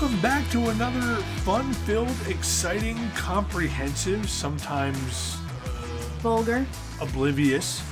Welcome 0.00 0.20
back 0.20 0.48
to 0.50 0.68
another 0.68 1.16
fun 1.42 1.72
filled, 1.72 2.14
exciting, 2.28 2.96
comprehensive, 3.16 4.30
sometimes 4.30 5.34
Vulgar. 6.20 6.64
oblivious 7.00 7.82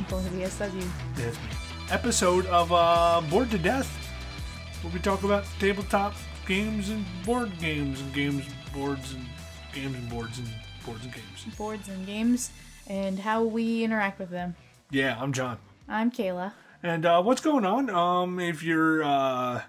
Oblivious 0.00 0.60
of 0.60 0.74
you. 0.74 0.86
that's 1.14 1.38
me, 1.38 1.48
episode 1.90 2.44
of 2.48 2.70
uh, 2.74 3.22
Bored 3.30 3.50
to 3.52 3.56
Death, 3.56 3.88
where 4.82 4.92
we 4.92 4.98
talk 5.00 5.24
about 5.24 5.46
tabletop 5.58 6.12
games 6.46 6.90
and 6.90 7.06
board 7.24 7.58
games 7.58 8.02
and 8.02 8.12
games, 8.12 8.44
boards 8.74 9.14
and 9.14 9.24
games 9.72 9.96
and 9.96 10.10
boards 10.10 10.38
and 10.38 10.48
boards 10.84 11.04
and 11.04 11.14
games. 11.14 11.56
Boards 11.56 11.88
and 11.88 12.04
games 12.04 12.50
and 12.86 13.18
how 13.18 13.42
we 13.42 13.82
interact 13.82 14.18
with 14.18 14.28
them. 14.28 14.54
Yeah, 14.90 15.16
I'm 15.18 15.32
John. 15.32 15.56
I'm 15.88 16.10
Kayla. 16.10 16.52
And 16.82 17.06
uh, 17.06 17.22
what's 17.22 17.40
going 17.40 17.64
on? 17.64 17.88
Um, 17.88 18.38
if 18.40 18.62
you're, 18.62 19.02
uh, 19.02 19.62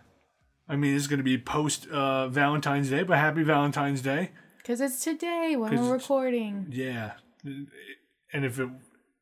I 0.69 0.75
mean, 0.75 0.95
it's 0.95 1.07
going 1.07 1.19
to 1.19 1.23
be 1.23 1.37
post 1.37 1.87
uh, 1.87 2.27
Valentine's 2.27 2.89
Day, 2.89 3.03
but 3.03 3.17
happy 3.17 3.43
Valentine's 3.43 4.01
Day. 4.01 4.31
Because 4.57 4.81
it's 4.81 5.03
today 5.03 5.55
when 5.57 5.75
we're 5.75 5.93
recording. 5.93 6.67
Yeah, 6.71 7.13
and 7.43 8.43
if 8.45 8.59
it, 8.59 8.69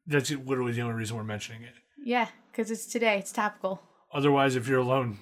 that's 0.07 0.31
literally 0.31 0.71
the 0.73 0.81
only 0.81 0.95
reason 0.95 1.15
we're 1.15 1.23
mentioning 1.23 1.61
it. 1.63 1.73
Yeah, 2.03 2.27
because 2.51 2.71
it's 2.71 2.85
today. 2.87 3.17
It's 3.19 3.31
topical. 3.31 3.81
Otherwise, 4.11 4.55
if 4.55 4.67
you're 4.67 4.79
alone, 4.79 5.19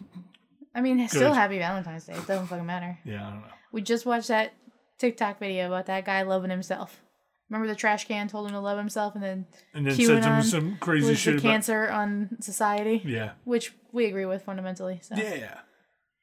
I 0.74 0.82
mean, 0.82 1.06
still 1.10 1.34
happy 1.34 1.58
Valentine's 1.58 2.06
Day. 2.06 2.14
It 2.14 2.26
doesn't 2.28 2.48
fucking 2.48 2.66
matter. 2.66 2.98
yeah, 3.04 3.28
I 3.28 3.30
don't 3.32 3.42
know. 3.42 3.48
We 3.74 3.82
just 3.82 4.06
watched 4.06 4.30
that 4.30 4.54
TikTok 5.00 5.40
video 5.40 5.68
about 5.68 5.88
that 5.88 6.06
guy 6.06 6.22
loving 6.22 6.52
himself. 6.52 7.02
Remember 7.50 7.68
the 7.68 7.76
trash 7.76 8.06
can 8.08 8.28
told 8.30 8.48
him 8.48 8.54
to 8.54 8.60
love 8.60 8.78
himself 8.78 9.14
and 9.16 9.24
then 9.24 9.46
And 9.74 9.86
then 9.86 9.94
some, 9.96 10.06
QAnon 10.06 10.44
some 10.44 10.78
crazy 10.80 11.14
shit 11.16 11.34
the 11.34 11.40
about. 11.40 11.52
cancer 11.52 11.90
on 11.90 12.38
society, 12.40 13.02
Yeah, 13.06 13.32
which 13.44 13.74
we 13.92 14.06
agree 14.06 14.26
with 14.26 14.44
fundamentally. 14.44 15.00
So 15.04 15.16
yeah. 15.16 15.60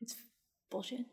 It's 0.01 0.17
bullshit. 0.71 1.07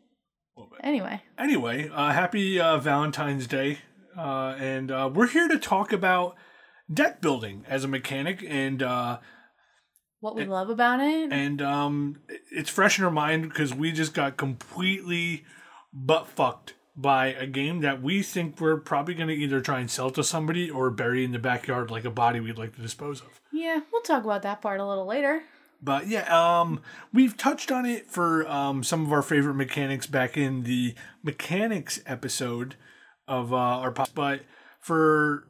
Anyway, 0.82 1.22
Anyway, 1.38 1.88
uh, 1.94 2.10
happy 2.10 2.58
uh, 2.58 2.78
Valentine's 2.78 3.46
Day, 3.46 3.78
uh, 4.16 4.56
and 4.58 4.90
uh, 4.90 5.08
we're 5.12 5.28
here 5.28 5.46
to 5.46 5.56
talk 5.58 5.92
about 5.92 6.34
deck 6.92 7.20
building 7.20 7.64
as 7.68 7.84
a 7.84 7.88
mechanic, 7.88 8.44
and 8.46 8.82
uh, 8.82 9.18
what 10.18 10.34
we 10.34 10.44
love 10.46 10.68
about 10.68 10.98
it. 10.98 11.32
and 11.32 11.62
um, 11.62 12.16
it's 12.50 12.70
fresh 12.70 12.98
in 12.98 13.04
our 13.04 13.10
mind 13.10 13.48
because 13.48 13.72
we 13.72 13.92
just 13.92 14.14
got 14.14 14.36
completely 14.36 15.44
butt 15.92 16.26
fucked 16.26 16.74
by 16.96 17.26
a 17.26 17.46
game 17.46 17.80
that 17.82 18.02
we 18.02 18.24
think 18.24 18.60
we're 18.60 18.78
probably 18.78 19.14
going 19.14 19.28
to 19.28 19.34
either 19.34 19.60
try 19.60 19.78
and 19.78 19.88
sell 19.88 20.10
to 20.10 20.24
somebody 20.24 20.68
or 20.68 20.90
bury 20.90 21.24
in 21.24 21.30
the 21.30 21.38
backyard 21.38 21.88
like 21.88 22.04
a 22.04 22.10
body 22.10 22.40
we'd 22.40 22.58
like 22.58 22.74
to 22.74 22.82
dispose 22.82 23.20
of. 23.20 23.40
yeah, 23.52 23.78
we'll 23.92 24.02
talk 24.02 24.24
about 24.24 24.42
that 24.42 24.60
part 24.60 24.80
a 24.80 24.84
little 24.86 25.06
later. 25.06 25.42
But 25.80 26.08
yeah, 26.08 26.26
um, 26.60 26.80
we've 27.12 27.36
touched 27.36 27.70
on 27.70 27.86
it 27.86 28.10
for 28.10 28.46
um, 28.48 28.82
some 28.82 29.06
of 29.06 29.12
our 29.12 29.22
favorite 29.22 29.54
mechanics 29.54 30.06
back 30.06 30.36
in 30.36 30.64
the 30.64 30.94
mechanics 31.22 32.00
episode 32.06 32.74
of 33.28 33.52
uh, 33.52 33.56
our 33.56 33.92
podcast. 33.92 34.14
But 34.14 34.40
for 34.80 35.44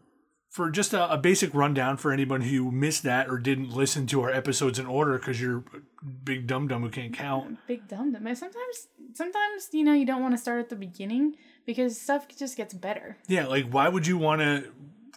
for 0.50 0.70
just 0.70 0.92
a, 0.92 1.12
a 1.12 1.16
basic 1.16 1.54
rundown 1.54 1.96
for 1.96 2.12
anyone 2.12 2.40
who 2.40 2.70
missed 2.70 3.02
that 3.04 3.28
or 3.28 3.38
didn't 3.38 3.70
listen 3.70 4.06
to 4.08 4.22
our 4.22 4.30
episodes 4.30 4.78
in 4.78 4.86
order 4.86 5.18
because 5.18 5.40
you're 5.40 5.58
a 6.02 6.06
big 6.24 6.46
dum 6.46 6.68
dum 6.68 6.82
who 6.82 6.90
can't 6.90 7.14
count. 7.14 7.58
big 7.66 7.86
dumb 7.86 8.12
dumb. 8.12 8.22
Sometimes, 8.34 8.88
sometimes 9.14 9.68
you 9.72 9.84
know 9.84 9.94
you 9.94 10.04
don't 10.04 10.22
want 10.22 10.34
to 10.34 10.38
start 10.38 10.60
at 10.60 10.68
the 10.68 10.76
beginning 10.76 11.36
because 11.64 12.00
stuff 12.00 12.26
just 12.36 12.56
gets 12.56 12.74
better. 12.74 13.16
Yeah, 13.28 13.46
like 13.46 13.70
why 13.70 13.88
would 13.88 14.06
you 14.06 14.18
want 14.18 14.40
to 14.40 14.64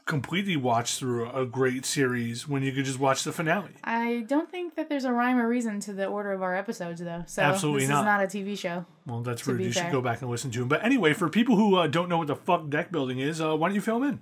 completely 0.05 0.55
watch 0.57 0.97
through 0.97 1.29
a 1.31 1.45
great 1.45 1.85
series 1.85 2.47
when 2.47 2.63
you 2.63 2.71
could 2.71 2.85
just 2.85 2.99
watch 2.99 3.23
the 3.23 3.31
finale? 3.31 3.71
I 3.83 4.25
don't 4.27 4.49
think 4.49 4.75
that 4.75 4.89
there's 4.89 5.05
a 5.05 5.11
rhyme 5.13 5.37
or 5.39 5.47
reason 5.47 5.79
to 5.81 5.93
the 5.93 6.05
order 6.07 6.31
of 6.31 6.41
our 6.41 6.55
episodes, 6.55 7.01
though. 7.01 7.23
So 7.27 7.41
Absolutely 7.41 7.81
this 7.81 7.89
not. 7.89 7.99
is 8.01 8.05
not 8.05 8.23
a 8.23 8.27
TV 8.27 8.57
show. 8.57 8.85
Well, 9.05 9.21
that's 9.21 9.45
rude. 9.47 9.61
You 9.61 9.71
should 9.71 9.91
go 9.91 10.01
back 10.01 10.21
and 10.21 10.29
listen 10.29 10.51
to 10.51 10.59
them. 10.59 10.67
But 10.67 10.83
anyway, 10.83 11.13
for 11.13 11.29
people 11.29 11.55
who 11.55 11.75
uh, 11.77 11.87
don't 11.87 12.09
know 12.09 12.17
what 12.17 12.27
the 12.27 12.35
fuck 12.35 12.69
deck 12.69 12.91
building 12.91 13.19
is, 13.19 13.39
uh, 13.41 13.55
why 13.55 13.67
don't 13.69 13.75
you 13.75 13.81
fill 13.81 13.97
'em 13.97 14.03
in? 14.03 14.19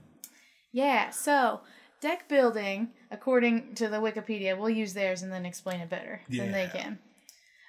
Yeah. 0.72 1.10
So 1.10 1.62
deck 2.02 2.28
building, 2.30 2.90
according 3.12 3.76
to 3.76 3.88
the 3.90 3.98
Wikipedia, 3.98 4.58
we'll 4.58 4.70
use 4.70 4.94
theirs 4.94 5.22
and 5.22 5.32
then 5.32 5.46
explain 5.46 5.80
it 5.82 5.90
better 5.90 6.22
than 6.30 6.52
they 6.52 6.64
Yeah. 6.74 6.82
can. 6.82 7.00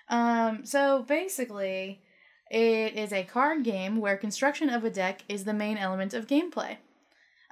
Um. 0.09 0.65
So 0.67 1.03
basically, 1.05 2.01
it 2.51 2.95
is 2.95 3.13
a 3.13 3.23
card 3.25 3.63
game 3.65 3.99
where 4.01 4.17
construction 4.17 4.69
of 4.69 4.85
a 4.85 4.91
deck 4.91 5.23
is 5.29 5.45
the 5.45 5.55
main 5.55 5.79
element 5.79 6.15
of 6.15 6.27
gameplay. 6.27 6.77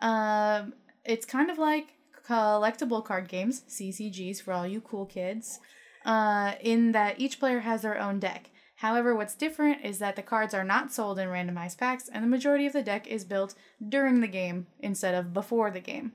Um, 0.00 0.75
it's 1.04 1.26
kind 1.26 1.50
of 1.50 1.59
like 1.59 1.94
collectible 2.26 3.04
card 3.04 3.28
games, 3.28 3.62
CCGs 3.69 4.42
for 4.42 4.53
all 4.53 4.66
you 4.66 4.81
cool 4.81 5.06
kids, 5.06 5.60
uh, 6.04 6.53
in 6.60 6.92
that 6.92 7.20
each 7.20 7.41
player 7.41 7.60
has 7.60 7.82
their 7.82 7.98
own 7.98 8.19
deck. 8.19 8.50
However, 8.76 9.14
what's 9.14 9.34
different 9.34 9.84
is 9.84 9.98
that 9.98 10.14
the 10.14 10.22
cards 10.22 10.54
are 10.54 10.62
not 10.62 10.92
sold 10.92 11.19
in 11.19 11.28
randomized 11.28 11.78
packs, 11.78 12.09
and 12.09 12.22
the 12.22 12.28
majority 12.28 12.66
of 12.66 12.72
the 12.72 12.82
deck 12.82 13.09
is 13.09 13.25
built 13.25 13.54
during 13.86 14.20
the 14.20 14.28
game 14.28 14.69
instead 14.78 15.14
of 15.14 15.34
before 15.34 15.70
the 15.70 15.81
game. 15.81 16.12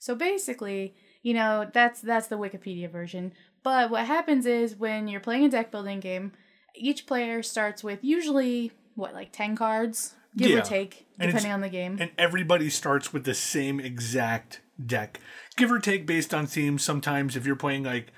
So 0.00 0.16
basically, 0.16 0.96
you 1.22 1.32
know, 1.32 1.70
that's 1.72 2.00
that's 2.00 2.26
the 2.26 2.38
Wikipedia 2.38 2.90
version. 2.90 3.32
But 3.62 3.90
what 3.90 4.06
happens 4.06 4.46
is 4.46 4.74
when 4.74 5.06
you're 5.06 5.20
playing 5.20 5.44
a 5.44 5.48
deck 5.48 5.70
building 5.70 6.00
game, 6.00 6.32
each 6.74 7.06
player 7.06 7.40
starts 7.42 7.84
with 7.84 8.02
usually 8.02 8.72
what 8.96 9.14
like 9.14 9.30
10 9.30 9.54
cards, 9.54 10.14
give 10.36 10.50
Yeah. 10.50 10.58
or 10.58 10.62
take, 10.62 11.06
depending 11.18 11.52
on 11.52 11.60
the 11.60 11.68
game. 11.68 11.96
and 12.00 12.10
everybody 12.18 12.70
starts 12.70 13.12
with 13.12 13.24
the 13.24 13.34
same 13.34 13.78
exact 13.80 14.60
deck 14.84 15.20
give 15.56 15.70
or 15.70 15.78
take 15.78 16.06
based 16.06 16.32
on 16.34 16.46
themes 16.46 16.82
sometimes 16.82 17.36
if 17.36 17.46
you're 17.46 17.54
playing 17.54 17.84
like 17.84 18.10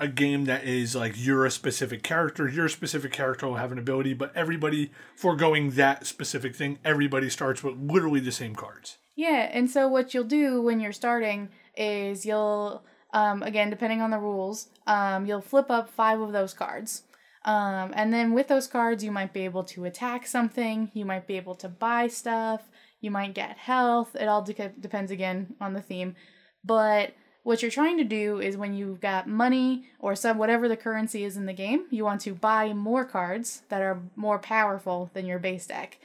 a 0.00 0.08
game 0.08 0.46
that 0.46 0.64
is 0.64 0.96
like 0.96 1.12
you're 1.16 1.44
a 1.44 1.50
specific 1.50 2.02
character 2.02 2.48
your 2.48 2.68
specific 2.68 3.12
character 3.12 3.46
will 3.46 3.56
have 3.56 3.70
an 3.70 3.78
ability 3.78 4.14
but 4.14 4.34
everybody 4.34 4.90
foregoing 5.16 5.70
that 5.72 6.06
specific 6.06 6.56
thing 6.56 6.78
everybody 6.84 7.28
starts 7.28 7.62
with 7.62 7.76
literally 7.78 8.20
the 8.20 8.32
same 8.32 8.54
cards 8.54 8.96
Yeah, 9.16 9.48
and 9.52 9.70
so 9.70 9.86
what 9.88 10.14
you'll 10.14 10.24
do 10.24 10.62
when 10.62 10.80
you're 10.80 10.92
starting 10.92 11.50
is 11.76 12.24
you'll, 12.26 12.82
um, 13.12 13.42
again, 13.42 13.70
depending 13.70 14.00
on 14.00 14.10
the 14.10 14.18
rules, 14.18 14.68
um, 14.86 15.26
you'll 15.26 15.40
flip 15.40 15.70
up 15.70 15.88
five 15.90 16.20
of 16.20 16.32
those 16.32 16.54
cards. 16.54 17.02
Um, 17.44 17.92
and 17.94 18.12
then 18.12 18.32
with 18.32 18.48
those 18.48 18.66
cards, 18.66 19.04
you 19.04 19.12
might 19.12 19.32
be 19.32 19.44
able 19.44 19.64
to 19.64 19.84
attack 19.84 20.26
something, 20.26 20.90
you 20.92 21.04
might 21.04 21.26
be 21.26 21.36
able 21.36 21.54
to 21.56 21.68
buy 21.68 22.08
stuff, 22.08 22.68
you 23.00 23.10
might 23.10 23.34
get 23.34 23.56
health. 23.56 24.16
It 24.16 24.28
all 24.28 24.42
de- 24.42 24.72
depends 24.80 25.10
again 25.10 25.54
on 25.60 25.72
the 25.72 25.80
theme. 25.80 26.16
But 26.64 27.14
what 27.44 27.62
you're 27.62 27.70
trying 27.70 27.96
to 27.98 28.04
do 28.04 28.40
is 28.40 28.56
when 28.56 28.74
you've 28.74 29.00
got 29.00 29.28
money 29.28 29.84
or 29.98 30.14
some 30.14 30.36
whatever 30.36 30.68
the 30.68 30.76
currency 30.76 31.24
is 31.24 31.36
in 31.36 31.46
the 31.46 31.52
game, 31.52 31.86
you 31.90 32.04
want 32.04 32.20
to 32.22 32.34
buy 32.34 32.72
more 32.72 33.04
cards 33.04 33.62
that 33.68 33.80
are 33.80 34.02
more 34.16 34.38
powerful 34.38 35.10
than 35.14 35.26
your 35.26 35.38
base 35.38 35.66
deck. 35.66 35.98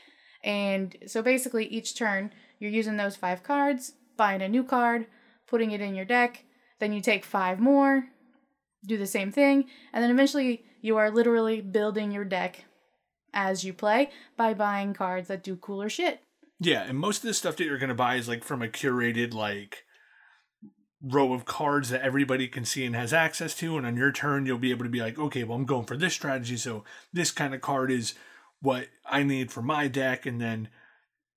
And 0.43 0.95
so 1.07 1.21
basically, 1.21 1.65
each 1.65 1.95
turn, 1.95 2.31
you're 2.59 2.71
using 2.71 2.97
those 2.97 3.15
five 3.15 3.43
cards, 3.43 3.93
buying 4.15 4.41
a 4.41 4.47
new 4.47 4.63
card, 4.63 5.07
putting 5.47 5.71
it 5.71 5.81
in 5.81 5.95
your 5.95 6.05
deck. 6.05 6.45
Then 6.79 6.93
you 6.93 7.01
take 7.01 7.25
five 7.25 7.59
more, 7.59 8.09
do 8.85 8.97
the 8.97 9.07
same 9.07 9.31
thing, 9.31 9.65
and 9.91 10.03
then 10.03 10.11
eventually 10.11 10.63
you 10.83 10.97
are 10.97 11.09
literally 11.09 11.61
building 11.61 12.11
your 12.11 12.25
deck 12.25 12.65
as 13.33 13.63
you 13.63 13.73
play 13.73 14.11
by 14.37 14.53
buying 14.53 14.93
cards 14.93 15.29
that 15.29 15.41
do 15.41 15.55
cooler 15.55 15.89
shit. 15.89 16.21
yeah 16.59 16.83
and 16.83 16.99
most 16.99 17.23
of 17.23 17.27
the 17.27 17.33
stuff 17.33 17.55
that 17.55 17.63
you're 17.63 17.79
going 17.79 17.89
to 17.89 17.95
buy 17.95 18.15
is 18.15 18.27
like 18.27 18.43
from 18.43 18.61
a 18.61 18.67
curated 18.67 19.33
like 19.33 19.85
row 21.01 21.33
of 21.33 21.45
cards 21.45 21.89
that 21.89 22.01
everybody 22.01 22.47
can 22.47 22.63
see 22.63 22.85
and 22.85 22.95
has 22.95 23.11
access 23.11 23.55
to 23.55 23.75
and 23.75 23.85
on 23.85 23.97
your 23.97 24.11
turn 24.11 24.45
you'll 24.45 24.57
be 24.57 24.71
able 24.71 24.85
to 24.85 24.89
be 24.89 25.01
like 25.01 25.17
okay 25.17 25.43
well 25.43 25.57
i'm 25.57 25.65
going 25.65 25.85
for 25.85 25.97
this 25.97 26.13
strategy 26.13 26.55
so 26.55 26.83
this 27.11 27.31
kind 27.31 27.53
of 27.53 27.59
card 27.59 27.91
is 27.91 28.13
what 28.61 28.87
i 29.05 29.23
need 29.23 29.51
for 29.51 29.61
my 29.61 29.87
deck 29.87 30.25
and 30.25 30.39
then 30.39 30.69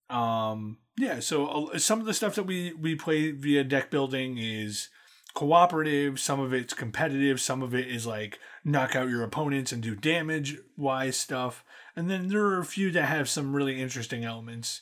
um 0.09 0.79
yeah 0.99 1.19
so 1.19 1.47
uh, 1.47 1.79
some 1.79 1.99
of 1.99 2.07
the 2.07 2.15
stuff 2.15 2.37
that 2.37 2.45
we 2.45 2.73
we 2.75 2.95
play 2.95 3.33
via 3.33 3.65
deck 3.65 3.91
building 3.91 4.39
is 4.39 4.89
cooperative 5.37 6.19
some 6.19 6.41
of 6.41 6.53
it's 6.53 6.73
competitive 6.75 7.41
some 7.41 7.63
of 7.63 7.75
it 7.75 7.87
is 7.87 8.07
like 8.07 8.41
knock 8.65 8.97
out 8.97 9.09
your 9.09 9.23
opponents 9.23 9.71
and 9.71 9.83
do 9.83 9.95
damage 9.95 10.57
wise 10.77 11.17
stuff 11.17 11.63
and 11.95 12.11
then 12.11 12.29
there 12.29 12.45
are 12.45 12.59
a 12.59 12.65
few 12.65 12.91
that 12.91 13.05
have 13.05 13.29
some 13.29 13.55
really 13.55 13.81
interesting 13.81 14.25
elements 14.25 14.81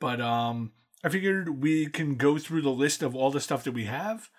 but 0.00 0.20
um 0.20 0.72
I 1.04 1.08
figured 1.08 1.62
we 1.62 1.86
can 1.86 2.14
go 2.14 2.38
through 2.38 2.62
the 2.62 2.70
list 2.70 3.02
of 3.02 3.16
all 3.16 3.30
the 3.30 3.40
stuff 3.40 3.64
that 3.64 3.72
we 3.72 3.86
have, 3.86 4.30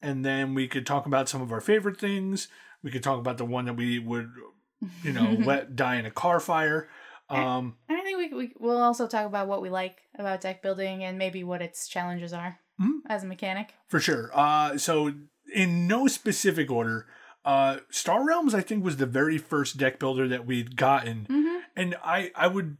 and 0.00 0.24
then 0.24 0.54
we 0.54 0.68
could 0.68 0.86
talk 0.86 1.06
about 1.06 1.28
some 1.28 1.42
of 1.42 1.50
our 1.50 1.60
favorite 1.60 1.98
things. 1.98 2.48
We 2.82 2.90
could 2.90 3.02
talk 3.02 3.18
about 3.18 3.38
the 3.38 3.44
one 3.44 3.64
that 3.64 3.74
we 3.74 3.98
would, 3.98 4.30
you 5.02 5.12
know, 5.12 5.32
let 5.44 5.74
die 5.74 5.96
in 5.96 6.06
a 6.06 6.10
car 6.10 6.38
fire. 6.38 6.88
Um, 7.28 7.76
And 7.88 7.98
I 7.98 8.02
think 8.02 8.18
we, 8.18 8.28
we 8.38 8.52
we'll 8.60 8.80
also 8.80 9.08
talk 9.08 9.26
about 9.26 9.48
what 9.48 9.62
we 9.62 9.70
like 9.70 10.02
about 10.16 10.40
deck 10.40 10.62
building 10.62 11.02
and 11.02 11.18
maybe 11.18 11.42
what 11.42 11.62
its 11.62 11.88
challenges 11.88 12.32
are 12.32 12.60
Mhm. 12.80 13.00
as 13.08 13.22
a 13.24 13.26
mechanic. 13.26 13.74
for 13.88 14.00
sure. 14.00 14.30
Uh, 14.34 14.76
so 14.78 15.12
in 15.54 15.86
no 15.86 16.06
specific 16.08 16.70
order, 16.70 17.06
uh, 17.44 17.78
Star 17.90 18.26
Realms 18.26 18.54
I 18.54 18.60
think 18.62 18.84
was 18.84 18.96
the 18.96 19.06
very 19.06 19.38
first 19.38 19.76
deck 19.76 19.98
builder 19.98 20.26
that 20.28 20.46
we'd 20.46 20.76
gotten, 20.76 21.26
Mm-hmm. 21.30 21.58
and 21.76 21.94
I 22.02 22.30
I 22.34 22.46
would 22.48 22.76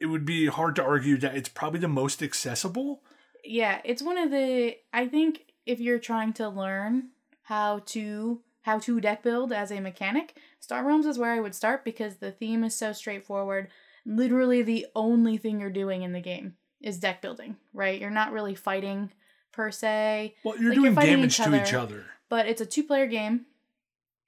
it 0.00 0.06
would 0.06 0.24
be 0.24 0.46
hard 0.46 0.74
to 0.76 0.82
argue 0.82 1.16
that 1.18 1.36
it's 1.36 1.48
probably 1.48 1.78
the 1.80 1.86
most 1.88 2.22
accessible. 2.22 3.02
Yeah, 3.44 3.80
it's 3.84 4.02
one 4.02 4.18
of 4.18 4.30
the. 4.30 4.76
I 4.92 5.06
think 5.06 5.44
if 5.64 5.78
you're 5.80 5.98
trying 6.00 6.32
to 6.34 6.48
learn 6.48 7.10
how 7.42 7.80
to 7.86 8.42
how 8.62 8.78
to 8.80 9.00
deck 9.00 9.22
build 9.22 9.52
as 9.52 9.70
a 9.72 9.80
mechanic, 9.80 10.36
Star 10.60 10.84
Realms 10.84 11.06
is 11.06 11.18
where 11.18 11.30
I 11.32 11.40
would 11.40 11.54
start 11.54 11.84
because 11.84 12.16
the 12.16 12.32
theme 12.32 12.64
is 12.64 12.74
so 12.76 12.92
straightforward. 12.92 13.68
Literally, 14.04 14.62
the 14.62 14.86
only 14.96 15.36
thing 15.36 15.60
you're 15.60 15.70
doing 15.70 16.02
in 16.02 16.12
the 16.12 16.20
game 16.20 16.54
is 16.80 16.98
deck 16.98 17.22
building, 17.22 17.56
right? 17.72 18.00
You're 18.00 18.10
not 18.10 18.32
really 18.32 18.54
fighting 18.56 19.12
per 19.52 19.70
se. 19.70 20.34
Well, 20.44 20.56
you're 20.58 20.70
Like, 20.70 20.76
you're 20.76 20.84
doing 20.84 20.94
damage 20.94 21.38
each 21.38 21.44
to 21.46 21.54
each 21.62 21.72
other. 21.74 21.94
other. 21.96 22.04
but 22.28 22.46
it's 22.46 22.60
a 22.60 22.66
two 22.66 22.82
player 22.84 23.06
game 23.06 23.46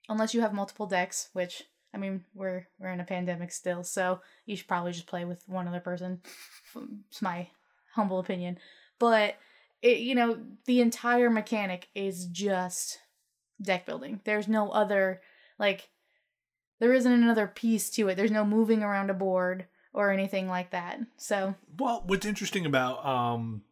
unless 0.08 0.34
you 0.34 0.40
have 0.42 0.52
multiple 0.52 0.86
decks 0.86 1.30
which 1.32 1.62
i 1.94 1.96
mean 1.96 2.24
we're 2.34 2.66
we're 2.78 2.90
in 2.92 3.00
a 3.00 3.04
pandemic 3.04 3.50
still 3.50 3.82
so 3.82 4.20
you 4.44 4.54
should 4.54 4.68
probably 4.68 4.92
just 4.92 5.06
play 5.06 5.24
with 5.24 5.42
one 5.48 5.66
other 5.66 5.80
person 5.80 6.20
it's 7.10 7.22
my 7.22 7.48
humble 7.94 8.18
opinion 8.18 8.58
but 8.98 9.36
it 9.80 9.98
you 10.00 10.14
know 10.14 10.38
the 10.66 10.80
entire 10.82 11.30
mechanic 11.30 11.88
is 11.94 12.26
just 12.26 12.98
deck 13.62 13.86
building 13.86 14.20
there's 14.24 14.46
no 14.48 14.68
other 14.72 15.22
like 15.58 15.88
there 16.80 16.92
isn't 16.92 17.12
another 17.12 17.46
piece 17.46 17.88
to 17.88 18.08
it 18.08 18.16
there's 18.16 18.30
no 18.30 18.44
moving 18.44 18.82
around 18.82 19.08
a 19.08 19.14
board 19.14 19.64
or 19.94 20.10
anything 20.10 20.48
like 20.48 20.70
that 20.70 20.98
so 21.16 21.54
Well, 21.78 22.02
what's 22.06 22.26
interesting 22.26 22.66
about 22.66 23.06
um, 23.06 23.62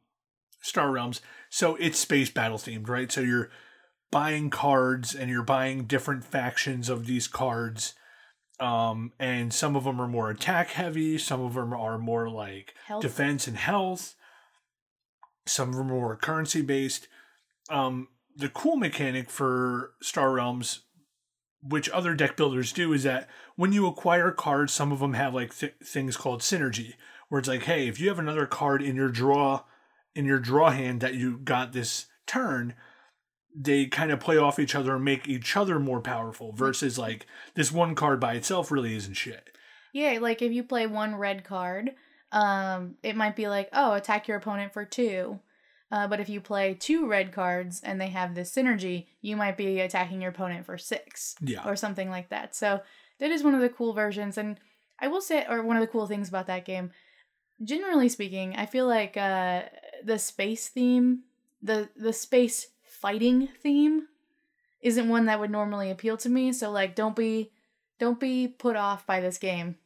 Star 0.62 0.90
Realms, 0.90 1.20
so 1.50 1.76
it's 1.76 1.98
space 1.98 2.30
battle 2.30 2.56
themed, 2.56 2.88
right? 2.88 3.12
So 3.12 3.20
you're 3.20 3.50
buying 4.10 4.48
cards 4.48 5.14
and 5.14 5.28
you're 5.30 5.42
buying 5.42 5.84
different 5.84 6.24
factions 6.24 6.88
of 6.88 7.06
these 7.06 7.28
cards. 7.28 7.94
Um, 8.60 9.12
and 9.18 9.52
some 9.52 9.74
of 9.74 9.84
them 9.84 10.00
are 10.00 10.06
more 10.06 10.30
attack 10.30 10.70
heavy, 10.70 11.18
some 11.18 11.40
of 11.42 11.54
them 11.54 11.74
are 11.74 11.98
more 11.98 12.30
like 12.30 12.74
health 12.86 13.02
defense 13.02 13.48
and 13.48 13.56
health. 13.56 14.14
Some 15.46 15.70
of 15.70 15.74
them 15.74 15.90
are 15.90 15.94
more 15.94 16.16
currency 16.16 16.62
based. 16.62 17.08
Um, 17.68 18.08
the 18.36 18.48
cool 18.48 18.76
mechanic 18.76 19.28
for 19.28 19.94
Star 20.00 20.30
Realms, 20.30 20.82
which 21.60 21.90
other 21.90 22.14
deck 22.14 22.36
builders 22.36 22.72
do, 22.72 22.92
is 22.92 23.02
that 23.02 23.28
when 23.56 23.72
you 23.72 23.86
acquire 23.86 24.30
cards, 24.30 24.72
some 24.72 24.92
of 24.92 25.00
them 25.00 25.14
have 25.14 25.34
like 25.34 25.56
th- 25.56 25.74
things 25.84 26.16
called 26.16 26.40
synergy, 26.40 26.94
where 27.28 27.40
it's 27.40 27.48
like, 27.48 27.64
hey, 27.64 27.88
if 27.88 27.98
you 27.98 28.08
have 28.08 28.18
another 28.18 28.46
card 28.46 28.82
in 28.82 28.94
your 28.94 29.08
draw, 29.08 29.62
in 30.14 30.24
your 30.24 30.38
draw 30.38 30.70
hand 30.70 31.00
that 31.00 31.14
you 31.14 31.38
got 31.38 31.72
this 31.72 32.06
turn, 32.26 32.74
they 33.54 33.86
kind 33.86 34.10
of 34.10 34.20
play 34.20 34.36
off 34.36 34.58
each 34.58 34.74
other 34.74 34.96
and 34.96 35.04
make 35.04 35.28
each 35.28 35.56
other 35.56 35.78
more 35.78 36.00
powerful. 36.00 36.52
Versus 36.52 36.98
like 36.98 37.26
this 37.54 37.70
one 37.72 37.94
card 37.94 38.20
by 38.20 38.34
itself 38.34 38.70
really 38.70 38.94
isn't 38.96 39.14
shit. 39.14 39.48
Yeah, 39.92 40.18
like 40.20 40.40
if 40.42 40.52
you 40.52 40.62
play 40.64 40.86
one 40.86 41.16
red 41.16 41.44
card, 41.44 41.90
um, 42.30 42.94
it 43.02 43.14
might 43.16 43.36
be 43.36 43.48
like, 43.48 43.68
oh, 43.72 43.92
attack 43.92 44.26
your 44.26 44.38
opponent 44.38 44.72
for 44.72 44.84
two. 44.84 45.40
Uh, 45.90 46.08
but 46.08 46.20
if 46.20 46.30
you 46.30 46.40
play 46.40 46.72
two 46.72 47.06
red 47.06 47.32
cards 47.32 47.82
and 47.84 48.00
they 48.00 48.08
have 48.08 48.34
this 48.34 48.54
synergy, 48.54 49.06
you 49.20 49.36
might 49.36 49.58
be 49.58 49.80
attacking 49.80 50.22
your 50.22 50.30
opponent 50.30 50.64
for 50.64 50.78
six 50.78 51.34
Yeah. 51.42 51.62
or 51.68 51.76
something 51.76 52.08
like 52.08 52.30
that. 52.30 52.56
So 52.56 52.80
that 53.20 53.30
is 53.30 53.44
one 53.44 53.54
of 53.54 53.60
the 53.60 53.68
cool 53.68 53.92
versions. 53.92 54.38
And 54.38 54.58
I 54.98 55.08
will 55.08 55.20
say, 55.20 55.44
or 55.46 55.62
one 55.62 55.76
of 55.76 55.82
the 55.82 55.86
cool 55.86 56.06
things 56.06 56.30
about 56.30 56.46
that 56.46 56.64
game, 56.64 56.92
generally 57.62 58.08
speaking, 58.08 58.56
I 58.56 58.64
feel 58.64 58.86
like 58.86 59.18
uh, 59.18 59.64
the 60.04 60.18
space 60.18 60.68
theme, 60.68 61.20
the 61.62 61.88
the 61.96 62.12
space 62.12 62.68
fighting 62.84 63.48
theme, 63.62 64.08
isn't 64.80 65.08
one 65.08 65.26
that 65.26 65.40
would 65.40 65.50
normally 65.50 65.90
appeal 65.90 66.16
to 66.18 66.28
me. 66.28 66.52
So 66.52 66.70
like, 66.70 66.94
don't 66.94 67.16
be 67.16 67.50
don't 67.98 68.18
be 68.20 68.48
put 68.48 68.76
off 68.76 69.06
by 69.06 69.20
this 69.20 69.38
game 69.38 69.76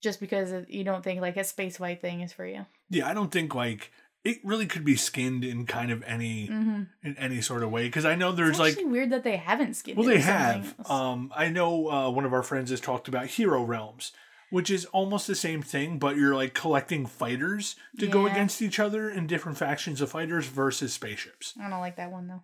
just 0.00 0.18
because 0.20 0.52
you 0.68 0.82
don't 0.84 1.04
think 1.04 1.20
like 1.20 1.36
a 1.36 1.44
space 1.44 1.76
fight 1.76 2.00
thing 2.00 2.20
is 2.22 2.32
for 2.32 2.46
you. 2.46 2.64
Yeah, 2.88 3.08
I 3.08 3.14
don't 3.14 3.30
think 3.30 3.54
like 3.54 3.92
it 4.24 4.38
really 4.44 4.66
could 4.66 4.84
be 4.84 4.96
skinned 4.96 5.44
in 5.44 5.64
kind 5.66 5.90
of 5.90 6.02
any 6.04 6.48
Mm-hmm. 6.48 6.82
in 7.02 7.16
any 7.18 7.40
sort 7.40 7.62
of 7.62 7.70
way 7.70 7.84
because 7.86 8.04
I 8.04 8.14
know 8.14 8.32
there's 8.32 8.50
it's 8.50 8.58
like 8.58 8.78
weird 8.82 9.10
that 9.10 9.24
they 9.24 9.36
haven't 9.36 9.74
skinned. 9.74 9.96
well 9.98 10.06
they 10.06 10.20
have 10.20 10.74
else. 10.78 10.90
um 10.90 11.32
I 11.34 11.48
know 11.48 11.88
uh, 11.90 12.10
one 12.10 12.24
of 12.24 12.32
our 12.32 12.42
friends 12.42 12.70
has 12.70 12.80
talked 12.80 13.08
about 13.08 13.26
Hero 13.26 13.62
Realms 13.62 14.12
which 14.50 14.70
is 14.70 14.84
almost 14.86 15.26
the 15.26 15.34
same 15.34 15.62
thing 15.62 15.98
but 15.98 16.16
you're 16.16 16.34
like 16.34 16.54
collecting 16.54 17.06
fighters 17.06 17.76
to 17.98 18.06
go 18.06 18.26
against 18.26 18.60
each 18.60 18.78
other 18.78 19.08
in 19.10 19.26
different 19.26 19.56
factions 19.58 20.00
of 20.00 20.10
fighters 20.10 20.46
versus 20.46 20.92
spaceships. 20.92 21.54
I 21.60 21.68
don't 21.70 21.80
like 21.80 21.96
that 21.96 22.10
one 22.12 22.26
though. 22.28 22.42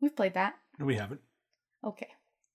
We've 0.00 0.14
played 0.16 0.34
that. 0.34 0.54
No, 0.78 0.86
we 0.86 0.96
haven't 0.96 1.20
Okay. 1.84 2.08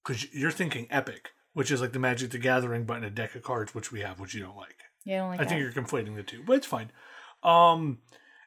because 0.04 0.32
you're 0.34 0.52
thinking 0.52 0.88
Epic, 0.90 1.32
which 1.54 1.72
is 1.72 1.82
like 1.82 1.94
the 1.94 2.00
Magic 2.00 2.32
the 2.32 2.38
Gathering 2.40 2.86
but 2.86 2.98
in 2.98 3.04
a 3.04 3.10
deck 3.10 3.36
of 3.36 3.44
cards, 3.44 3.74
which 3.76 3.92
we 3.92 4.02
have, 4.02 4.20
which 4.20 4.34
you 4.34 4.42
don't 4.42 4.58
like. 4.58 4.78
Yeah, 5.04 5.16
I 5.16 5.20
don't 5.20 5.30
like 5.30 5.40
I 5.40 5.44
that. 5.44 5.50
think 5.50 5.62
you're 5.62 5.84
conflating 5.84 6.16
the 6.16 6.24
two, 6.24 6.44
but 6.46 6.54
it's 6.58 6.68
fine. 6.68 6.92
Um, 7.44 8.00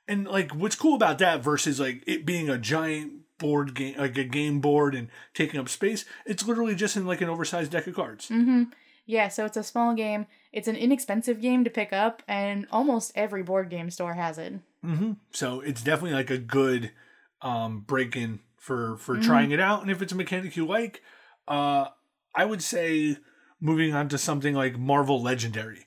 and 0.09 0.27
like 0.27 0.53
what's 0.55 0.75
cool 0.77 0.95
about 0.97 1.19
that 1.19 1.43
versus 1.43 1.79
like 1.79 2.03
it 2.07 2.27
being 2.27 2.49
a 2.49 2.59
giant 2.59 3.13
board 3.39 3.75
game, 3.75 3.97
like 3.97 4.19
a 4.19 4.25
game 4.25 4.61
board 4.61 4.95
and 4.95 5.09
taking 5.35 5.61
up 5.61 5.69
space, 5.69 6.05
it's 6.27 6.47
literally 6.47 6.75
just 6.75 6.97
in 6.97 7.07
like 7.07 7.21
an 7.21 7.29
oversized 7.29 7.71
deck 7.71 7.87
of 7.87 7.95
cards. 7.95 8.29
Mm-hmm. 8.29 8.65
Yeah, 9.11 9.29
so 9.29 9.47
it's 9.47 9.57
a 9.57 9.63
small 9.65 9.95
game. 9.95 10.27
It's 10.53 10.69
an 10.69 10.77
inexpensive 10.77 11.41
game 11.41 11.65
to 11.65 11.71
pick 11.71 11.95
up, 11.95 12.23
and 12.29 12.67
almost 12.71 13.11
every 13.15 13.43
board 13.43 13.71
game 13.71 13.91
store 13.91 14.13
has 14.15 14.37
it. 14.37 14.53
Mm-hmm. 14.85 15.13
So 15.33 15.61
it's 15.61 15.83
definitely 15.83 16.13
like 16.15 16.31
a 16.31 16.39
good 16.39 16.93
um 17.41 17.81
break 17.81 18.15
in 18.17 18.41
for 18.59 18.97
for 18.99 19.17
Mhm. 19.17 19.23
trying 19.25 19.51
it 19.51 19.61
out. 19.61 19.81
And 19.81 19.91
if 19.91 20.03
it's 20.03 20.13
a 20.13 20.17
mechanic 20.17 20.57
you 20.57 20.67
like, 20.67 21.03
uh, 21.49 21.87
I 22.35 22.45
would 22.45 22.63
say 22.63 23.17
moving 23.61 23.95
on 23.95 24.09
to 24.11 24.19
something 24.19 24.55
like 24.55 24.79
Marvel 24.79 25.21
Legendary 25.23 25.87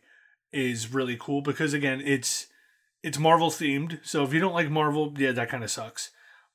is 0.52 0.92
really 0.94 1.16
cool 1.20 1.42
because 1.42 1.74
again, 1.76 2.02
it's 2.04 2.48
it's 3.04 3.20
Marvel 3.20 3.50
themed. 3.52 4.00
So 4.04 4.24
if 4.24 4.34
you 4.34 4.40
don't 4.40 4.54
like 4.54 4.70
Marvel, 4.72 5.14
yeah, 5.18 5.32
that 5.32 5.50
kind 5.50 5.64
of 5.64 5.70
sucks. 5.72 6.10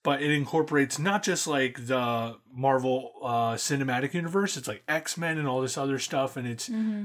But 0.06 0.22
it 0.22 0.30
incorporates 0.30 0.98
not 0.98 1.22
just 1.24 1.46
like 1.46 1.86
the 1.88 2.36
Marvel 2.52 3.12
uh, 3.22 3.54
cinematic 3.56 4.14
universe, 4.14 4.56
it's 4.56 4.68
like 4.68 4.82
X 4.88 5.16
Men 5.18 5.36
and 5.36 5.46
all 5.48 5.60
this 5.60 5.76
other 5.76 5.98
stuff, 5.98 6.36
and 6.38 6.46
it's 6.46 6.68
Mm-hmm. 6.68 7.04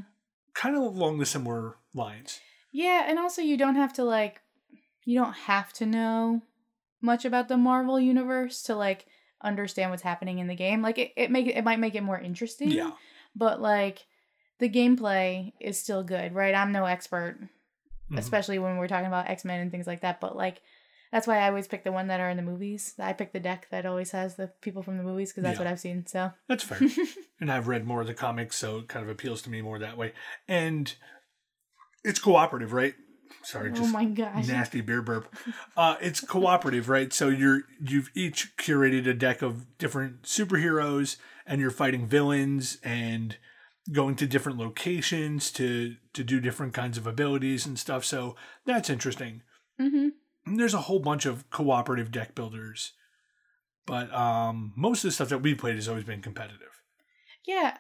kind 0.53 0.75
of 0.75 0.83
along 0.83 1.17
the 1.17 1.25
similar 1.25 1.75
lines. 1.93 2.39
Yeah, 2.71 3.05
and 3.07 3.17
also 3.19 3.41
you 3.41 3.57
don't 3.57 3.75
have 3.75 3.91
to 3.93 4.03
like, 4.03 4.41
you 5.03 5.19
don't 5.19 5.33
have 5.33 5.73
to 5.73 5.85
know 5.85 6.43
much 7.01 7.25
about 7.25 7.47
the 7.47 7.57
Marvel 7.57 7.99
universe 7.99 8.61
to 8.63 8.75
like 8.75 9.07
understand 9.43 9.89
what's 9.89 10.03
happening 10.03 10.37
in 10.39 10.45
the 10.47 10.55
game. 10.55 10.81
Like 10.83 10.97
it, 10.99 11.11
it 11.17 11.31
make 11.31 11.47
it 11.47 11.63
might 11.63 11.79
make 11.79 11.95
it 11.95 12.03
more 12.03 12.19
interesting. 12.19 12.69
Yeah. 12.71 12.91
but 13.35 13.59
like 13.61 14.05
the 14.59 14.69
gameplay 14.69 15.53
is 15.59 15.79
still 15.79 16.03
good, 16.03 16.35
right? 16.35 16.53
I'm 16.53 16.71
no 16.71 16.85
expert, 16.85 17.39
Mhm. 18.11 18.19
especially 18.19 18.59
when 18.59 18.77
we're 18.77 18.87
talking 18.87 19.07
about 19.07 19.27
X 19.27 19.43
Men 19.43 19.59
and 19.59 19.71
things 19.71 19.87
like 19.87 20.01
that. 20.01 20.19
But 20.21 20.35
like, 20.35 20.61
that's 21.11 21.27
why 21.27 21.37
I 21.39 21.47
always 21.49 21.67
pick 21.67 21.83
the 21.83 21.91
one 21.91 22.07
that 22.07 22.19
are 22.19 22.29
in 22.29 22.37
the 22.37 22.43
movies. 22.43 22.93
I 22.99 23.13
pick 23.13 23.33
the 23.33 23.39
deck 23.39 23.67
that 23.71 23.85
always 23.85 24.11
has 24.11 24.35
the 24.35 24.47
people 24.61 24.81
from 24.83 24.97
the 24.97 25.03
movies 25.03 25.31
because 25.31 25.43
that's 25.43 25.59
Yeah. 25.59 25.65
what 25.65 25.71
I've 25.71 25.79
seen. 25.79 26.05
So 26.05 26.31
That's 26.47 26.63
fair. 26.63 26.79
and 27.41 27.51
I've 27.51 27.67
read 27.67 27.85
more 27.85 28.01
of 28.01 28.07
the 28.07 28.13
comics, 28.13 28.55
so 28.55 28.79
it 28.79 28.87
kind 28.87 29.03
of 29.03 29.09
appeals 29.09 29.41
to 29.43 29.49
me 29.49 29.61
more 29.61 29.79
that 29.79 29.97
way. 29.97 30.13
And 30.47 30.93
it's 32.03 32.19
cooperative, 32.19 32.73
right? 32.73 32.95
Sorry, 33.43 33.71
oh 33.71 33.75
just 33.75 33.93
my 33.93 34.05
gosh, 34.05 34.47
nasty 34.47 34.81
beer 34.81 35.01
burp. 35.01 35.33
Uh, 35.77 35.95
it's 36.01 36.19
cooperative, 36.19 36.89
right? 36.89 37.13
So 37.13 37.29
you're 37.29 37.61
you've 37.79 38.09
each 38.13 38.55
curated 38.57 39.07
a 39.07 39.13
deck 39.13 39.41
of 39.41 39.77
different 39.77 40.23
superheroes, 40.23 41.15
and 41.45 41.61
you're 41.61 41.71
fighting 41.71 42.07
villains 42.07 42.77
and 42.83 43.37
going 43.91 44.15
to 44.17 44.27
different 44.27 44.59
locations 44.59 45.49
to 45.53 45.95
to 46.13 46.23
do 46.23 46.39
different 46.41 46.73
kinds 46.73 46.97
of 46.97 47.07
abilities 47.07 47.65
and 47.65 47.79
stuff. 47.79 48.03
So 48.05 48.35
that's 48.65 48.89
interesting. 48.89 49.43
hmm 49.79 50.09
And 50.45 50.59
there's 50.59 50.73
a 50.73 50.81
whole 50.81 50.99
bunch 50.99 51.25
of 51.25 51.49
cooperative 51.49 52.11
deck 52.11 52.35
builders, 52.35 52.93
but 53.85 54.13
um, 54.13 54.73
most 54.75 55.03
of 55.03 55.09
the 55.09 55.11
stuff 55.11 55.29
that 55.29 55.39
we 55.43 55.53
played 55.53 55.75
has 55.75 55.87
always 55.87 56.03
been 56.03 56.21
competitive. 56.21 56.81
yeah, 57.45 57.77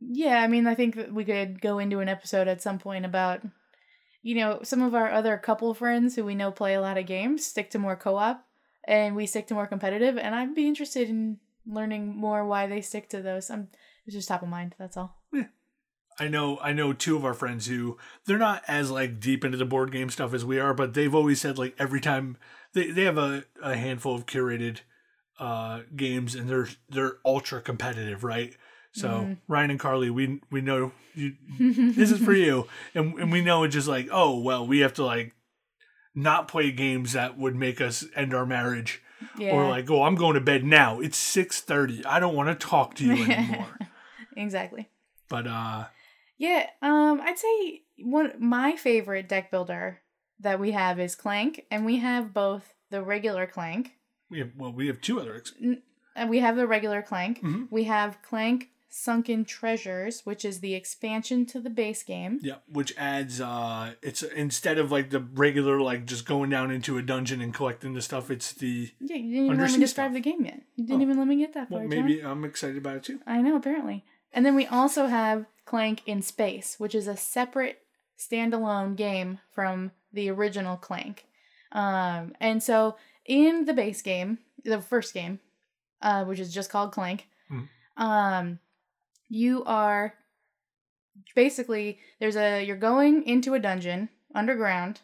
yeah. 0.00 0.42
I 0.42 0.48
mean, 0.48 0.66
I 0.66 0.74
think 0.74 0.96
that 0.96 1.12
we 1.12 1.24
could 1.24 1.60
go 1.60 1.78
into 1.78 2.00
an 2.00 2.08
episode 2.08 2.48
at 2.48 2.62
some 2.62 2.78
point 2.78 3.04
about. 3.04 3.42
You 4.20 4.34
know, 4.34 4.60
some 4.64 4.82
of 4.82 4.96
our 4.96 5.10
other 5.12 5.38
couple 5.38 5.72
friends 5.74 6.16
who 6.16 6.24
we 6.24 6.34
know 6.34 6.50
play 6.50 6.74
a 6.74 6.80
lot 6.80 6.98
of 6.98 7.06
games 7.06 7.46
stick 7.46 7.70
to 7.70 7.78
more 7.78 7.94
co-op, 7.94 8.44
and 8.84 9.14
we 9.14 9.26
stick 9.26 9.46
to 9.46 9.54
more 9.54 9.68
competitive. 9.68 10.18
And 10.18 10.34
I'd 10.34 10.56
be 10.56 10.66
interested 10.66 11.08
in 11.08 11.38
learning 11.64 12.16
more 12.16 12.44
why 12.44 12.66
they 12.66 12.80
stick 12.80 13.08
to 13.10 13.22
those. 13.22 13.48
I'm 13.48 13.68
it's 14.06 14.16
just 14.16 14.28
top 14.28 14.42
of 14.42 14.48
mind. 14.48 14.74
That's 14.78 14.96
all. 14.96 15.16
I 16.20 16.28
know 16.28 16.58
I 16.60 16.72
know 16.72 16.92
two 16.92 17.16
of 17.16 17.24
our 17.24 17.34
friends 17.34 17.66
who 17.66 17.96
they're 18.26 18.38
not 18.38 18.62
as 18.66 18.90
like 18.90 19.20
deep 19.20 19.44
into 19.44 19.56
the 19.56 19.64
board 19.64 19.92
game 19.92 20.10
stuff 20.10 20.34
as 20.34 20.44
we 20.44 20.58
are, 20.58 20.74
but 20.74 20.94
they've 20.94 21.14
always 21.14 21.40
said 21.40 21.58
like 21.58 21.74
every 21.78 22.00
time 22.00 22.36
they, 22.74 22.90
they 22.90 23.04
have 23.04 23.18
a, 23.18 23.44
a 23.62 23.76
handful 23.76 24.14
of 24.14 24.26
curated 24.26 24.78
uh 25.38 25.82
games 25.94 26.34
and 26.34 26.48
they're 26.50 26.68
they're 26.88 27.18
ultra 27.24 27.60
competitive, 27.60 28.24
right? 28.24 28.56
So 28.92 29.08
Mhm. 29.08 29.36
Ryan 29.46 29.70
and 29.70 29.80
Carly, 29.80 30.10
we 30.10 30.40
we 30.50 30.60
know 30.60 30.92
you 31.14 31.34
this 31.58 32.10
is 32.10 32.18
for 32.24 32.32
you. 32.32 32.66
And 32.94 33.14
and 33.18 33.30
we 33.30 33.40
know 33.42 33.62
it's 33.62 33.74
just 33.74 33.86
like, 33.88 34.08
oh 34.10 34.40
well, 34.40 34.66
we 34.66 34.80
have 34.80 34.94
to 34.94 35.04
like 35.04 35.34
not 36.14 36.48
play 36.48 36.72
games 36.72 37.12
that 37.12 37.38
would 37.38 37.54
make 37.54 37.80
us 37.80 38.04
end 38.16 38.34
our 38.34 38.44
marriage. 38.46 39.00
yeah. 39.38 39.52
Or 39.54 39.68
like, 39.68 39.88
oh, 39.90 40.02
I'm 40.02 40.14
going 40.16 40.34
to 40.34 40.40
bed 40.40 40.64
now. 40.64 40.98
It's 41.00 41.16
six 41.18 41.60
thirty. 41.60 42.04
I 42.04 42.18
don't 42.18 42.34
want 42.34 42.48
to 42.58 42.66
talk 42.66 42.94
to 42.96 43.04
you 43.04 43.12
anymore. 43.32 43.78
exactly. 44.36 44.88
but 45.28 45.46
uh 45.46 45.84
Yeah, 46.38 46.66
um, 46.82 47.20
I'd 47.20 47.38
say 47.38 47.82
one 47.98 48.32
my 48.38 48.76
favorite 48.76 49.28
deck 49.28 49.50
builder 49.50 50.00
that 50.40 50.60
we 50.60 50.70
have 50.70 50.98
is 51.00 51.14
Clank, 51.14 51.64
and 51.70 51.84
we 51.84 51.96
have 51.98 52.32
both 52.32 52.74
the 52.90 53.02
regular 53.02 53.46
Clank. 53.46 53.92
we 54.30 54.38
have 54.38 54.50
well 54.56 54.72
we 54.72 54.86
have 54.86 55.00
two 55.00 55.20
other 55.20 55.34
ex- 55.36 55.52
and 56.16 56.30
we 56.30 56.38
have 56.38 56.56
the 56.56 56.66
regular 56.66 57.02
Clank. 57.02 57.42
Mhm. 57.42 57.68
We 57.70 57.84
have 57.84 58.22
Clank 58.22 58.70
Sunken 58.90 59.44
Treasures, 59.44 60.22
which 60.24 60.44
is 60.44 60.60
the 60.60 60.74
expansion 60.74 61.44
to 61.46 61.60
the 61.60 61.68
base 61.70 62.02
game. 62.02 62.38
Yeah, 62.42 62.56
which 62.72 62.94
adds 62.96 63.40
uh 63.40 63.94
it's 64.02 64.22
instead 64.22 64.78
of 64.78 64.90
like 64.92 65.10
the 65.10 65.20
regular 65.20 65.80
like 65.80 66.06
just 66.06 66.24
going 66.24 66.50
down 66.50 66.70
into 66.70 66.96
a 66.98 67.02
dungeon 67.02 67.40
and 67.42 67.52
collecting 67.52 67.94
the 67.94 68.00
stuff, 68.02 68.30
it's 68.30 68.52
the 68.52 68.90
Yeah, 69.00 69.16
you 69.16 69.30
didn't 69.34 69.46
even 69.46 69.58
let 69.58 69.72
me 69.72 69.78
describe 69.78 70.12
stuff. 70.12 70.14
the 70.14 70.20
game 70.30 70.44
yet. 70.44 70.62
You 70.76 70.84
didn't 70.86 71.00
Oh. 71.00 71.02
even 71.04 71.18
let 71.18 71.26
me 71.26 71.36
get 71.36 71.52
that 71.54 71.68
far. 71.68 71.80
well 71.80 71.88
John. 71.88 72.00
maybe 72.06 72.20
I'm 72.22 72.44
excited 72.44 72.76
about 72.78 72.96
it 72.96 73.02
too. 73.04 73.20
I 73.26 73.42
know, 73.42 73.56
apparently. 73.56 74.04
And 74.32 74.44
then 74.44 74.54
we 74.54 74.66
also 74.66 75.06
have 75.06 75.46
Clank 75.64 76.02
in 76.06 76.22
Space, 76.22 76.76
which 76.78 76.94
is 76.94 77.06
a 77.08 77.16
separate 77.16 77.80
standalone 78.18 78.96
game 78.96 79.38
from 79.52 79.92
the 80.12 80.30
original 80.30 80.76
Clank. 80.76 81.26
Um, 81.72 82.34
and 82.40 82.62
so 82.62 82.96
in 83.26 83.64
the 83.66 83.74
base 83.74 84.02
game, 84.02 84.38
the 84.64 84.80
first 84.80 85.12
game, 85.14 85.40
uh, 86.02 86.24
which 86.24 86.40
is 86.40 86.52
just 86.52 86.70
called 86.70 86.92
Clank, 86.92 87.28
Mhm. 87.50 87.68
um, 87.96 88.58
you 89.28 89.64
are 89.64 90.14
basically 91.34 91.98
there's 92.20 92.36
a 92.36 92.64
you're 92.64 92.76
going 92.76 93.22
into 93.24 93.54
a 93.54 93.58
dungeon 93.58 94.08
underground 94.34 95.00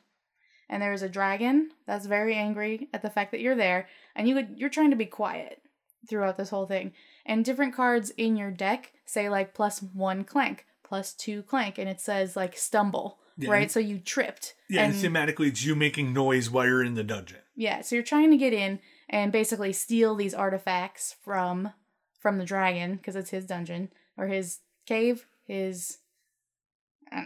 and 0.68 0.82
there's 0.82 1.02
a 1.02 1.08
dragon 1.08 1.70
that's 1.86 2.06
very 2.06 2.34
angry 2.34 2.88
at 2.92 3.02
the 3.02 3.10
fact 3.10 3.30
that 3.32 3.40
you're 3.40 3.56
there 3.56 3.88
and 4.14 4.28
you 4.28 4.34
would 4.34 4.54
you're 4.56 4.68
trying 4.70 4.90
to 4.90 4.96
be 4.96 5.06
quiet 5.06 5.60
throughout 6.08 6.36
this 6.36 6.50
whole 6.50 6.66
thing 6.66 6.92
and 7.26 7.44
different 7.44 7.74
cards 7.74 8.10
in 8.10 8.36
your 8.36 8.50
deck 8.50 8.92
say 9.06 9.28
like 9.28 9.54
plus 9.54 9.80
one 9.82 10.24
clank 10.24 10.66
plus 10.82 11.12
two 11.14 11.42
clank 11.42 11.78
and 11.78 11.88
it 11.88 12.00
says 12.00 12.36
like 12.36 12.56
stumble 12.56 13.18
Yeah, 13.36 13.50
right 13.50 13.70
so 13.70 13.80
you 13.80 13.98
tripped 13.98 14.54
Yeah, 14.68 14.84
and, 14.84 14.94
and 14.94 15.02
thematically 15.14 15.48
it's 15.48 15.64
you 15.64 15.74
making 15.74 16.12
noise 16.12 16.50
while 16.50 16.66
you're 16.66 16.84
in 16.84 16.94
the 16.94 17.04
dungeon. 17.04 17.38
yeah 17.56 17.80
so 17.80 17.94
you're 17.96 18.04
trying 18.04 18.30
to 18.30 18.36
get 18.36 18.52
in 18.52 18.78
and 19.08 19.30
basically 19.32 19.72
steal 19.72 20.14
these 20.14 20.34
artifacts 20.34 21.16
from 21.22 21.72
from 22.18 22.38
the 22.38 22.44
dragon 22.44 22.96
because 22.96 23.16
it's 23.16 23.30
his 23.30 23.44
dungeon 23.46 23.90
or 24.16 24.26
his 24.28 24.60
cave 24.86 25.26
his 25.46 25.98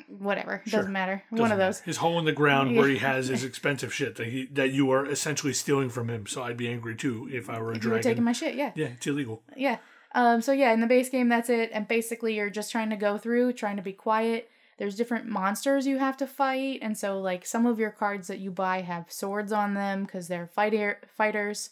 whatever 0.08 0.62
Sure. 0.66 0.80
doesn't 0.80 0.92
matter 0.92 1.22
one 1.30 1.38
Doesn't 1.50 1.52
of 1.52 1.58
those. 1.58 1.80
His 1.80 1.96
hole 1.98 2.18
in 2.18 2.24
the 2.24 2.32
ground 2.32 2.76
where 2.76 2.88
he 2.88 2.98
has 2.98 3.28
his 3.28 3.44
expensive 3.50 3.92
shit 3.94 4.16
that 4.16 4.26
he 4.28 4.46
that 4.52 4.70
you 4.72 4.90
are 4.90 5.06
essentially 5.06 5.52
stealing 5.52 5.88
from 5.90 6.08
him. 6.10 6.26
So 6.26 6.42
I'd 6.42 6.56
be 6.56 6.68
angry 6.68 6.94
too 6.96 7.28
if 7.32 7.48
I 7.50 7.60
were 7.60 7.72
a 7.72 7.76
if 7.76 7.84
you 7.84 7.90
were 7.90 7.96
dragon. 7.96 8.10
taking 8.10 8.24
my 8.24 8.32
shit 8.32 8.54
yeah 8.54 8.72
yeah, 8.74 8.86
it's 8.88 9.06
illegal. 9.06 9.42
Yeah. 9.56 9.78
Um, 10.14 10.40
so 10.40 10.52
yeah, 10.52 10.72
in 10.72 10.80
the 10.80 10.86
base 10.86 11.10
game, 11.10 11.28
that's 11.28 11.50
it. 11.50 11.70
And 11.72 11.86
basically, 11.86 12.34
you're 12.36 12.48
just 12.50 12.72
trying 12.72 12.88
to 12.90 12.96
go 12.96 13.18
through, 13.18 13.52
trying 13.52 13.76
to 13.76 13.82
be 13.82 13.92
quiet. 13.92 14.48
There's 14.78 14.96
different 14.96 15.26
monsters 15.26 15.86
you 15.86 15.98
have 15.98 16.16
to 16.18 16.26
fight, 16.26 16.78
and 16.82 16.96
so 16.96 17.20
like 17.20 17.44
some 17.44 17.66
of 17.66 17.78
your 17.78 17.90
cards 17.90 18.28
that 18.28 18.38
you 18.38 18.50
buy 18.50 18.80
have 18.80 19.12
swords 19.12 19.52
on 19.52 19.74
them 19.74 20.04
because 20.04 20.26
they're 20.28 20.46
fighter 20.46 20.98
fighters. 21.16 21.70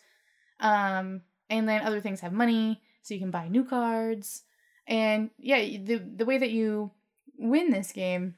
Um, 0.61 1.23
and 1.49 1.69
then 1.69 1.83
other 1.83 2.01
things 2.01 2.21
have 2.21 2.33
money, 2.33 2.83
so 3.03 3.15
you 3.15 3.21
can 3.21 3.31
buy 3.31 3.49
new 3.49 3.65
cards. 3.65 4.43
And 4.87 5.31
yeah, 5.39 5.61
the 5.61 5.97
the 6.17 6.25
way 6.25 6.39
that 6.39 6.51
you 6.51 6.91
win 7.39 7.71
this 7.71 7.93
game 7.93 8.35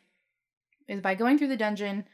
is 0.88 1.00
by 1.00 1.14
going 1.14 1.38
through 1.38 1.48
the 1.48 1.56
dungeon, 1.56 2.04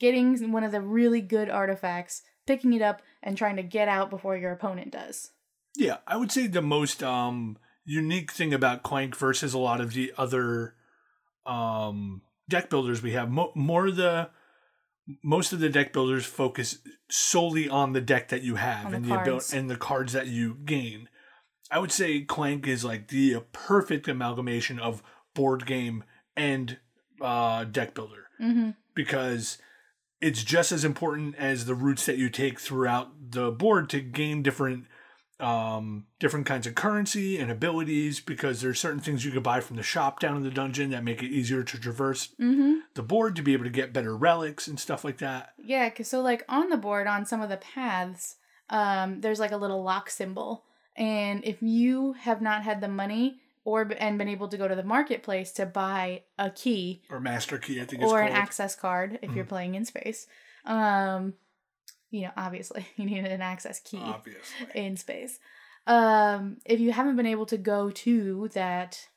getting 0.00 0.52
one 0.52 0.64
of 0.64 0.72
the 0.72 0.80
really 0.80 1.20
good 1.20 1.48
artifacts, 1.48 2.22
picking 2.46 2.72
it 2.72 2.82
up, 2.82 3.02
and 3.22 3.36
trying 3.36 3.56
to 3.56 3.62
get 3.62 3.88
out 3.88 4.10
before 4.10 4.36
your 4.36 4.52
opponent 4.52 4.90
does. 4.92 5.30
Yeah, 5.76 5.98
I 6.06 6.16
would 6.16 6.30
say 6.30 6.46
the 6.46 6.62
most 6.62 7.02
um 7.02 7.58
unique 7.84 8.32
thing 8.32 8.54
about 8.54 8.82
Clank 8.82 9.16
versus 9.16 9.52
a 9.54 9.58
lot 9.58 9.80
of 9.80 9.92
the 9.92 10.12
other 10.16 10.74
um 11.46 12.22
deck 12.48 12.70
builders 12.70 13.02
we 13.02 13.12
have 13.12 13.30
mo- 13.30 13.52
more 13.54 13.86
of 13.86 13.96
the 13.96 14.30
most 15.22 15.52
of 15.52 15.60
the 15.60 15.68
deck 15.68 15.92
builders 15.92 16.24
focus 16.24 16.78
solely 17.10 17.68
on 17.68 17.92
the 17.92 18.00
deck 18.00 18.28
that 18.28 18.42
you 18.42 18.54
have 18.54 18.90
the 18.90 18.96
and 18.96 19.04
the 19.04 19.12
ability 19.12 19.30
cards. 19.30 19.52
and 19.52 19.70
the 19.70 19.76
cards 19.76 20.12
that 20.14 20.26
you 20.26 20.56
gain. 20.64 21.08
I 21.70 21.78
would 21.78 21.92
say 21.92 22.22
Clank 22.22 22.66
is 22.66 22.84
like 22.84 23.08
the 23.08 23.42
perfect 23.52 24.08
amalgamation 24.08 24.78
of 24.78 25.02
board 25.34 25.66
game 25.66 26.04
and 26.36 26.78
uh 27.20 27.64
deck 27.64 27.94
builder 27.94 28.24
Mm-hmm. 28.40 28.70
because 28.94 29.58
it's 30.20 30.42
just 30.42 30.72
as 30.72 30.84
important 30.84 31.36
as 31.36 31.66
the 31.66 31.74
routes 31.74 32.04
that 32.06 32.18
you 32.18 32.28
take 32.28 32.58
throughout 32.58 33.10
the 33.30 33.50
board 33.52 33.88
to 33.90 34.00
gain 34.00 34.42
different 34.42 34.86
um 35.40 36.06
different 36.20 36.46
kinds 36.46 36.66
of 36.66 36.74
currency 36.74 37.38
and 37.38 37.50
abilities 37.50 38.20
because 38.20 38.60
there's 38.60 38.78
certain 38.80 39.00
things 39.00 39.24
you 39.24 39.32
could 39.32 39.42
buy 39.42 39.60
from 39.60 39.76
the 39.76 39.82
shop 39.82 40.20
down 40.20 40.36
in 40.36 40.42
the 40.44 40.50
dungeon 40.50 40.90
that 40.90 41.02
make 41.04 41.22
it 41.22 41.30
easier 41.30 41.62
to 41.64 41.78
traverse 41.78 42.28
Mm-hmm. 42.40 42.74
the 42.94 43.02
board 43.02 43.34
to 43.36 43.42
be 43.42 43.52
able 43.52 43.64
to 43.64 43.70
get 43.70 43.92
better 43.92 44.16
relics 44.16 44.66
and 44.68 44.78
stuff 44.78 45.04
like 45.04 45.18
that 45.18 45.52
Yeah, 45.58 45.88
cause 45.90 46.08
so 46.08 46.20
like 46.22 46.44
on 46.48 46.68
the 46.70 46.76
board 46.76 47.06
on 47.06 47.26
some 47.26 47.40
of 47.42 47.48
the 47.50 47.56
paths, 47.56 48.36
um, 48.70 49.20
there's 49.20 49.40
like 49.40 49.52
a 49.52 49.56
little 49.56 49.82
lock 49.82 50.08
symbol, 50.10 50.64
and 50.96 51.44
if 51.44 51.60
you 51.62 52.12
have 52.14 52.40
not 52.40 52.62
had 52.62 52.80
the 52.80 52.88
money 52.88 53.40
or 53.64 53.90
and 53.98 54.18
been 54.18 54.28
able 54.28 54.48
to 54.48 54.56
go 54.58 54.68
to 54.68 54.74
the 54.74 54.82
marketplace 54.84 55.52
to 55.52 55.66
buy 55.66 56.22
a 56.38 56.50
key 56.50 57.02
or 57.10 57.18
master 57.20 57.58
key 57.58 57.80
i 57.80 57.84
think 57.84 58.02
or 58.02 58.20
an 58.20 58.32
access 58.32 58.74
card 58.76 59.18
if 59.22 59.34
you're 59.34 59.44
Mhm. 59.44 59.48
playing 59.48 59.74
in 59.74 59.84
space, 59.84 60.26
um, 60.64 61.34
you 62.10 62.22
know, 62.22 62.30
obviously 62.36 62.86
you 62.96 63.06
need 63.06 63.24
an 63.24 63.42
access 63.42 63.80
key 63.80 63.98
obviously 64.02 64.66
in 64.74 64.96
space. 64.96 65.38
Um, 65.86 66.58
if 66.64 66.80
you 66.80 66.92
haven't 66.92 67.16
been 67.16 67.26
able 67.26 67.46
to 67.46 67.58
go 67.58 67.90
to 67.90 68.48
that 68.54 69.08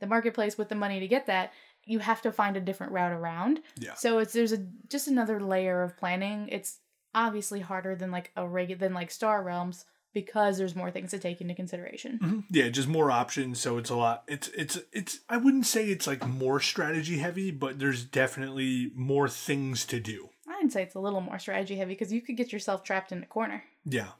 the 0.00 0.06
marketplace 0.06 0.56
with 0.58 0.68
the 0.68 0.74
money 0.74 1.00
to 1.00 1.08
get 1.08 1.26
that, 1.26 1.52
you 1.84 1.98
have 1.98 2.22
to 2.22 2.32
find 2.32 2.56
a 2.56 2.60
different 2.60 2.92
route 2.92 3.12
around. 3.12 3.60
yeah 3.76 3.94
So 3.94 4.18
it's 4.18 4.32
there's 4.32 4.52
a 4.52 4.66
just 4.88 5.06
another 5.08 5.40
layer 5.40 5.82
of 5.82 5.96
planning. 5.96 6.48
It's 6.48 6.80
obviously 7.14 7.60
harder 7.60 7.94
than 7.94 8.10
like 8.10 8.32
a 8.36 8.46
regular 8.46 8.78
than 8.80 8.94
like 8.94 9.10
Star 9.10 9.42
Realms 9.42 9.84
because 10.14 10.56
there's 10.56 10.74
more 10.76 10.90
things 10.90 11.10
to 11.10 11.18
take 11.18 11.40
into 11.42 11.54
consideration. 11.54 12.18
Mhm. 12.22 12.44
yeah 12.50 12.68
just 12.68 12.88
more 12.88 13.10
options 13.10 13.60
so 13.60 13.76
it's 13.76 13.90
a 13.90 13.96
lot 13.96 14.22
it's 14.28 14.48
it's 14.48 14.78
it's 14.92 15.20
i 15.28 15.36
wouldn't 15.36 15.66
say 15.66 15.88
it's 15.88 16.06
like 16.06 16.26
more 16.26 16.60
strategy 16.60 17.18
heavy 17.18 17.50
but 17.50 17.78
there's 17.78 18.04
definitely 18.04 18.90
more 18.94 19.28
things 19.28 19.84
to 19.86 20.00
do 20.00 20.30
I'd 20.48 20.72
say 20.72 20.82
it's 20.82 20.94
a 20.94 21.00
little 21.00 21.20
more 21.20 21.38
strategy 21.38 21.76
heavy 21.76 21.92
because 21.94 22.12
you 22.12 22.22
could 22.22 22.36
get 22.36 22.52
yourself 22.52 22.84
trapped 22.84 23.12
in 23.12 23.22
a 23.22 23.26
corner. 23.26 23.64
yeah 23.84 24.10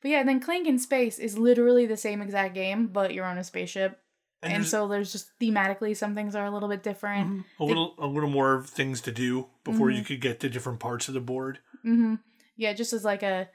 But 0.00 0.10
yeah, 0.10 0.22
then 0.22 0.40
Clank 0.40 0.66
in 0.66 0.78
Space 0.78 1.18
is 1.18 1.36
literally 1.36 1.84
the 1.86 1.96
same 1.98 2.22
exact 2.22 2.54
game, 2.54 2.86
but 2.86 3.12
you're 3.12 3.26
on 3.26 3.36
a 3.38 3.44
spaceship. 3.44 4.00
And, 4.42 4.52
there's- 4.54 4.70
so 4.70 4.88
there's 4.88 5.12
just 5.12 5.38
thematically 5.38 5.94
some 5.94 6.14
things 6.14 6.34
are 6.34 6.46
a 6.46 6.50
little 6.50 6.68
bit 6.70 6.82
different. 6.82 7.28
Mhm. 7.28 7.44
a 7.60 7.64
little 7.64 7.94
a 7.98 8.06
little 8.06 8.30
more 8.30 8.62
things 8.66 9.02
to 9.02 9.12
do 9.12 9.48
before 9.64 9.88
Mm-hmm. 9.88 9.98
you 9.98 10.04
could 10.04 10.20
get 10.22 10.40
to 10.40 10.48
different 10.48 10.80
parts 10.80 11.08
of 11.08 11.14
the 11.14 11.20
board 11.20 11.58
hmm 11.82 12.14
Yeah, 12.56 12.72
just 12.72 12.92
as 12.94 13.04
like 13.04 13.22
a, 13.22 13.48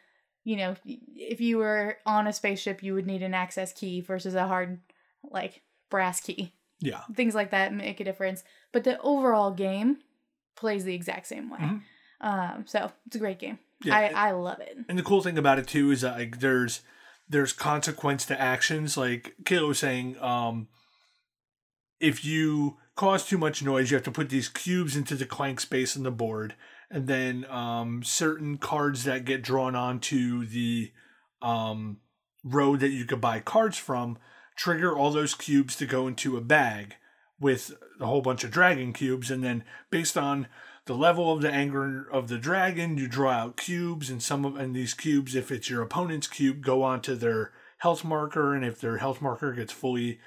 you 0.45 0.55
know, 0.55 0.75
if 0.85 1.41
you 1.41 1.57
were 1.57 1.97
on 2.05 2.27
a 2.27 2.31
spaceship, 2.33 2.81
you 2.81 2.93
would 2.93 3.05
need 3.07 3.21
an 3.23 3.33
access 3.33 3.73
key 3.73 3.99
versus 3.99 4.33
a 4.35 4.47
hard, 4.47 4.79
like, 5.23 5.61
brass 5.89 6.21
key. 6.21 6.53
yeah 6.79 7.01
Things 7.13 7.35
like 7.35 7.51
that 7.51 7.73
make 7.73 7.99
a 7.99 8.03
difference. 8.05 8.43
But 8.71 8.83
the 8.85 8.97
overall 9.01 9.51
game 9.51 9.97
plays 10.55 10.83
the 10.85 10.93
exact 10.95 11.27
same 11.27 11.49
way. 11.49 11.59
Mhm. 11.59 11.81
Um, 12.21 12.65
so 12.67 12.91
it's 13.07 13.15
a 13.17 13.19
great 13.19 13.39
game. 13.39 13.59
Yeah, 13.83 13.99
it- 13.99 14.15
I, 14.15 14.29
I 14.29 14.31
love 14.31 14.59
it. 14.61 14.77
and 14.87 14.97
the 14.97 15.03
cool 15.03 15.21
thing 15.21 15.37
about 15.37 15.59
it 15.59 15.67
too 15.67 15.91
is 15.91 16.01
that 16.01 16.17
like 16.17 16.39
there's 16.39 16.81
there's 17.27 17.51
consequence 17.53 18.25
to 18.27 18.39
actions 18.39 18.95
like 18.97 19.33
Kayla 19.43 19.67
was 19.69 19.79
saying 19.79 20.17
um 20.21 20.67
if 21.99 22.23
you 22.23 22.77
cause 22.95 23.25
too 23.25 23.37
much 23.37 23.63
noise 23.63 23.89
you 23.91 23.95
have 23.95 24.03
to 24.05 24.11
put 24.11 24.29
these 24.29 24.47
cubes 24.49 24.95
into 24.95 25.15
the 25.15 25.25
clank 25.25 25.59
space 25.59 25.97
on 25.97 26.03
the 26.03 26.11
board 26.11 26.55
and 26.89 27.07
then 27.07 27.45
um 27.49 28.03
certain 28.03 28.57
cards 28.57 29.03
that 29.03 29.25
get 29.25 29.41
drawn 29.41 29.75
onto 29.75 30.45
the 30.45 30.91
um 31.41 31.97
road 32.43 32.79
that 32.79 32.89
you 32.89 33.05
could 33.05 33.21
buy 33.21 33.39
cards 33.39 33.77
from 33.77 34.17
trigger 34.55 34.95
all 34.95 35.11
those 35.11 35.33
cubes 35.35 35.75
to 35.75 35.85
go 35.85 36.07
into 36.07 36.37
a 36.37 36.41
bag 36.41 36.95
with 37.39 37.73
a 37.99 38.05
whole 38.05 38.21
bunch 38.21 38.43
of 38.43 38.51
dragon 38.51 38.93
cubes 38.93 39.29
and 39.29 39.43
then 39.43 39.63
based 39.89 40.17
on 40.17 40.47
the 40.85 40.95
level 40.95 41.33
of 41.33 41.41
the 41.41 41.51
anger 41.51 42.07
of 42.11 42.27
the 42.27 42.37
dragon 42.37 42.97
you 42.97 43.07
draw 43.07 43.31
out 43.31 43.57
cubes 43.57 44.09
and 44.09 44.21
some 44.21 44.45
of 44.45 44.55
and 44.55 44.75
these 44.75 44.93
cubes 44.93 45.35
if 45.35 45.51
it's 45.51 45.69
your 45.69 45.81
opponent's 45.81 46.27
cube 46.27 46.61
go 46.61 46.83
onto 46.83 47.15
their 47.15 47.51
health 47.79 48.03
marker 48.03 48.53
and 48.53 48.63
if 48.63 48.79
their 48.79 48.97
health 48.97 49.21
marker 49.21 49.51
gets 49.51 49.73
fully 49.73 50.19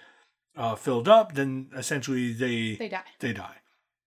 uh, 0.56 0.74
filled 0.74 1.08
up 1.08 1.34
then 1.34 1.68
essentially 1.76 2.32
they 2.32 2.74
They 2.74 2.88
die. 2.88 3.04
they 3.20 3.32
die 3.32 3.56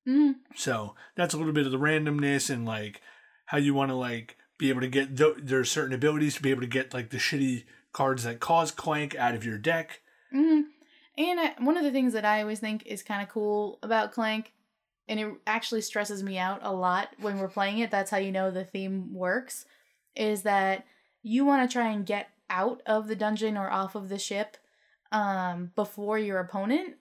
hmm 0.05 0.31
so 0.55 0.96
that's 1.15 1.34
a 1.34 1.38
little 1.38 1.53
bit 1.53 1.65
of 1.65 1.72
the 1.72 1.77
randomness 1.79 2.50
and 2.50 2.65
like 2.65 3.01
how 3.46 3.58
you 3.58 3.74
want 3.74 3.89
to 3.89 3.96
like 3.96 4.38
be 4.58 4.70
able 4.70 4.81
to 4.81 4.88
get 4.88 5.17
th- 5.17 5.38
there's 5.41 5.72
certain 5.72 5.93
abilities 5.93 6.36
to 6.36 6.41
be 6.41 6.51
able 6.51 6.62
to 6.62 6.67
get 6.67 6.93
like 6.93 7.10
the 7.10 7.17
shitty 7.17 7.63
cards 7.93 8.24
that 8.24 8.39
cause 8.39 8.72
clank 8.72 9.15
out 9.15 9.36
of 9.36 9.46
your 9.46 9.58
deck 9.58 10.01
hmm 10.31 10.62
And 11.17 11.39
uh, 11.39 11.50
one 11.60 11.77
of 11.77 11.84
the 11.84 11.91
things 11.91 12.13
that 12.13 12.25
I 12.25 12.41
always 12.41 12.60
think 12.60 12.86
is 12.86 13.03
kind 13.03 13.22
of 13.22 13.29
cool 13.29 13.79
about 13.84 14.12
Clank, 14.13 14.53
and 15.08 15.20
it 15.20 15.34
actually 15.46 15.81
stresses 15.81 16.24
me 16.24 16.38
out 16.38 16.60
a 16.63 16.74
lot 16.74 17.10
when 17.20 17.38
we're 17.38 17.50
playing 17.50 17.79
it, 17.79 17.91
that's 17.91 18.12
how 18.12 18.17
you 18.17 18.31
know 18.31 18.50
the 18.50 18.63
theme 18.63 19.13
works, 19.13 19.65
is 20.15 20.43
that 20.43 20.86
you 21.22 21.43
want 21.46 21.70
to 21.70 21.74
try 21.74 21.89
and 21.91 22.05
get 22.05 22.29
out 22.50 22.81
of 22.86 23.08
the 23.08 23.15
dungeon 23.15 23.58
or 23.58 23.70
off 23.70 23.96
of 23.96 24.10
the 24.10 24.17
ship 24.20 24.58
um, 25.12 25.72
before 25.75 26.17
your 26.17 26.39
opponent. 26.39 26.96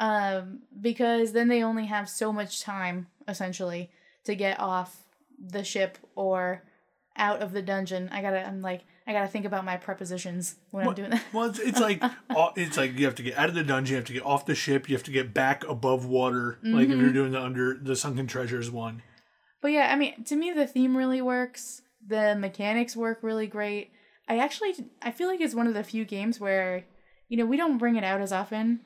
Um, 0.00 0.60
because 0.80 1.32
then 1.32 1.48
they 1.48 1.62
only 1.62 1.86
have 1.86 2.08
so 2.08 2.32
much 2.32 2.62
time, 2.62 3.06
essentially, 3.28 3.90
to 4.24 4.34
get 4.34 4.58
off 4.58 5.04
the 5.38 5.62
ship 5.62 5.98
or 6.16 6.62
out 7.16 7.40
of 7.42 7.52
the 7.52 7.60
dungeon, 7.62 8.08
I 8.10 8.22
gotta 8.22 8.46
I'm 8.46 8.62
like 8.62 8.80
I 9.06 9.12
gotta 9.12 9.28
think 9.28 9.44
about 9.44 9.64
my 9.64 9.76
prepositions 9.76 10.56
when 10.70 10.88
I'm 10.88 10.94
doing 10.94 11.10
that. 11.10 11.22
Well, 11.34 11.50
it's, 11.50 11.58
it's 11.58 11.80
like 11.80 12.02
it's 12.56 12.76
like 12.78 12.98
you 12.98 13.04
have 13.04 13.14
to 13.16 13.22
get 13.22 13.36
out 13.36 13.50
of 13.50 13.54
the 13.54 13.62
dungeon, 13.64 13.92
you 13.92 13.96
have 13.96 14.06
to 14.06 14.12
get 14.14 14.24
off 14.24 14.46
the 14.46 14.54
ship, 14.54 14.88
you 14.88 14.96
have 14.96 15.02
to 15.04 15.10
get 15.10 15.34
back 15.34 15.64
above 15.68 16.06
water. 16.06 16.58
Like 16.62 16.84
if 16.84 16.90
Mm-hmm. 16.92 17.00
you're 17.00 17.12
doing 17.12 17.32
the 17.32 17.40
under 17.42 17.74
the 17.76 17.94
sunken 17.96 18.26
treasures 18.26 18.70
one. 18.70 19.02
But 19.60 19.72
yeah, 19.72 19.90
I 19.92 19.96
mean, 19.96 20.24
to 20.24 20.36
me, 20.36 20.52
the 20.52 20.66
theme 20.66 20.96
really 20.96 21.20
works. 21.20 21.82
The 22.06 22.34
mechanics 22.34 22.96
work 22.96 23.18
really 23.22 23.46
great. 23.46 23.90
I 24.26 24.38
actually, 24.38 24.72
I 25.02 25.10
feel 25.10 25.28
like 25.28 25.40
it's 25.42 25.54
one 25.54 25.66
of 25.66 25.74
the 25.74 25.84
few 25.84 26.06
games 26.06 26.40
where, 26.40 26.84
you 27.28 27.36
know, 27.36 27.44
we 27.44 27.58
don't 27.58 27.76
bring 27.76 27.96
it 27.96 28.04
out 28.04 28.22
as 28.22 28.32
often 28.32 28.80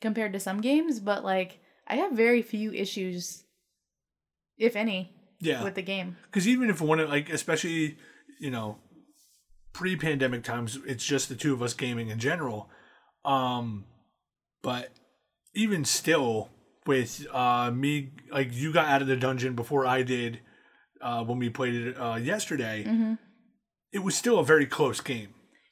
compared 0.00 0.32
to 0.32 0.40
some 0.40 0.60
games, 0.60 1.00
but 1.00 1.24
like, 1.24 1.60
I 1.86 1.96
have 1.96 2.12
very 2.12 2.42
few 2.42 2.72
issues, 2.72 3.44
if 4.58 4.76
any, 4.76 5.12
Yeah, 5.40 5.64
with 5.64 5.74
the 5.74 5.82
game. 5.82 6.16
because 6.26 6.46
even 6.46 6.70
if 6.70 6.80
one 6.80 7.00
of 7.00 7.08
like 7.08 7.28
especially 7.30 7.96
you 8.40 8.50
know 8.50 8.78
pre-pandemic 9.72 10.42
times, 10.44 10.78
it's 10.86 11.04
just 11.04 11.28
the 11.28 11.34
two 11.36 11.52
of 11.54 11.62
us 11.62 11.74
gaming 11.74 12.08
in 12.08 12.18
general. 12.18 12.68
Um, 13.24 13.84
but 14.62 14.90
even 15.54 15.84
still, 15.84 16.50
with 16.86 17.26
uh 17.32 17.70
me 17.70 18.12
like 18.32 18.48
you 18.52 18.72
got 18.72 18.86
out 18.88 19.02
of 19.02 19.08
the 19.08 19.16
dungeon 19.16 19.54
before 19.54 19.84
I 19.86 20.02
did 20.02 20.40
uh 21.02 21.22
when 21.24 21.38
we 21.38 21.48
played 21.50 21.74
it 21.74 21.94
uh 22.00 22.16
yesterday. 22.16 22.84
Mm-hmm. 22.86 23.14
It 23.92 24.00
was 24.00 24.14
still 24.16 24.38
a 24.38 24.44
very 24.44 24.66
close 24.66 25.00
game. 25.00 25.28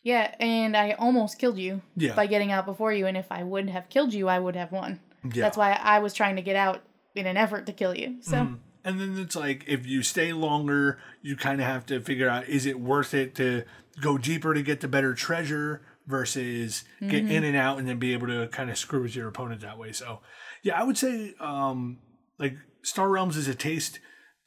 Yeah, 0.06 0.32
and 0.38 0.76
I 0.76 0.92
almost 0.92 1.36
killed 1.36 1.58
you 1.58 1.82
Yeah. 1.96 2.14
by 2.14 2.26
getting 2.28 2.52
out 2.52 2.64
before 2.64 2.92
you, 2.92 3.06
and 3.06 3.16
if 3.16 3.26
I 3.32 3.42
would 3.42 3.68
have 3.70 3.88
killed 3.88 4.14
you, 4.14 4.28
I 4.28 4.38
would 4.38 4.54
have 4.54 4.70
won. 4.70 5.00
Yeah. 5.24 5.42
That's 5.42 5.56
why 5.56 5.72
I 5.72 5.98
was 5.98 6.14
trying 6.14 6.36
to 6.36 6.42
get 6.42 6.54
out 6.54 6.84
in 7.16 7.26
an 7.26 7.36
effort 7.36 7.66
to 7.66 7.72
kill 7.72 7.92
you. 7.92 8.18
So, 8.20 8.36
Mhm. 8.36 8.58
And 8.84 9.00
then 9.00 9.18
it's 9.18 9.34
like 9.34 9.64
if 9.66 9.84
you 9.84 10.04
stay 10.04 10.32
longer, 10.32 11.00
you 11.22 11.34
kind 11.34 11.60
of 11.60 11.66
have 11.66 11.84
to 11.86 12.00
figure 12.00 12.28
out 12.28 12.46
is 12.48 12.66
it 12.66 12.78
worth 12.78 13.14
it 13.14 13.34
to 13.34 13.64
go 14.00 14.16
deeper 14.16 14.54
to 14.54 14.62
get 14.62 14.80
the 14.80 14.86
better 14.86 15.12
treasure 15.12 15.82
versus 16.06 16.84
get 17.00 17.24
Mm-hmm. 17.24 17.32
in 17.32 17.42
and 17.42 17.56
out 17.56 17.78
and 17.80 17.88
then 17.88 17.98
be 17.98 18.12
able 18.12 18.28
to 18.28 18.46
kind 18.46 18.70
of 18.70 18.78
screw 18.78 19.02
with 19.02 19.16
your 19.16 19.26
opponent 19.26 19.60
that 19.62 19.76
way. 19.76 19.90
So, 19.90 20.20
yeah, 20.62 20.78
I 20.80 20.84
would 20.84 20.96
say 20.96 21.34
um 21.40 21.98
like 22.38 22.54
Star 22.82 23.08
Realms 23.08 23.36
is 23.36 23.48
a 23.48 23.56
taste 23.56 23.98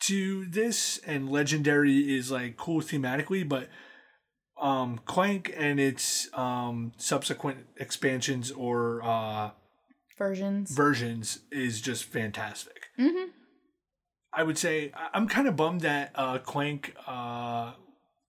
to 0.07 0.45
this 0.45 0.99
and 1.05 1.27
Legendary 1.29 2.15
is 2.17 2.31
like 2.31 2.55
cool 2.55 2.79
thematically, 2.79 3.45
but 3.45 3.67
um 4.59 4.99
Clank 5.05 5.53
and 5.57 5.79
its 5.79 6.27
um 6.37 6.91
subsequent 6.97 7.65
expansions 7.77 8.51
or 8.51 9.01
uh 9.03 9.51
versions. 10.17 10.71
versions 10.71 11.39
is 11.51 11.81
just 11.81 12.03
fantastic. 12.05 12.87
mm-hmm. 12.97 13.29
I 14.33 14.43
would 14.43 14.57
say 14.57 14.91
I'm 15.13 15.27
kind 15.27 15.47
of 15.47 15.55
bummed 15.55 15.81
that 15.81 16.11
uh, 16.15 16.37
Clank 16.37 16.93
uh, 17.07 17.73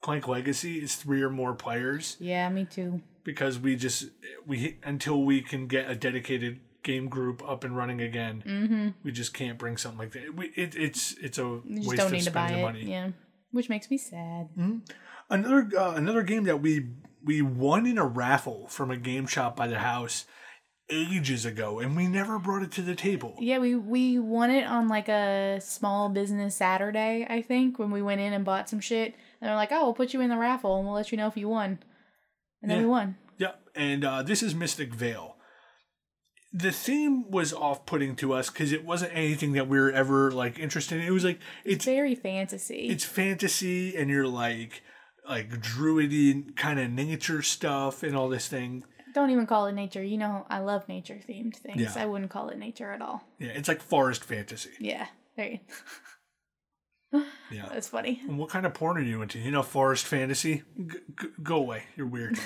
Clank 0.00 0.26
Legacy 0.26 0.78
is 0.82 0.94
three 0.96 1.20
or 1.20 1.28
more 1.28 1.54
players 1.54 2.16
Yeah, 2.18 2.48
me 2.48 2.64
too. 2.64 3.02
because 3.22 3.58
we 3.58 3.76
just 3.76 4.06
we 4.46 4.78
until 4.82 5.22
we 5.22 5.42
can 5.42 5.66
get 5.66 5.90
a 5.90 5.94
dedicated 5.94 6.60
game 6.82 7.08
group 7.10 7.42
up 7.46 7.64
and 7.64 7.76
running 7.76 8.00
again, 8.00 8.42
Mm-hmm. 8.46 8.88
we 9.04 9.12
just 9.12 9.34
can't 9.34 9.58
bring 9.58 9.76
something 9.76 9.98
like 9.98 10.12
that. 10.12 10.34
We, 10.34 10.46
it, 10.56 10.74
it's 10.74 11.12
it's 11.20 11.36
a 11.38 11.42
You 11.42 11.62
waste 11.66 11.96
don't 11.96 12.06
of 12.06 12.12
need 12.12 12.22
to 12.22 12.30
buy 12.30 12.46
spending 12.46 12.64
money. 12.64 12.84
Yeah, 12.90 13.10
which 13.50 13.68
makes 13.68 13.90
me 13.90 13.98
sad. 13.98 14.48
Another 15.30 15.68
uh, 15.78 15.92
another 15.94 16.22
game 16.22 16.44
that 16.44 16.60
we 16.60 16.86
we 17.24 17.40
won 17.42 17.86
in 17.86 17.98
a 17.98 18.04
raffle 18.06 18.66
from 18.68 18.90
a 18.90 18.96
game 18.96 19.26
shop 19.26 19.56
by 19.56 19.66
the 19.68 19.78
house 19.78 20.24
ages 20.92 21.44
ago, 21.46 21.78
and 21.78 21.96
we 21.96 22.08
never 22.08 22.38
brought 22.38 22.62
it 22.62 22.72
to 22.72 22.82
the 22.82 22.96
table. 22.96 23.36
Yeah, 23.38 23.58
we 23.58 23.74
we 23.76 24.18
won 24.18 24.50
it 24.50 24.66
on 24.66 24.88
like 24.88 25.08
a 25.08 25.60
small 25.62 26.08
business 26.08 26.56
Saturday, 26.56 27.26
I 27.30 27.42
think, 27.42 27.78
when 27.78 27.90
we 27.92 28.02
went 28.02 28.20
in 28.20 28.32
and 28.32 28.44
bought 28.44 28.68
some 28.68 28.80
shit. 28.80 29.14
And 29.40 29.48
they're 29.48 29.56
like, 29.56 29.70
"Oh, 29.72 29.84
we'll 29.84 29.94
put 29.94 30.12
you 30.12 30.20
in 30.20 30.30
the 30.30 30.36
raffle 30.36 30.76
and 30.76 30.84
we'll 30.86 30.94
let 30.96 31.12
you 31.12 31.18
know 31.18 31.28
if 31.28 31.36
you 31.36 31.48
won." 31.48 31.78
And 32.60 32.70
then 32.70 32.78
Yeah. 32.78 32.84
we 32.84 32.90
won. 32.90 33.16
Yep, 33.38 33.60
and 33.74 34.04
uh, 34.04 34.22
this 34.22 34.42
is 34.42 34.54
Mystic 34.54 34.92
Vale. 34.92 35.36
The 36.52 36.72
theme 36.72 37.30
was 37.30 37.52
off-putting 37.54 38.16
to 38.16 38.32
us 38.32 38.50
because 38.50 38.72
it 38.72 38.84
wasn't 38.84 39.12
anything 39.14 39.52
that 39.52 39.68
we 39.68 39.78
were 39.78 39.92
ever 39.92 40.32
like 40.32 40.58
interested 40.58 40.98
in. 41.00 41.06
It 41.06 41.10
was 41.12 41.24
like 41.24 41.38
It's 41.64 41.76
it's 41.76 41.84
very 41.84 42.16
fantasy. 42.16 42.88
it's 42.88 43.04
fantasy, 43.04 43.96
and 43.96 44.10
you're 44.10 44.26
like 44.26 44.82
like 45.28 45.50
druidy 45.60 46.54
kind 46.56 46.78
of 46.80 46.90
nature 46.90 47.42
stuff 47.42 48.02
and 48.02 48.16
all 48.16 48.28
this 48.28 48.48
thing. 48.48 48.84
Don't 49.14 49.30
even 49.30 49.46
call 49.46 49.66
it 49.66 49.72
nature. 49.72 50.02
You 50.02 50.18
know, 50.18 50.46
I 50.48 50.60
love 50.60 50.88
nature 50.88 51.18
themed 51.28 51.56
things. 51.56 51.80
Yeah. 51.80 51.92
I 51.96 52.06
wouldn't 52.06 52.30
call 52.30 52.48
it 52.50 52.58
nature 52.58 52.92
at 52.92 53.02
all. 53.02 53.22
Yeah, 53.38 53.48
it's 53.48 53.68
like 53.68 53.82
forest 53.82 54.24
fantasy. 54.24 54.70
Yeah, 54.78 55.06
there 55.36 55.48
you. 55.52 55.58
Yeah. 57.50 57.68
That's 57.72 57.88
funny. 57.88 58.20
And 58.28 58.38
what 58.38 58.50
kind 58.50 58.64
of 58.64 58.72
porn 58.74 58.96
are 58.96 59.00
you 59.02 59.20
into? 59.20 59.40
You 59.40 59.50
know, 59.50 59.64
forest 59.64 60.06
fantasy. 60.06 60.62
G- 60.78 60.98
g- 61.20 61.28
go 61.42 61.56
away. 61.56 61.82
You're 61.96 62.06
weird. 62.06 62.38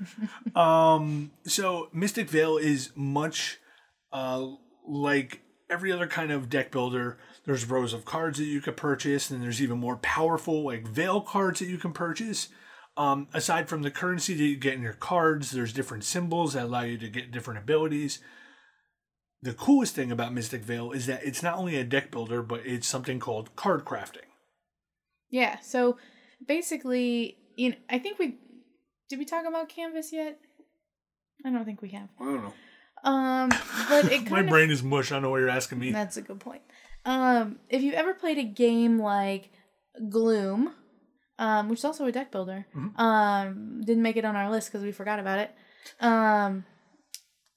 um. 0.56 1.32
So 1.44 1.90
Mystic 1.92 2.30
Vale 2.30 2.56
is 2.56 2.92
much, 2.96 3.58
uh, 4.12 4.46
like 4.88 5.42
every 5.68 5.92
other 5.92 6.06
kind 6.06 6.30
of 6.32 6.48
deck 6.48 6.70
builder. 6.70 7.18
There's 7.46 7.64
rows 7.64 7.92
of 7.92 8.04
cards 8.04 8.38
that 8.38 8.44
you 8.44 8.60
could 8.60 8.76
purchase, 8.76 9.30
and 9.30 9.42
there's 9.42 9.62
even 9.62 9.78
more 9.78 9.96
powerful 9.96 10.64
like 10.64 10.86
Vale 10.86 11.20
cards 11.20 11.60
that 11.60 11.68
you 11.68 11.78
can 11.78 11.92
purchase. 11.92 12.48
Um, 12.96 13.28
aside 13.32 13.68
from 13.68 13.82
the 13.82 13.90
currency 13.90 14.34
that 14.34 14.42
you 14.42 14.56
get 14.56 14.74
in 14.74 14.82
your 14.82 14.94
cards, 14.94 15.52
there's 15.52 15.72
different 15.72 16.04
symbols 16.04 16.54
that 16.54 16.64
allow 16.64 16.82
you 16.82 16.98
to 16.98 17.08
get 17.08 17.30
different 17.30 17.60
abilities. 17.60 18.18
The 19.42 19.52
coolest 19.52 19.94
thing 19.94 20.10
about 20.10 20.32
Mystic 20.32 20.62
Vale 20.62 20.90
is 20.92 21.06
that 21.06 21.24
it's 21.24 21.42
not 21.42 21.56
only 21.56 21.76
a 21.76 21.84
deck 21.84 22.10
builder, 22.10 22.42
but 22.42 22.66
it's 22.66 22.88
something 22.88 23.20
called 23.20 23.54
card 23.54 23.84
crafting. 23.84 24.26
Yeah. 25.30 25.60
So 25.60 25.98
basically, 26.44 27.36
you 27.54 27.70
know, 27.70 27.76
I 27.88 27.98
think 27.98 28.18
we 28.18 28.38
did 29.08 29.18
we 29.18 29.24
talk 29.24 29.46
about 29.46 29.68
Canvas 29.68 30.12
yet? 30.12 30.40
I 31.44 31.50
don't 31.50 31.64
think 31.64 31.82
we 31.82 31.90
have. 31.90 32.08
I 32.18 32.24
don't 32.24 32.42
know. 32.42 32.54
Um, 33.04 33.50
but 33.88 34.10
it 34.10 34.30
My 34.30 34.40
of 34.40 34.48
brain 34.48 34.70
is 34.70 34.82
mush. 34.82 35.12
I 35.12 35.16
don't 35.16 35.22
know 35.22 35.30
what 35.30 35.38
you're 35.38 35.48
asking 35.48 35.78
me. 35.78 35.92
That's 35.92 36.16
a 36.16 36.22
good 36.22 36.40
point. 36.40 36.62
Um, 37.06 37.60
if 37.70 37.82
you've 37.82 37.94
ever 37.94 38.12
played 38.12 38.36
a 38.38 38.42
game 38.42 38.98
like 38.98 39.50
Gloom, 40.10 40.74
um, 41.38 41.68
which 41.68 41.78
is 41.78 41.84
also 41.84 42.04
a 42.06 42.12
deck 42.12 42.30
builder, 42.32 42.66
Mhm. 42.74 42.98
um, 42.98 43.80
didn't 43.82 44.02
make 44.02 44.16
it 44.16 44.24
on 44.24 44.36
our 44.36 44.50
list 44.50 44.68
because 44.68 44.82
we 44.82 44.92
forgot 44.92 45.18
about 45.20 45.38
it. 45.38 45.54
Um, 46.00 46.64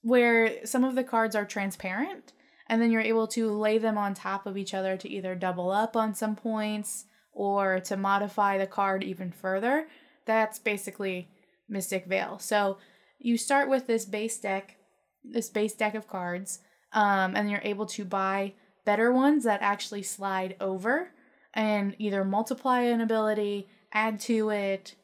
where 0.02 0.66
some 0.66 0.84
of 0.84 0.96
the 0.96 1.04
cards 1.04 1.36
are 1.36 1.46
transparent, 1.46 2.32
and 2.68 2.82
then 2.82 2.92
you're 2.92 3.02
able 3.02 3.28
to 3.28 3.52
lay 3.52 3.78
them 3.80 3.98
on 3.98 4.14
top 4.14 4.46
of 4.46 4.56
each 4.56 4.74
other 4.74 4.96
to 4.96 5.10
either 5.10 5.34
double 5.36 5.72
up 5.72 5.96
on 5.98 6.14
some 6.14 6.36
points 6.36 7.06
or 7.34 7.80
to 7.80 7.98
modify 7.98 8.58
the 8.58 8.68
card 8.68 9.04
even 9.04 9.32
further. 9.32 9.90
That's 10.26 10.60
basically 10.60 11.28
Mystic 11.68 12.06
Vale. 12.06 12.38
So 12.40 12.78
you 13.18 13.38
start 13.38 13.68
with 13.68 13.88
this 13.88 14.06
base 14.06 14.40
deck, 14.40 14.78
this 15.24 15.50
base 15.50 15.74
deck 15.74 15.96
of 15.96 16.08
cards, 16.08 16.60
um, 16.94 17.36
and 17.36 17.50
you're 17.50 17.62
able 17.64 17.88
to 17.88 18.06
buy 18.06 18.54
better 18.90 19.12
ones 19.12 19.44
that 19.44 19.62
actually 19.62 20.02
slide 20.02 20.56
over 20.60 21.12
and 21.54 21.96
either 22.00 22.26
multiply 22.26 22.82
an 22.82 23.02
ability, 23.02 23.68
add 23.94 24.20
to 24.20 24.50
it, 24.50 24.96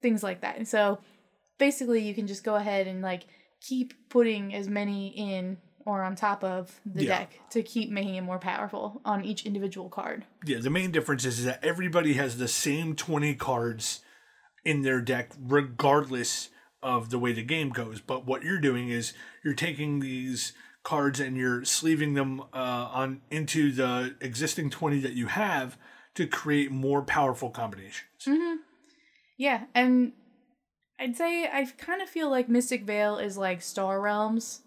things 0.00 0.22
like 0.22 0.40
that. 0.40 0.56
And 0.56 0.66
so 0.66 0.98
basically, 1.58 2.00
you 2.00 2.14
can 2.14 2.26
just 2.26 2.44
go 2.44 2.54
ahead 2.54 2.86
and 2.86 3.02
like 3.02 3.24
keep 3.60 3.92
putting 4.08 4.54
as 4.54 4.68
many 4.68 5.08
in 5.08 5.58
or 5.84 6.02
on 6.02 6.16
top 6.16 6.42
of 6.42 6.80
the 6.86 7.04
Yeah. 7.04 7.18
deck 7.18 7.38
to 7.50 7.62
keep 7.62 7.90
making 7.90 8.14
it 8.14 8.22
more 8.22 8.38
powerful 8.38 9.02
on 9.04 9.22
each 9.22 9.44
individual 9.44 9.90
card. 9.90 10.24
Yeah, 10.46 10.60
the 10.60 10.70
main 10.70 10.90
difference 10.90 11.26
is 11.26 11.44
that 11.44 11.62
everybody 11.62 12.14
has 12.14 12.38
the 12.38 12.48
same 12.48 12.96
20 12.96 13.34
cards 13.34 14.00
in 14.64 14.80
their 14.80 15.02
deck, 15.02 15.32
regardless 15.38 16.48
of 16.82 17.10
the 17.10 17.18
way 17.18 17.34
the 17.34 17.42
game 17.42 17.68
goes. 17.68 18.00
But 18.00 18.24
what 18.24 18.42
you're 18.44 18.60
doing 18.60 18.88
is 18.88 19.12
you're 19.44 19.52
taking 19.52 20.00
these 20.00 20.54
cards 20.88 21.20
and 21.20 21.36
you're 21.36 21.64
sleeving 21.66 22.14
them 22.14 22.40
uh, 22.54 22.88
on 22.92 23.20
into 23.30 23.70
the 23.72 24.16
existing 24.22 24.70
20 24.70 25.00
that 25.00 25.12
you 25.12 25.26
have 25.26 25.76
to 26.14 26.26
create 26.26 26.70
more 26.72 27.02
powerful 27.02 27.50
combinations. 27.50 28.26
Yeah, 29.36 29.64
and 29.74 30.12
I'd 30.98 31.14
say 31.14 31.44
I 31.44 31.66
kind 31.76 32.00
of 32.00 32.08
feel 32.08 32.30
like 32.30 32.48
Mystic 32.48 32.84
Vale 32.84 33.18
is 33.18 33.36
like 33.36 33.60
Star 33.60 34.00
Realms, 34.00 34.62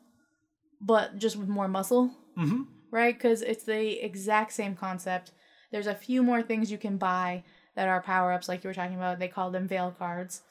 but 0.79 1.17
just 1.17 1.35
with 1.37 1.49
more 1.49 1.67
muscle, 1.67 2.11
Mm-hmm. 2.37 2.61
right? 2.91 3.13
Because 3.17 3.41
it's 3.41 3.63
the 3.63 4.05
exact 4.05 4.53
same 4.53 4.75
concept. 4.75 5.31
There's 5.71 5.87
a 5.87 5.95
few 5.95 6.21
more 6.21 6.41
things 6.43 6.71
you 6.71 6.77
can 6.77 6.97
buy 6.97 7.43
that 7.75 7.87
are 7.87 8.01
power 8.01 8.31
ups, 8.31 8.47
like 8.47 8.63
you 8.63 8.67
were 8.69 8.73
talking 8.75 8.95
about. 8.95 9.17
They 9.19 9.27
call 9.27 9.49
them 9.49 9.67
Vale 9.67 9.95
cards. 9.97 10.43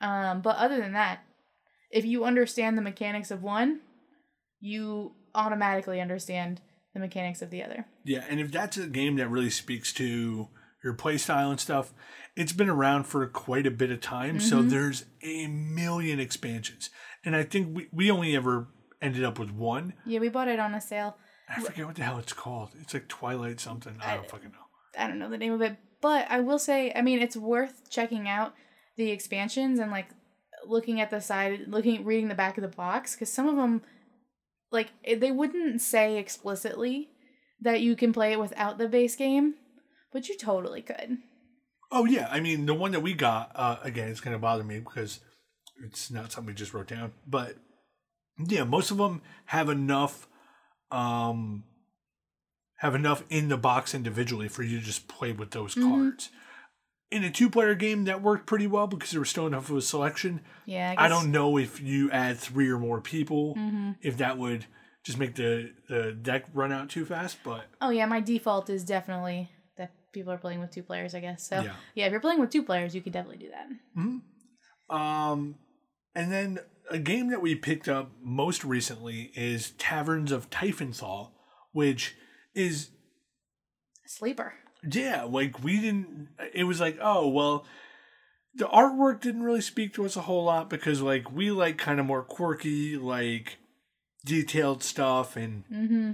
Um, 0.00 0.40
but 0.40 0.56
other 0.56 0.78
than 0.78 0.92
that, 0.94 1.20
if 1.90 2.04
you 2.06 2.24
understand 2.24 2.78
the 2.78 2.82
mechanics 2.82 3.30
of 3.30 3.42
one, 3.42 3.80
you 4.60 5.12
automatically 5.34 6.00
understand 6.00 6.60
the 6.94 7.00
mechanics 7.00 7.42
of 7.42 7.50
the 7.50 7.62
other. 7.62 7.86
Yeah, 8.04 8.24
and 8.28 8.40
if 8.40 8.50
that's 8.50 8.76
a 8.76 8.86
game 8.86 9.16
that 9.16 9.28
really 9.28 9.50
speaks 9.50 9.92
to 9.94 10.48
your 10.82 10.94
playstyle 10.94 11.50
and 11.50 11.60
stuff, 11.60 11.92
it's 12.36 12.52
been 12.52 12.68
around 12.68 13.04
for 13.04 13.26
quite 13.26 13.66
a 13.66 13.70
bit 13.70 13.90
of 13.90 14.00
time. 14.00 14.40
So 14.40 14.58
mm-hmm. 14.58 14.68
there's 14.68 15.04
a 15.22 15.46
million 15.46 16.18
expansions. 16.18 16.90
And 17.24 17.36
I 17.36 17.42
think 17.42 17.76
we, 17.76 17.88
we 17.92 18.10
only 18.10 18.34
ever 18.34 18.68
ended 19.02 19.24
up 19.24 19.38
with 19.38 19.50
one. 19.50 19.94
Yeah, 20.06 20.20
we 20.20 20.28
bought 20.28 20.48
it 20.48 20.58
on 20.58 20.74
a 20.74 20.80
sale. 20.80 21.16
I 21.48 21.60
forget 21.60 21.86
what 21.86 21.96
the 21.96 22.04
hell 22.04 22.18
it's 22.18 22.32
called. 22.32 22.70
It's 22.80 22.94
like 22.94 23.08
Twilight 23.08 23.60
something. 23.60 23.96
I 24.00 24.16
don't 24.16 24.30
fucking 24.30 24.52
know. 24.52 24.58
I 24.98 25.08
don't 25.08 25.18
know 25.18 25.28
the 25.28 25.38
name 25.38 25.52
of 25.52 25.62
it, 25.62 25.76
But 26.00 26.26
I 26.30 26.40
will 26.40 26.58
say, 26.58 26.92
I 26.94 27.02
mean, 27.02 27.20
it's 27.20 27.36
worth 27.36 27.90
checking 27.90 28.28
out 28.28 28.54
the 28.96 29.10
expansions 29.10 29.78
and 29.78 29.90
like 29.90 30.08
looking 30.66 31.00
at 31.00 31.10
the 31.10 31.20
side, 31.20 31.64
looking 31.66 32.04
reading 32.04 32.28
the 32.28 32.34
back 32.34 32.56
of 32.56 32.62
the 32.62 32.68
box 32.68 33.14
because 33.14 33.32
some 33.32 33.48
of 33.48 33.56
them, 33.56 33.82
like 34.70 34.88
eh, 35.04 35.16
they 35.18 35.30
wouldn't 35.30 35.80
say 35.80 36.18
explicitly 36.18 37.08
that 37.60 37.80
you 37.80 37.96
can 37.96 38.12
play 38.12 38.32
it 38.32 38.40
without 38.40 38.78
the 38.78 38.88
base 38.88 39.16
game, 39.16 39.54
but 40.12 40.28
you 40.28 40.36
totally 40.36 40.82
could. 40.82 41.18
Oh 41.92 42.04
yeah, 42.04 42.28
I 42.30 42.40
mean 42.40 42.66
the 42.66 42.74
one 42.74 42.92
that 42.92 43.00
we 43.00 43.14
got 43.14 43.52
uh, 43.54 43.76
again, 43.82 44.08
it's 44.08 44.20
gonna 44.20 44.38
bother 44.38 44.64
me 44.64 44.78
because 44.80 45.20
it's 45.84 46.10
not 46.10 46.32
something 46.32 46.52
we 46.52 46.54
just 46.54 46.74
wrote 46.74 46.88
down. 46.88 47.12
But 47.26 47.56
yeah, 48.38 48.64
most 48.64 48.90
of 48.90 48.96
them 48.98 49.22
have 49.46 49.68
enough, 49.68 50.28
um, 50.90 51.64
have 52.76 52.94
enough 52.94 53.24
in 53.28 53.48
the 53.48 53.56
box 53.56 53.94
individually 53.94 54.48
for 54.48 54.62
you 54.62 54.78
to 54.78 54.84
just 54.84 55.08
play 55.08 55.32
with 55.32 55.50
those 55.50 55.74
Mhm. 55.74 55.90
cards. 55.90 56.30
In 57.10 57.24
a 57.24 57.30
two-player 57.30 57.74
game, 57.74 58.04
that 58.04 58.22
worked 58.22 58.46
pretty 58.46 58.68
well 58.68 58.86
because 58.86 59.10
there 59.10 59.20
was 59.20 59.28
still 59.28 59.46
enough 59.46 59.68
of 59.68 59.76
a 59.76 59.82
selection. 59.82 60.42
Yeah, 60.64 60.94
I 60.96 61.08
don't 61.08 61.32
know 61.32 61.56
if 61.58 61.80
you 61.80 62.10
add 62.12 62.38
three 62.38 62.70
or 62.70 62.78
more 62.78 63.00
people, 63.00 63.54
hmm 63.54 63.92
if 64.00 64.18
that 64.18 64.38
would 64.38 64.66
just 65.02 65.18
make 65.18 65.34
the 65.34 65.72
the 65.88 66.12
deck 66.12 66.44
run 66.54 66.70
out 66.72 66.88
too 66.88 67.04
fast. 67.04 67.38
But 67.42 67.64
Oh 67.80 67.90
yeah, 67.90 68.06
my 68.06 68.20
default 68.20 68.70
is 68.70 68.84
definitely 68.84 69.50
that 69.76 69.90
people 70.12 70.32
are 70.32 70.38
playing 70.38 70.60
with 70.60 70.70
two 70.70 70.82
players. 70.84 71.14
I 71.14 71.20
guess 71.20 71.46
so. 71.46 71.62
Yeah. 71.62 71.72
Yeah, 71.94 72.06
if 72.06 72.12
you're 72.12 72.20
playing 72.20 72.40
with 72.40 72.50
two 72.50 72.62
players, 72.62 72.94
you 72.94 73.00
could 73.00 73.12
definitely 73.12 73.44
do 73.44 73.50
that. 73.50 73.66
Hmm. 73.94 74.96
Um, 74.96 75.54
and 76.14 76.32
then 76.32 76.60
a 76.90 76.98
game 76.98 77.30
that 77.30 77.40
we 77.40 77.54
picked 77.54 77.88
up 77.88 78.10
most 78.22 78.64
recently 78.64 79.32
is 79.34 79.70
Taverns 79.72 80.32
of 80.32 80.50
Tiefenthal, 80.50 81.30
which 81.72 82.16
is 82.54 82.90
a 84.04 84.08
Sleeper. 84.08 84.54
Yeah, 84.88 85.24
like 85.24 85.62
we 85.62 85.80
didn't. 85.80 86.28
It 86.54 86.64
was 86.64 86.80
like 86.80 86.98
oh 87.00 87.28
well, 87.28 87.64
the 88.54 88.66
artwork 88.66 89.20
didn't 89.20 89.42
really 89.42 89.60
speak 89.60 89.94
to 89.94 90.04
us 90.04 90.16
a 90.16 90.22
whole 90.22 90.44
lot 90.44 90.68
because 90.70 91.00
like 91.02 91.30
we 91.32 91.50
like 91.50 91.78
kind 91.78 92.00
of 92.00 92.06
more 92.06 92.22
quirky, 92.22 92.96
like 92.96 93.58
detailed 94.24 94.82
stuff 94.82 95.36
and 95.36 95.64
Mm-hmm. 95.72 96.12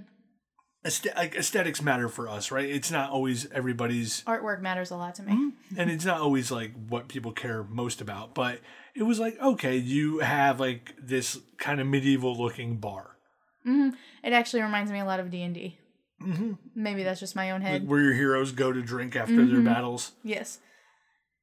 aesthet- 0.84 1.16
like 1.16 1.34
aesthetics 1.34 1.82
matter 1.82 2.08
for 2.08 2.28
us, 2.28 2.50
right? 2.50 2.68
It's 2.68 2.90
not 2.90 3.10
always 3.10 3.50
everybody's 3.52 4.22
Artwork 4.24 4.60
matters 4.60 4.90
a 4.90 4.96
lot 4.96 5.14
to 5.16 5.22
me. 5.22 5.32
Mm-hmm. 5.32 5.80
and 5.80 5.90
it's 5.90 6.04
not 6.04 6.20
always 6.20 6.50
like 6.52 6.72
what 6.88 7.08
people 7.08 7.32
care 7.32 7.64
most 7.64 8.00
about 8.00 8.34
but 8.34 8.60
it 8.94 9.02
was 9.02 9.18
like 9.18 9.36
okay 9.40 9.76
you 9.76 10.20
have 10.20 10.60
like 10.60 10.94
this 11.02 11.38
kind 11.58 11.80
of 11.80 11.86
medieval 11.88 12.36
looking 12.40 12.76
bar 12.76 13.16
hmm 13.64 13.90
It 14.22 14.32
actually 14.32 14.62
reminds 14.62 14.92
me 14.92 15.00
a 15.00 15.04
lot 15.04 15.18
of 15.20 15.30
D 15.30 15.42
and 15.42 15.54
D. 15.54 15.78
mm-hmm. 16.22 16.52
Maybe 16.74 17.02
that's 17.02 17.20
just 17.20 17.36
my 17.36 17.50
own 17.50 17.60
like 17.62 17.70
head. 17.70 17.88
where 17.88 18.00
your 18.00 18.14
heroes 18.14 18.52
go 18.52 18.72
to 18.72 18.82
drink 18.82 19.14
after 19.16 19.44
their 19.46 19.60
Mhm. 19.60 19.64
battles 19.64 20.12
yes. 20.22 20.58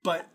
but 0.03 0.27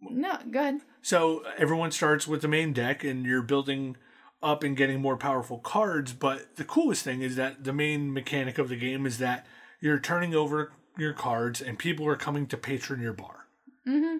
No. 0.00 0.38
Good. 0.50 0.80
so 1.02 1.42
everyone 1.56 1.90
starts 1.90 2.26
with 2.28 2.42
the 2.42 2.48
main 2.48 2.72
deck 2.72 3.02
and 3.04 3.24
you're 3.24 3.42
building 3.42 3.96
up 4.42 4.62
and 4.62 4.76
getting 4.76 5.00
more 5.00 5.16
powerful 5.16 5.58
cards 5.58 6.12
but 6.12 6.56
the 6.56 6.64
coolest 6.64 7.02
thing 7.02 7.22
is 7.22 7.36
that 7.36 7.64
the 7.64 7.72
main 7.72 8.12
mechanic 8.12 8.58
of 8.58 8.68
the 8.68 8.76
game 8.76 9.06
is 9.06 9.18
that 9.18 9.46
you're 9.80 9.98
turning 9.98 10.34
over 10.34 10.72
your 10.98 11.12
cards 11.14 11.60
and 11.62 11.78
people 11.78 12.06
are 12.06 12.16
coming 12.16 12.46
to 12.46 12.56
patron 12.56 13.00
your 13.00 13.12
bar 13.14 13.46
Mm-hmm. 13.88 14.18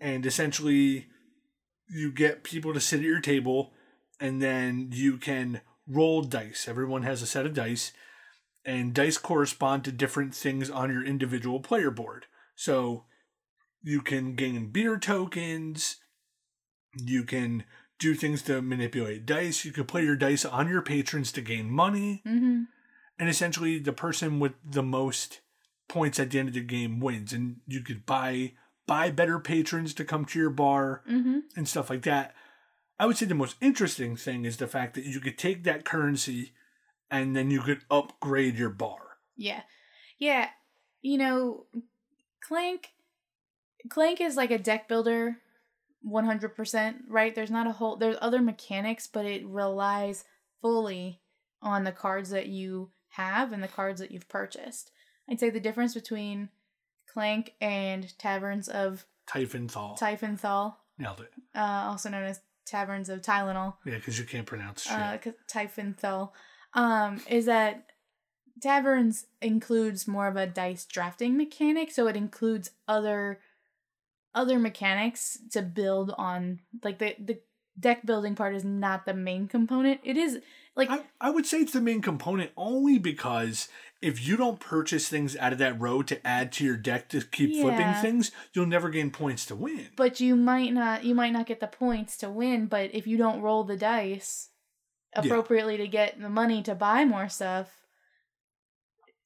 and 0.00 0.24
essentially 0.26 1.06
you 1.88 2.12
get 2.12 2.44
people 2.44 2.72
to 2.74 2.80
sit 2.80 3.00
at 3.00 3.06
your 3.06 3.20
table 3.20 3.72
and 4.20 4.40
then 4.42 4.90
you 4.92 5.16
can 5.18 5.60
roll 5.88 6.22
dice 6.22 6.66
everyone 6.68 7.02
has 7.02 7.22
a 7.22 7.26
set 7.26 7.46
of 7.46 7.54
dice 7.54 7.92
and 8.66 8.92
dice 8.92 9.16
correspond 9.16 9.84
to 9.84 9.92
different 9.92 10.34
things 10.34 10.68
on 10.68 10.90
your 10.92 11.04
individual 11.04 11.60
player 11.60 11.90
board 11.90 12.26
so 12.54 13.04
you 13.82 14.00
can 14.00 14.34
gain 14.34 14.70
beer 14.70 14.98
tokens 14.98 15.96
you 17.04 17.22
can 17.24 17.64
do 17.98 18.14
things 18.14 18.42
to 18.42 18.60
manipulate 18.60 19.24
dice 19.26 19.64
you 19.64 19.72
can 19.72 19.84
play 19.84 20.02
your 20.04 20.16
dice 20.16 20.44
on 20.44 20.68
your 20.68 20.82
patrons 20.82 21.30
to 21.32 21.40
gain 21.40 21.70
money 21.70 22.22
Mm-hmm. 22.26 22.62
and 23.18 23.28
essentially 23.28 23.78
the 23.78 23.92
person 23.92 24.40
with 24.40 24.52
the 24.68 24.82
most 24.82 25.40
points 25.88 26.18
at 26.18 26.30
the 26.30 26.38
end 26.38 26.48
of 26.48 26.54
the 26.54 26.60
game 26.60 26.98
wins 27.00 27.32
and 27.32 27.56
you 27.66 27.80
could 27.80 28.04
buy 28.06 28.52
buy 28.86 29.10
better 29.10 29.38
patrons 29.38 29.94
to 29.94 30.04
come 30.04 30.24
to 30.26 30.38
your 30.38 30.50
bar 30.50 31.02
Mm-hmm. 31.10 31.38
and 31.56 31.68
stuff 31.68 31.90
like 31.90 32.02
that 32.02 32.34
i 32.98 33.06
would 33.06 33.16
say 33.16 33.26
the 33.26 33.34
most 33.34 33.56
interesting 33.60 34.16
thing 34.16 34.44
is 34.44 34.56
the 34.56 34.66
fact 34.66 34.94
that 34.94 35.04
you 35.04 35.20
could 35.20 35.38
take 35.38 35.62
that 35.64 35.84
currency 35.84 36.52
and 37.10 37.34
then 37.36 37.50
you 37.50 37.60
could 37.60 37.80
upgrade 37.90 38.56
your 38.56 38.70
bar 38.70 39.18
Yeah. 39.36 39.62
Yeah. 40.18 40.48
You 41.02 41.18
know, 41.18 41.66
Clank 42.40 42.90
Clank 43.88 44.20
is 44.20 44.36
like 44.36 44.50
a 44.50 44.58
deck 44.58 44.88
builder 44.88 45.36
100%, 46.04 46.94
right? 47.08 47.34
There's 47.34 47.50
not 47.50 47.66
a 47.66 47.72
whole 47.72 47.96
there's 47.96 48.16
other 48.20 48.40
mechanics, 48.40 49.06
but 49.06 49.24
it 49.24 49.46
relies 49.46 50.24
fully 50.60 51.20
on 51.62 51.84
the 51.84 51.92
cards 51.92 52.30
that 52.30 52.46
you 52.46 52.90
have 53.10 53.52
and 53.52 53.62
the 53.62 53.68
cards 53.68 54.00
that 54.00 54.10
you've 54.10 54.28
purchased. 54.28 54.90
I'd 55.28 55.40
say 55.40 55.50
the 55.50 55.60
difference 55.60 55.94
between 55.94 56.48
Clank 57.12 57.54
and 57.60 58.16
Taverns 58.18 58.68
of 58.68 59.06
Typhonthal. 59.28 59.98
Typhonthal, 59.98 60.74
Nailed 60.98 61.20
it. 61.20 61.32
uh, 61.54 61.88
also 61.88 62.08
known 62.08 62.24
as 62.24 62.40
Taverns 62.64 63.08
of 63.08 63.22
Tylenol, 63.22 63.74
Yeah, 63.84 63.94
because 63.96 64.18
you 64.18 64.24
can't 64.24 64.46
pronounce 64.46 64.82
shit. 64.82 64.92
uh, 64.92 65.18
Typhonthal, 65.50 66.30
um, 66.76 67.20
is 67.28 67.46
that 67.46 67.90
Taverns 68.60 69.26
includes 69.42 70.06
more 70.06 70.28
of 70.28 70.36
a 70.36 70.46
dice 70.46 70.84
drafting 70.84 71.36
mechanic, 71.36 71.90
so 71.90 72.06
it 72.06 72.16
includes 72.16 72.70
other 72.86 73.40
other 74.34 74.58
mechanics 74.58 75.38
to 75.50 75.62
build 75.62 76.14
on. 76.16 76.60
Like 76.84 76.98
the 76.98 77.16
the 77.18 77.40
deck 77.78 78.06
building 78.06 78.34
part 78.34 78.54
is 78.54 78.64
not 78.64 79.04
the 79.04 79.14
main 79.14 79.48
component. 79.48 80.00
It 80.04 80.16
is 80.16 80.40
like 80.74 80.90
I, 80.90 81.00
I 81.20 81.30
would 81.30 81.46
say 81.46 81.58
it's 81.58 81.72
the 81.72 81.80
main 81.80 82.02
component 82.02 82.52
only 82.56 82.98
because 82.98 83.68
if 84.02 84.26
you 84.26 84.36
don't 84.36 84.60
purchase 84.60 85.08
things 85.08 85.36
out 85.36 85.52
of 85.52 85.58
that 85.58 85.80
row 85.80 86.02
to 86.02 86.26
add 86.26 86.52
to 86.52 86.64
your 86.64 86.76
deck 86.76 87.08
to 87.08 87.22
keep 87.22 87.60
flipping 87.60 87.94
things, 87.94 88.30
you'll 88.52 88.66
never 88.66 88.90
gain 88.90 89.10
points 89.10 89.46
to 89.46 89.56
win. 89.56 89.88
but 89.96 90.20
you 90.20 90.36
might 90.36 90.72
not 90.72 91.04
you 91.04 91.14
might 91.14 91.32
not 91.32 91.46
get 91.46 91.60
the 91.60 91.66
points 91.66 92.16
to 92.18 92.30
win, 92.30 92.66
but 92.66 92.94
if 92.94 93.06
you 93.06 93.16
don't 93.16 93.40
roll 93.40 93.64
the 93.64 93.76
dice 93.76 94.50
appropriately 95.14 95.76
to 95.78 95.86
get 95.88 96.20
the 96.20 96.28
money 96.28 96.62
to 96.62 96.74
buy 96.74 97.04
more 97.04 97.28
stuff, 97.28 97.68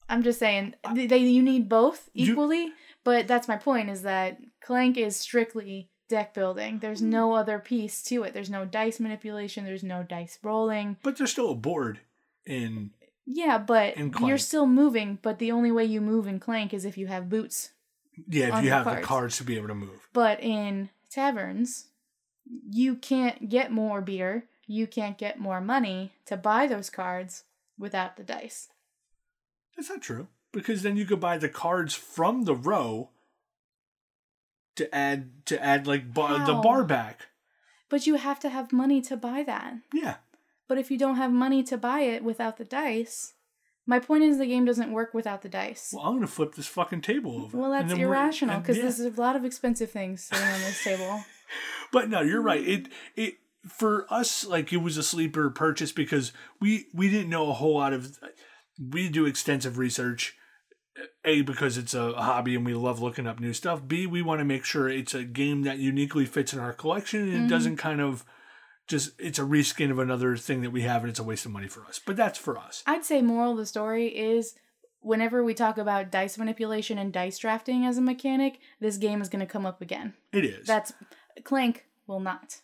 I'm 0.09 0.23
just 0.23 0.39
saying 0.39 0.75
they, 0.95 1.07
they 1.07 1.19
you 1.19 1.43
need 1.43 1.69
both 1.69 2.09
You- 2.13 2.33
equally, 2.33 2.73
but 3.05 3.27
that's 3.27 3.49
my 3.49 3.57
point 3.57 3.91
is 3.91 4.03
that 4.03 4.39
Clank 4.61 4.97
is 4.97 5.17
strictly 5.17 5.89
deck 6.09 6.35
building. 6.35 6.81
There's 6.81 7.01
no 7.01 7.35
other 7.35 7.59
piece 7.61 8.03
to 8.05 8.25
it. 8.25 8.35
There's 8.35 8.51
no 8.51 8.65
dice 8.65 8.99
manipulation, 8.99 9.65
there's 9.65 9.85
no 9.85 10.03
dice 10.03 10.39
rolling. 10.43 10.97
But 11.03 11.17
there's 11.17 11.31
still 11.31 11.53
a 11.53 11.55
board 11.57 12.01
in 12.45 12.91
Yeah, 13.25 13.59
but 13.59 13.97
In 13.97 14.13
you're 14.25 14.39
still 14.39 14.67
moving, 14.67 15.19
but 15.23 15.39
the 15.39 15.53
only 15.53 15.71
way 15.71 15.85
you 15.85 16.01
move 16.01 16.27
in 16.27 16.41
Clank 16.41 16.75
is 16.75 16.85
if 16.85 16.99
you 16.99 17.07
have 17.07 17.29
boots. 17.29 17.71
yeah, 18.29 18.49
if 18.59 18.65
you 18.65 18.71
the 18.71 18.77
have 18.77 18.85
the 18.85 18.91
cards. 18.93 19.07
cards 19.07 19.37
to 19.39 19.45
be 19.45 19.57
able 19.57 19.69
to 19.69 19.75
move. 19.75 20.09
But 20.13 20.43
in 20.43 20.91
taverns, 21.09 21.87
you 22.69 22.97
can't 22.97 23.49
get 23.49 23.71
more 23.71 24.01
beer, 24.01 24.49
you 24.71 24.87
can't 24.87 25.19
get 25.19 25.41
more 25.41 25.61
money 25.61 26.13
to 26.25 26.37
buy 26.37 26.69
those 26.69 26.91
cards 26.91 27.43
without 27.77 28.17
the 28.17 28.23
dice. 28.23 28.69
That's 29.77 29.91
not 29.91 30.01
true. 30.01 30.29
Because 30.53 30.83
then 30.83 30.97
you 30.97 31.05
could 31.05 31.19
buy 31.19 31.39
the 31.39 31.49
cards 31.49 31.93
from 31.93 32.45
the 32.45 32.55
row 32.55 33.11
to 34.77 34.95
add 34.95 35.45
to 35.47 35.61
add 35.63 35.89
like 35.89 36.15
bar, 36.15 36.47
the 36.47 36.55
bar 36.55 36.85
back. 36.85 37.27
But 37.89 38.07
you 38.07 38.15
have 38.15 38.39
to 38.41 38.49
have 38.49 38.73
money 38.73 39.01
to 39.03 39.17
buy 39.17 39.43
that. 39.43 39.75
Yeah. 39.93 40.17
But 40.69 40.79
if 40.79 40.89
you 40.89 40.99
don't 40.99 41.17
have 41.17 41.33
money 41.33 41.65
to 41.65 41.77
buy 41.77 42.03
it 42.03 42.23
without 42.23 42.57
the 42.57 42.65
dice, 42.65 43.35
my 43.87 43.99
point 43.99 44.23
is 44.23 44.39
the 44.39 44.47
game 44.47 44.65
doesn't 44.65 44.93
work 44.93 45.13
without 45.13 45.43
the 45.43 45.49
dice. 45.49 45.93
Well, 45.93 46.05
I'm 46.05 46.15
gonna 46.15 46.29
flip 46.29 46.55
this 46.55 46.69
fucking 46.69 47.01
table 47.01 47.43
over. 47.43 47.59
Well, 47.59 47.71
that's 47.73 47.93
irrational 47.93 48.61
because 48.61 48.77
yeah. 48.77 48.83
there's 48.85 49.01
a 49.01 49.11
lot 49.21 49.35
of 49.35 49.45
expensive 49.45 49.91
things 49.91 50.23
sitting 50.23 50.47
on 50.47 50.61
this 50.61 50.85
table. 50.85 51.25
But 51.93 52.09
no, 52.09 52.21
you're 52.21 52.41
right. 52.41 52.63
It 52.65 52.87
it 53.17 53.39
for 53.69 54.07
us 54.13 54.47
like 54.47 54.73
it 54.73 54.79
was 54.79 54.97
a 54.97 55.03
sleeper 55.03 55.51
purchase 55.51 55.93
because 55.93 56.33
we 56.61 56.87
we 56.95 57.11
didn't 57.11 57.31
know 57.31 57.51
a 57.51 57.55
whole 57.55 57.75
lot 57.75 57.93
of. 57.93 58.19
We 58.79 59.09
do 59.09 59.27
extensive 59.27 59.79
research. 59.79 60.37
A 61.25 61.43
because 61.43 61.79
it's 61.79 61.95
a 61.95 62.13
hobby 62.13 62.55
and 62.57 62.65
we 62.67 62.75
love 62.75 63.01
looking 63.01 63.27
up 63.27 63.41
new 63.41 63.53
stuff. 63.55 63.87
B 63.87 64.07
we 64.07 64.21
want 64.23 64.41
to 64.41 64.45
make 64.45 64.65
sure 64.65 64.89
it's 64.89 65.15
a 65.15 65.23
game 65.25 65.63
that 65.63 65.79
uniquely 65.79 66.27
fits 66.27 66.53
in 66.53 66.59
our 66.59 66.73
collection 66.73 67.23
and 67.23 67.33
it 67.33 67.41
Mhm. 67.47 67.49
doesn't 67.49 67.77
kind 67.77 68.01
of 68.01 68.25
just 68.89 69.13
it's 69.19 69.39
a 69.39 69.43
reskin 69.43 69.91
of 69.91 69.99
another 69.99 70.37
thing 70.37 70.61
that 70.63 70.71
we 70.73 70.83
have 70.83 71.03
and 71.03 71.11
it's 71.11 71.21
a 71.21 71.25
waste 71.25 71.47
of 71.47 71.53
money 71.53 71.69
for 71.69 71.87
us. 71.87 72.01
But 72.05 72.17
that's 72.17 72.39
for 72.39 72.59
us. 72.59 72.83
I'd 72.87 73.05
say 73.05 73.23
moral 73.23 73.53
of 73.53 73.59
the 73.59 73.67
story 73.67 74.09
is 74.09 74.55
whenever 75.01 75.43
we 75.45 75.55
talk 75.55 75.79
about 75.79 76.11
dice 76.11 76.37
manipulation 76.37 76.99
and 76.99 77.13
dice 77.13 77.39
drafting 77.39 77.87
as 77.87 77.97
a 77.97 78.03
mechanic, 78.03 78.59
this 78.81 78.97
game 78.99 79.23
is 79.23 79.29
going 79.31 79.41
to 79.41 79.51
come 79.51 79.65
up 79.65 79.81
again. 79.81 80.15
It 80.33 80.45
is. 80.45 80.67
That's 80.67 80.93
Clank 81.45 81.87
will 82.07 82.21
not. 82.21 82.61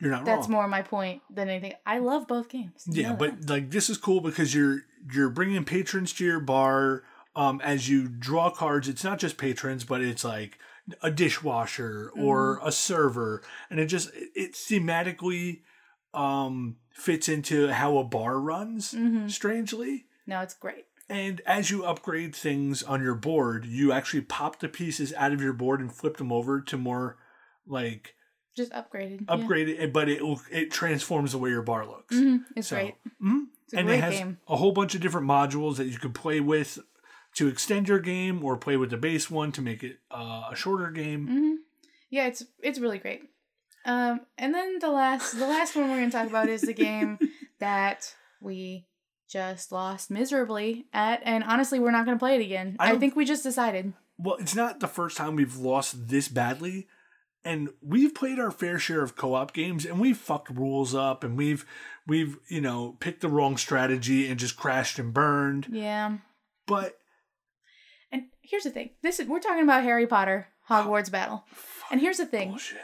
You're 0.00 0.10
not 0.10 0.24
That's 0.24 0.46
wrong. 0.48 0.52
more 0.52 0.68
my 0.68 0.82
point 0.82 1.22
than 1.30 1.48
anything. 1.48 1.74
I 1.86 1.98
love 1.98 2.26
both 2.26 2.48
games. 2.48 2.84
You 2.86 3.02
Yeah, 3.02 3.12
but 3.12 3.42
that. 3.42 3.50
like 3.50 3.70
this 3.70 3.90
is 3.90 3.98
cool 3.98 4.20
because 4.20 4.54
you're 4.54 4.80
you're 5.12 5.30
bringing 5.30 5.64
patrons 5.64 6.12
to 6.14 6.24
your 6.24 6.40
bar 6.40 7.02
um, 7.36 7.60
as 7.62 7.88
you 7.88 8.08
draw 8.08 8.50
cards, 8.50 8.88
it's 8.88 9.04
not 9.04 9.18
just 9.20 9.36
patrons, 9.38 9.84
but 9.84 10.00
it's 10.00 10.24
like 10.24 10.58
a 11.02 11.10
dishwasher 11.10 12.10
or 12.16 12.58
a 12.64 12.72
server, 12.72 13.42
and 13.70 13.78
it 13.78 13.86
just 13.86 14.12
it, 14.14 14.30
it 14.34 14.52
thematically 14.54 15.60
um, 16.12 16.76
fits 16.92 17.28
into 17.28 17.68
how 17.68 17.98
a 17.98 18.04
bar 18.04 18.38
runs. 18.40 18.92
Mm-hmm. 18.92 19.28
Strangely, 19.28 20.06
No, 20.26 20.40
it's 20.40 20.54
great. 20.54 20.86
and 21.08 21.40
as 21.46 21.70
you 21.70 21.84
upgrade 21.84 22.34
things 22.34 22.82
on 22.82 23.00
your 23.00 23.14
board, 23.14 23.64
you 23.64 23.92
actually 23.92 24.22
pop 24.22 24.58
the 24.58 24.68
pieces 24.68 25.12
out 25.16 25.32
of 25.32 25.40
your 25.40 25.52
board 25.52 25.80
and 25.80 25.92
flip 25.92 26.16
them 26.16 26.32
over 26.32 26.60
to 26.60 26.76
more 26.76 27.16
like 27.66 28.14
Just 28.56 28.72
upgraded. 28.72 29.24
upgraded, 29.26 29.92
but 29.92 30.08
it 30.08 30.20
it 30.50 30.70
transforms 30.70 31.32
the 31.32 31.38
way 31.38 31.50
your 31.50 31.62
bar 31.62 31.86
looks. 31.86 32.14
Yeah. 32.16 32.22
hmm 32.22 32.36
It's 32.56 32.68
So, 32.68 32.76
great. 32.76 32.94
mhm. 33.22 33.44
It's 33.64 33.74
a 33.74 33.78
and 33.78 33.86
great 33.86 33.98
it 33.98 34.00
has 34.02 34.14
game. 34.14 34.38
a 34.48 34.56
whole 34.56 34.72
bunch 34.72 34.94
of 34.94 35.00
different 35.00 35.26
modules 35.28 35.76
that 35.76 35.86
you 35.86 35.98
can 35.98 36.12
play 36.12 36.40
with 36.40 36.78
to 37.36 37.46
extend 37.46 37.88
your 37.88 38.00
game, 38.00 38.44
or 38.44 38.56
play 38.56 38.76
with 38.76 38.90
the 38.90 38.96
base 38.96 39.30
one 39.30 39.52
to 39.52 39.62
make 39.62 39.84
it 39.84 39.98
uh, 40.10 40.48
a 40.50 40.56
shorter 40.56 40.90
game. 40.90 41.26
hmm 41.26 41.54
Yeah, 42.10 42.26
it's 42.26 42.42
it's 42.60 42.78
really 42.80 42.98
great. 42.98 43.22
Um, 43.84 44.20
and 44.36 44.52
then 44.54 44.78
the 44.80 44.90
last 44.90 45.38
the 45.38 45.46
last 45.46 45.76
one 45.76 45.88
we're 45.88 46.00
gonna 46.00 46.10
talk 46.10 46.28
about 46.28 46.48
is 46.48 46.62
the 46.62 46.74
game 46.74 47.18
that 47.60 48.14
we 48.40 48.86
just 49.28 49.70
lost 49.70 50.10
miserably 50.10 50.86
at, 50.92 51.22
and 51.24 51.44
honestly, 51.44 51.78
we're 51.78 51.92
not 51.92 52.04
gonna 52.04 52.18
play 52.18 52.34
it 52.34 52.42
again. 52.44 52.76
I 52.80 52.92
I, 52.92 52.98
think 52.98 53.14
we 53.14 53.24
just 53.24 53.44
decided. 53.44 53.92
Well, 54.18 54.36
it's 54.40 54.56
not 54.56 54.80
the 54.80 54.88
first 54.88 55.16
time 55.16 55.36
we've 55.36 55.56
lost 55.56 56.08
this 56.08 56.26
badly. 56.28 56.88
And 57.44 57.70
we've 57.80 58.14
played 58.14 58.38
our 58.38 58.50
fair 58.50 58.78
share 58.78 59.02
of 59.02 59.16
co-op 59.16 59.54
games 59.54 59.86
and 59.86 59.98
we've 59.98 60.18
fucked 60.18 60.50
rules 60.50 60.94
up 60.94 61.24
and 61.24 61.38
we've 61.38 61.64
we've, 62.06 62.38
you 62.48 62.60
know, 62.60 62.96
picked 63.00 63.22
the 63.22 63.28
wrong 63.28 63.56
strategy 63.56 64.28
and 64.28 64.38
just 64.38 64.56
crashed 64.56 64.98
and 64.98 65.14
burned. 65.14 65.66
Yeah. 65.70 66.18
But 66.66 66.98
And 68.12 68.24
here's 68.42 68.64
the 68.64 68.70
thing: 68.70 68.90
this 69.02 69.18
is 69.20 69.26
we're 69.26 69.40
talking 69.40 69.62
about 69.62 69.84
Harry 69.84 70.06
Potter 70.06 70.48
Hogwarts 70.68 71.10
Battle. 71.10 71.44
And 71.90 72.00
here's 72.00 72.18
the 72.18 72.26
thing: 72.26 72.50
bullshit. 72.50 72.78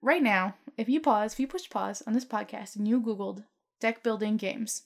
right 0.00 0.22
now, 0.22 0.54
if 0.78 0.88
you 0.88 1.00
pause, 1.00 1.34
if 1.34 1.40
you 1.40 1.46
push 1.46 1.68
pause 1.68 2.02
on 2.06 2.14
this 2.14 2.24
podcast 2.24 2.76
and 2.76 2.88
you 2.88 3.00
Googled 3.00 3.44
deck 3.80 4.02
building 4.02 4.38
games, 4.38 4.84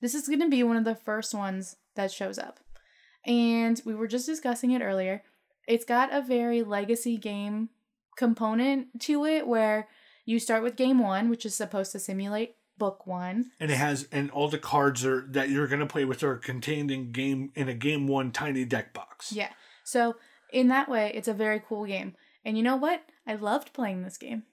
this 0.00 0.14
is 0.14 0.28
going 0.28 0.40
to 0.40 0.48
be 0.48 0.62
one 0.62 0.76
of 0.76 0.84
the 0.84 0.94
first 0.94 1.34
ones 1.34 1.76
that 1.96 2.12
shows 2.12 2.38
up. 2.38 2.60
And 3.26 3.82
we 3.84 3.94
were 3.94 4.06
just 4.06 4.26
discussing 4.26 4.70
it 4.70 4.80
earlier. 4.80 5.22
It's 5.66 5.84
got 5.84 6.14
a 6.14 6.22
very 6.22 6.62
legacy 6.62 7.16
game 7.18 7.68
component 8.20 9.00
to 9.00 9.24
it 9.24 9.48
where 9.48 9.88
you 10.24 10.38
start 10.38 10.62
with 10.62 10.76
game 10.76 10.98
one, 11.00 11.28
which 11.30 11.44
is 11.44 11.56
supposed 11.56 11.90
to 11.92 11.98
simulate 11.98 12.54
book 12.78 13.06
one. 13.06 13.50
And 13.58 13.70
it 13.70 13.76
has 13.76 14.06
and 14.12 14.30
all 14.30 14.48
the 14.48 14.58
cards 14.58 15.04
are 15.04 15.22
that 15.30 15.50
you're 15.50 15.66
gonna 15.66 15.86
play 15.86 16.04
with 16.04 16.22
are 16.22 16.36
contained 16.36 16.90
in 16.90 17.10
game 17.10 17.50
in 17.54 17.68
a 17.68 17.74
game 17.74 18.06
one 18.06 18.30
tiny 18.30 18.64
deck 18.64 18.94
box. 18.94 19.32
Yeah. 19.32 19.50
So, 19.84 20.16
in 20.52 20.68
that 20.68 20.88
way, 20.88 21.10
it's 21.14 21.28
a 21.28 21.34
very 21.34 21.60
cool 21.68 21.84
game. 21.86 22.14
And 22.44 22.56
you 22.56 22.62
know 22.62 22.76
what? 22.76 23.02
I 23.26 23.34
loved 23.34 23.72
playing 23.72 24.02
this 24.02 24.18
game. 24.18 24.44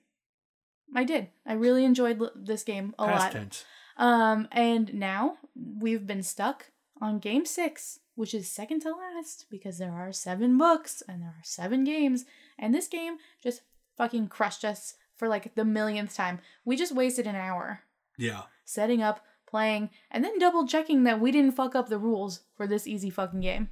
I 0.95 1.03
did. 1.03 1.27
I 1.45 1.53
really 1.53 1.84
enjoyed 1.86 2.21
l- 2.21 2.32
this 2.36 2.63
game 2.63 2.95
a 2.97 3.06
Past 3.06 3.23
lot. 3.23 3.32
tense. 3.34 3.65
Um, 3.97 4.47
and 4.51 4.93
now 4.93 5.38
we've 5.56 6.06
been 6.08 6.23
stuck 6.23 6.71
on 7.01 7.19
game 7.19 7.45
six, 7.45 7.99
which 8.15 8.34
is 8.34 8.49
second 8.51 8.82
to 8.82 8.91
last 8.91 9.45
because 9.49 9.77
there 9.77 9.91
are 9.93 10.12
seven 10.12 10.58
books 10.58 11.03
and 11.08 11.21
there 11.21 11.30
are 11.30 11.43
seven 11.43 11.84
games. 11.84 12.25
And 12.58 12.74
this 12.74 12.88
game 12.88 13.17
just 13.41 13.62
fucking 13.98 14.28
crushed 14.30 14.63
us 14.65 14.96
for 15.15 15.28
like 15.28 15.56
the 15.56 15.65
millionth 15.65 16.15
time. 16.15 16.39
We 16.65 16.76
just 16.76 16.93
wasted 16.96 17.26
an 17.28 17.36
hour 17.36 17.82
Yeah. 18.17 18.43
setting 18.65 19.02
up, 19.02 19.26
playing, 19.48 19.89
and 20.12 20.24
then 20.24 20.38
double 20.39 20.67
checking 20.67 21.04
that 21.04 21.20
we 21.20 21.32
didn't 21.32 21.56
fuck 21.56 21.76
up 21.76 21.89
the 21.89 21.98
rules 21.98 22.41
for 22.56 22.67
this 22.67 22.86
easy 22.88 23.10
fucking 23.10 23.41
game. 23.41 23.70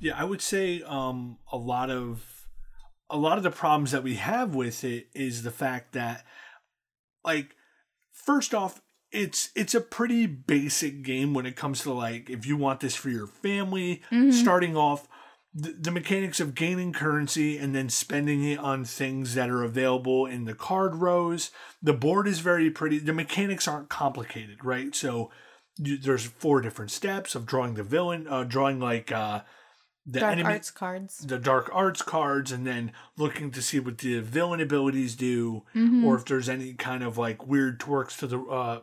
Yeah, 0.00 0.14
I 0.16 0.24
would 0.24 0.40
say 0.42 0.82
um, 0.82 1.38
a 1.50 1.56
lot 1.56 1.90
of 1.90 2.46
a 3.10 3.16
lot 3.18 3.36
of 3.36 3.44
the 3.44 3.50
problems 3.50 3.90
that 3.92 4.02
we 4.02 4.14
have 4.16 4.54
with 4.54 4.84
it 4.84 5.08
is 5.14 5.42
the 5.42 5.50
fact 5.50 5.92
that, 5.92 6.24
like, 7.24 7.54
first 8.10 8.54
off, 8.54 8.80
it's 9.10 9.50
it's 9.54 9.74
a 9.74 9.80
pretty 9.80 10.24
basic 10.26 11.02
game 11.02 11.34
when 11.34 11.44
it 11.44 11.54
comes 11.56 11.82
to 11.82 11.92
like 11.92 12.30
if 12.30 12.46
you 12.46 12.56
want 12.56 12.80
this 12.80 12.96
for 12.96 13.10
your 13.10 13.26
family. 13.26 14.02
Mhm. 14.10 14.32
Starting 14.32 14.76
off, 14.76 15.06
the, 15.54 15.72
the 15.72 15.90
mechanics 15.90 16.40
of 16.40 16.54
gaining 16.54 16.92
currency 16.92 17.58
and 17.58 17.74
then 17.74 17.88
spending 17.90 18.42
it 18.44 18.58
on 18.58 18.84
things 18.84 19.34
that 19.34 19.50
are 19.50 19.62
available 19.62 20.24
in 20.26 20.44
the 20.44 20.54
card 20.54 20.96
rows. 20.96 21.50
The 21.82 21.92
board 21.92 22.26
is 22.26 22.38
very 22.40 22.70
pretty. 22.70 22.98
The 22.98 23.12
mechanics 23.12 23.68
aren't 23.68 23.88
complicated, 23.90 24.64
right? 24.64 24.94
So 24.94 25.30
there's 25.78 26.24
four 26.26 26.60
different 26.60 26.90
steps 26.90 27.34
of 27.34 27.44
drawing 27.46 27.74
the 27.74 27.82
villain, 27.82 28.26
uh, 28.28 28.44
drawing 28.44 28.78
like 28.80 29.10
uh, 29.12 29.42
the 30.06 30.20
Dark 30.20 30.32
enemy, 30.32 30.54
arts 30.54 30.70
cards. 30.70 31.18
the 31.18 31.38
dark 31.38 31.70
arts 31.72 32.02
cards, 32.02 32.50
and 32.50 32.66
then 32.66 32.92
looking 33.16 33.50
to 33.52 33.62
see 33.62 33.78
what 33.78 33.98
the 33.98 34.18
villain 34.20 34.60
abilities 34.60 35.14
do, 35.14 35.62
Mhm. 35.74 36.04
or 36.04 36.16
if 36.16 36.24
there's 36.24 36.48
any 36.48 36.74
kind 36.74 37.02
of 37.04 37.16
like 37.18 37.46
weird 37.46 37.78
twerks 37.78 38.18
to 38.18 38.26
the 38.26 38.40
uh, 38.40 38.80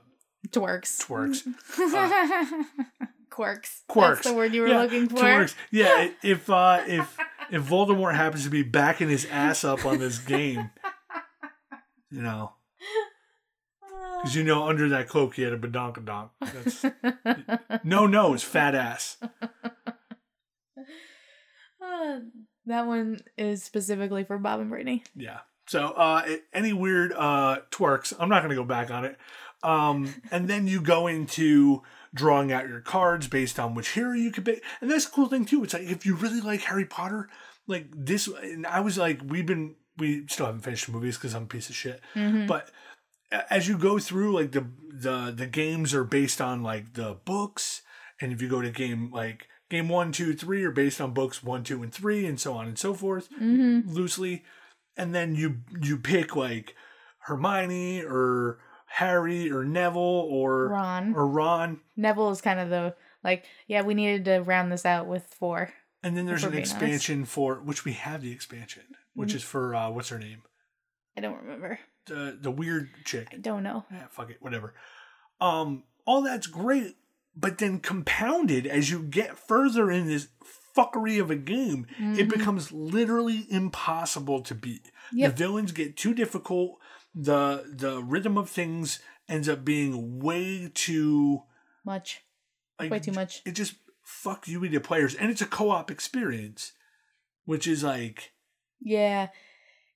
Twerks. 0.49 1.05
twerks. 1.05 1.45
Quirks. 3.39 3.83
Quirks. 3.87 4.17
That's 4.17 4.27
the 4.27 4.33
word 4.33 4.53
you 4.53 4.63
were 4.63 4.67
yeah, 4.67 4.81
looking 4.81 5.07
for. 5.07 5.15
Twerks. 5.15 5.55
Yeah, 5.71 6.09
if 6.23 6.49
uh, 6.49 6.83
if 6.85 7.17
if 7.49 7.63
Voldemort 7.63 8.13
happens 8.13 8.43
to 8.43 8.49
be 8.49 8.63
backing 8.63 9.07
his 9.07 9.25
ass 9.31 9.63
up 9.63 9.85
on 9.85 9.97
this 9.97 10.19
game, 10.19 10.71
you 12.11 12.21
know, 12.21 12.51
because 14.17 14.35
you 14.35 14.43
know 14.43 14.67
under 14.67 14.89
that 14.89 15.07
cloak 15.07 15.35
he 15.35 15.43
had 15.43 15.53
a 15.53 15.57
badonkadonk. 15.57 16.31
That's 16.41 16.83
no, 17.85 18.07
no, 18.07 18.33
it's 18.33 18.43
fat 18.43 18.75
ass. 18.75 19.15
Uh, 21.81 22.19
that 22.65 22.87
one 22.87 23.21
is 23.37 23.63
specifically 23.63 24.25
for 24.25 24.37
Bob 24.37 24.59
and 24.59 24.69
Brittany. 24.69 25.05
Yeah. 25.15 25.39
So 25.65 25.85
uh, 25.85 26.27
any 26.51 26.73
weird 26.73 27.13
uh, 27.13 27.59
twerks, 27.71 28.13
I'm 28.19 28.27
not 28.27 28.41
going 28.41 28.49
to 28.49 28.55
go 28.57 28.65
back 28.65 28.91
on 28.91 29.05
it. 29.05 29.17
Um, 29.63 30.13
and 30.29 30.49
then 30.49 30.67
you 30.67 30.81
go 30.81 31.07
into 31.07 31.83
drawing 32.13 32.51
out 32.51 32.67
your 32.67 32.81
cards 32.81 33.27
based 33.27 33.59
on 33.59 33.75
which 33.75 33.89
hero 33.91 34.13
you 34.13 34.31
could 34.31 34.45
pick. 34.45 34.63
And 34.81 34.89
that's 34.89 35.05
a 35.05 35.11
cool 35.11 35.27
thing 35.27 35.45
too. 35.45 35.63
It's 35.63 35.73
like 35.73 35.83
if 35.83 36.05
you 36.05 36.15
really 36.15 36.41
like 36.41 36.61
Harry 36.61 36.85
Potter, 36.85 37.29
like 37.67 37.87
this. 37.95 38.27
And 38.27 38.65
I 38.65 38.79
was 38.79 38.97
like, 38.97 39.19
we've 39.25 39.45
been 39.45 39.75
we 39.97 40.25
still 40.27 40.45
haven't 40.47 40.61
finished 40.61 40.85
the 40.85 40.91
movies 40.93 41.17
because 41.17 41.33
I'm 41.35 41.43
a 41.43 41.47
piece 41.47 41.69
of 41.69 41.75
shit. 41.75 42.01
Mhm. 42.15 42.47
But 42.47 42.71
as 43.49 43.67
you 43.67 43.77
go 43.77 43.99
through, 43.99 44.33
like 44.33 44.51
the 44.51 44.65
the 44.91 45.31
the 45.35 45.45
games 45.47 45.93
are 45.93 46.03
based 46.03 46.41
on 46.41 46.63
like 46.63 46.93
the 46.93 47.17
books, 47.25 47.81
and 48.21 48.31
if 48.33 48.41
you 48.41 48.49
go 48.49 48.61
to 48.61 48.71
game 48.71 49.11
like 49.11 49.47
game 49.69 49.87
one, 49.87 50.11
two, 50.11 50.33
three 50.33 50.63
are 50.63 50.71
based 50.71 50.99
on 50.99 51.13
books 51.13 51.43
one, 51.43 51.63
two, 51.63 51.83
and 51.83 51.93
three, 51.93 52.25
and 52.25 52.39
so 52.39 52.53
on 52.55 52.67
and 52.67 52.79
so 52.79 52.93
forth 52.95 53.29
Mm-hmm. 53.39 53.91
loosely, 53.93 54.43
and 54.97 55.13
then 55.13 55.35
you 55.35 55.57
you 55.79 55.97
pick 55.97 56.35
like 56.35 56.75
Hermione 57.19 58.01
or 58.03 58.59
Harry 58.89 59.51
or 59.51 59.63
Neville 59.63 60.01
or 60.29 60.67
Ron. 60.69 61.13
or 61.15 61.27
Ron, 61.27 61.79
Neville 61.95 62.31
is 62.31 62.41
kind 62.41 62.59
of 62.59 62.69
the 62.69 62.95
like, 63.23 63.45
yeah, 63.67 63.81
we 63.81 63.93
needed 63.93 64.25
to 64.25 64.39
round 64.39 64.71
this 64.71 64.85
out 64.85 65.07
with 65.07 65.23
four. 65.25 65.71
and 66.03 66.15
then 66.17 66.25
there's 66.25 66.43
an 66.43 66.51
we're 66.51 66.57
honest. 66.57 66.71
expansion 66.73 67.25
for 67.25 67.55
which 67.55 67.83
we 67.85 67.93
have 67.93 68.21
the 68.21 68.31
expansion, 68.31 68.83
which 69.13 69.31
Mhm. 69.31 69.35
is 69.35 69.43
for 69.43 69.75
uh, 69.75 69.89
what's 69.89 70.09
her 70.09 70.19
name, 70.19 70.43
I 71.17 71.21
don't 71.21 71.37
remember. 71.41 71.79
the 72.05 72.37
the 72.41 72.51
weird 72.51 72.89
chick. 73.05 73.27
I 73.33 73.37
don't 73.37 73.63
know. 73.63 73.85
Yeah, 73.91 74.07
fuck 74.09 74.29
it, 74.31 74.37
whatever. 74.41 74.73
Um, 75.41 75.83
all 76.05 76.21
that's 76.21 76.47
great, 76.47 76.95
but 77.35 77.57
then 77.59 77.79
compounded 77.79 78.65
as 78.65 78.89
you 78.89 79.03
get 79.03 79.37
further 79.37 79.91
in 79.91 80.07
this 80.07 80.27
fuckery 80.75 81.19
of 81.21 81.29
a 81.29 81.35
game, 81.35 81.85
it 81.99 82.27
Mhm. 82.27 82.29
becomes 82.29 82.71
literally 82.71 83.45
impossible 83.49 84.41
to 84.41 84.55
beat. 84.55 84.91
Yep. 85.11 85.31
The 85.31 85.37
villains 85.37 85.71
get 85.71 85.97
too 85.97 86.13
difficult. 86.13 86.79
The 87.15 87.65
the 87.67 88.01
rhythm 88.03 88.37
of 88.37 88.49
things 88.49 88.99
ends 89.27 89.49
up 89.49 89.65
being 89.65 90.19
way 90.19 90.71
too 90.73 91.43
Much. 91.85 92.21
like 92.79 92.91
Way 92.91 92.99
too 92.99 93.11
much. 93.11 93.41
It 93.45 93.51
just 93.51 93.75
fuck 94.03 94.47
you 94.47 94.59
with 94.59 94.71
the 94.71 94.79
players, 94.79 95.15
and 95.15 95.29
it's 95.31 95.41
a 95.41 95.45
co-op 95.45 95.91
experience, 95.91 96.73
which 97.45 97.67
is 97.67 97.83
like 97.83 98.33
Yeah. 98.81 99.29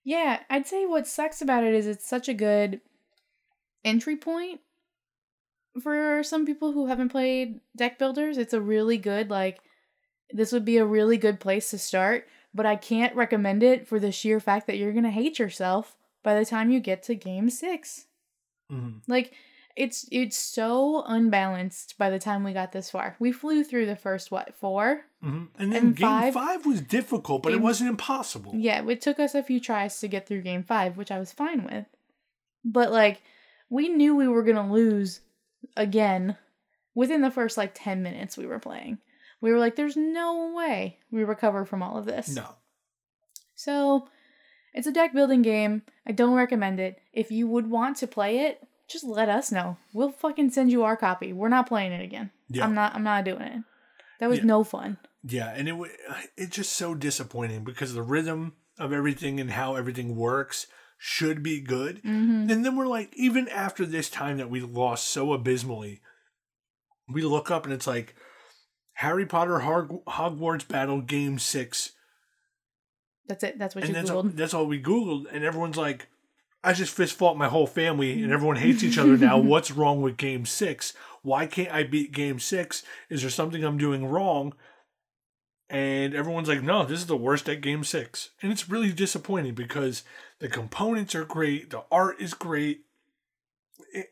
Yeah, 0.04 0.42
I'd 0.50 0.68
say 0.68 0.86
what 0.86 1.08
sucks 1.08 1.42
about 1.42 1.64
it 1.64 1.74
is 1.74 1.88
it's 1.88 2.08
such 2.08 2.28
a 2.28 2.34
good 2.34 2.82
entry 3.86 4.18
point 4.18 4.60
for 5.82 6.24
some 6.24 6.46
people 6.46 6.74
who 6.74 6.88
haven't 6.88 7.10
played 7.10 7.62
deck 7.76 7.98
builders. 7.98 8.38
It's 8.38 8.54
a 8.54 8.62
really 8.62 8.98
good 8.98 9.30
like 9.30 9.60
this 10.32 10.52
would 10.52 10.66
be 10.66 10.78
a 10.78 10.86
really 10.86 11.18
good 11.18 11.40
place 11.40 11.70
to 11.70 11.78
start, 11.78 12.28
but 12.54 12.66
I 12.66 12.76
can't 12.76 13.16
recommend 13.16 13.64
it 13.64 13.88
for 13.88 14.00
the 14.00 14.12
sheer 14.12 14.40
fact 14.40 14.68
that 14.68 14.78
you're 14.78 14.92
going 14.92 15.04
to 15.04 15.10
hate 15.12 15.40
yourself 15.40 15.96
by 16.24 16.38
the 16.40 16.46
time 16.46 16.70
you 16.72 16.80
get 16.80 17.04
to 17.04 17.16
game 17.16 17.50
6. 17.50 18.06
mhm. 18.72 19.02
Like 19.08 19.34
it's 19.76 20.08
it's 20.12 20.38
so 20.38 21.04
unbalanced 21.08 21.98
by 21.98 22.10
the 22.12 22.20
time 22.20 22.44
we 22.44 22.54
got 22.54 22.72
this 22.72 22.90
far. 22.92 23.16
We 23.20 23.32
flew 23.32 23.64
through 23.64 23.88
the 23.88 23.96
first 23.96 24.32
what, 24.32 24.54
4? 24.56 25.06
Mhm. 25.24 25.48
and 25.58 25.72
then 25.74 25.86
And 25.88 25.96
game 25.96 26.08
five- 26.08 26.34
five, 26.34 26.66
was 26.66 26.82
difficult, 26.82 27.44
but 27.44 27.54
it 27.54 27.62
wasn't 27.62 27.90
impossible. 27.90 28.54
Yeah, 28.56 28.88
it 28.88 29.02
took 29.02 29.20
us 29.20 29.34
a 29.36 29.42
few 29.44 29.60
tries 29.60 30.00
to 30.00 30.08
get 30.08 30.28
through 30.28 30.42
game 30.42 30.64
five, 30.64 30.96
which 30.98 31.12
I 31.12 31.18
was 31.20 31.32
fine 31.32 31.64
with. 31.64 31.86
But 32.64 32.92
like, 32.92 33.22
we 33.70 33.90
knew 33.90 34.16
we 34.16 34.28
were 34.28 34.44
gonna 34.44 34.72
lose 34.72 35.22
again 35.76 36.38
within 36.94 37.22
the 37.22 37.32
first 37.32 37.58
like 37.58 37.72
10 37.74 38.04
minutes 38.04 38.38
we 38.38 38.46
were 38.46 38.60
playing. 38.60 39.00
We 39.42 39.52
were 39.52 39.60
like, 39.60 39.76
there's 39.76 39.98
no 39.98 40.54
way 40.54 41.00
we 41.12 41.24
recover 41.24 41.66
from 41.66 41.82
all 41.82 41.98
of 41.98 42.06
this. 42.06 42.30
No. 42.30 42.48
So 43.56 44.08
it's 44.74 44.88
a 44.88 44.92
deck 44.92 45.14
building 45.14 45.42
game. 45.42 45.84
I 46.08 46.12
don't 46.12 46.34
recommend 46.34 46.80
it. 46.80 47.00
If 47.14 47.32
you 47.32 47.48
would 47.48 47.70
want 47.70 47.98
to 47.98 48.08
play 48.08 48.40
it, 48.40 48.62
just 48.90 49.04
let 49.06 49.30
us 49.30 49.52
know. 49.52 49.78
We'll 49.94 50.12
fucking 50.12 50.52
send 50.52 50.72
you 50.72 50.84
our 50.84 50.98
copy. 50.98 51.34
We're 51.34 51.50
not 51.50 51.68
playing 51.68 51.92
it 51.94 52.04
again. 52.04 52.32
Yeah. 52.50 52.66
I'm 52.66 52.74
not 52.74 52.94
I'm 52.96 53.04
not 53.04 53.26
doing 53.26 53.42
it. 53.42 53.64
That 54.20 54.30
was 54.30 54.40
Yeah. 54.40 54.46
no 54.46 54.64
fun. 54.64 54.98
Yeah, 55.26 55.50
and 55.56 55.68
it 55.70 55.74
wa- 55.74 55.88
it's 56.36 56.56
just 56.56 56.74
so 56.74 56.94
disappointing 56.96 57.64
because 57.64 57.94
the 57.94 58.02
rhythm 58.04 58.54
of 58.78 58.92
everything 58.92 59.40
and 59.40 59.52
how 59.52 59.76
everything 59.76 60.16
works 60.16 60.68
should 60.98 61.42
be 61.44 61.62
good. 61.62 61.98
Mm-hmm. 62.04 62.50
And 62.50 62.66
then 62.66 62.76
we're 62.76 62.88
like, 62.88 63.14
even 63.16 63.48
after 63.50 63.86
this 63.86 64.10
time 64.10 64.38
that 64.38 64.50
we 64.50 64.60
lost 64.62 65.08
so 65.08 65.32
abysmally, 65.34 66.02
we 67.08 67.22
look 67.22 67.50
up 67.52 67.64
and 67.66 67.74
it's 67.74 67.88
like 67.88 68.16
Harry 68.96 69.26
Potter 69.26 69.60
Hog- 69.60 70.04
Hogwarts 70.06 70.68
Battle 70.68 71.02
Game 71.02 71.40
Six, 71.40 71.92
That's 73.28 73.44
it. 73.44 73.58
That's 73.58 73.76
what 73.76 73.84
and 73.86 73.90
you 73.90 73.96
that's 73.96 74.10
all, 74.10 74.24
googled. 74.24 74.36
that's 74.36 74.54
all 74.54 74.66
we 74.66 74.82
googled, 74.82 75.26
and 75.32 75.44
everyone's 75.44 75.78
like, 75.78 76.08
I 76.64 76.74
just 76.74 76.94
fist 76.94 77.16
fought 77.16 77.38
my 77.38 77.48
whole 77.48 77.68
family, 77.68 78.22
and 78.24 78.32
everyone 78.32 78.58
hates 78.58 78.84
each 78.84 78.98
other 78.98 79.18
now. 79.18 79.38
What's 79.52 79.72
wrong 79.72 80.02
with 80.02 80.18
Game 80.18 80.46
Six? 80.46 80.94
Why 81.22 81.46
can't 81.46 81.72
I 81.72 81.84
beat 81.84 82.12
Game 82.12 82.40
Six? 82.40 82.84
Is 83.10 83.22
there 83.22 83.30
something 83.30 83.64
I'm 83.64 83.78
doing 83.78 84.06
wrong? 84.06 84.54
And 85.70 86.14
everyone's 86.14 86.50
like, 86.50 86.62
no, 86.62 86.86
this 86.86 87.00
is 87.00 87.08
the 87.08 87.18
worst 87.18 87.50
at 87.50 87.62
Game 87.62 87.84
Six, 87.84 88.30
and 88.42 88.52
it's 88.52 88.70
really 88.70 88.92
disappointing 88.92 89.56
because 89.56 90.04
the 90.40 90.50
components 90.50 91.16
are 91.16 91.26
great, 91.26 91.70
the 91.70 91.84
art 91.92 92.20
is 92.20 92.34
great. 92.34 92.82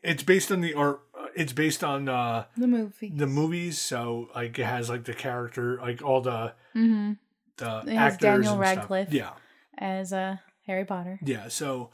It's 0.02 0.22
based 0.22 0.50
on 0.52 0.60
the 0.60 0.74
art. 0.74 1.00
uh, 1.18 1.26
It's 1.34 1.52
based 1.52 1.82
on 1.84 2.08
uh, 2.08 2.44
The 2.56 2.66
movie. 2.66 3.12
the 3.14 3.26
movies, 3.26 3.80
so 3.80 4.28
like 4.34 4.58
it 4.58 4.64
has 4.64 4.88
like 4.88 5.04
the 5.04 5.12
character, 5.14 5.78
like 5.80 6.02
all 6.02 6.20
the 6.20 6.54
mm-hmm. 6.74 7.12
The 7.62 7.92
It 7.92 7.96
actors 7.96 8.18
Daniel 8.20 8.58
Radcliffe. 8.58 9.08
Stuff. 9.08 9.14
Yeah, 9.14 9.30
As 9.78 10.12
uh 10.12 10.36
Harry 10.66 10.84
Potter. 10.84 11.18
yeah. 11.24 11.48
So 11.48 11.90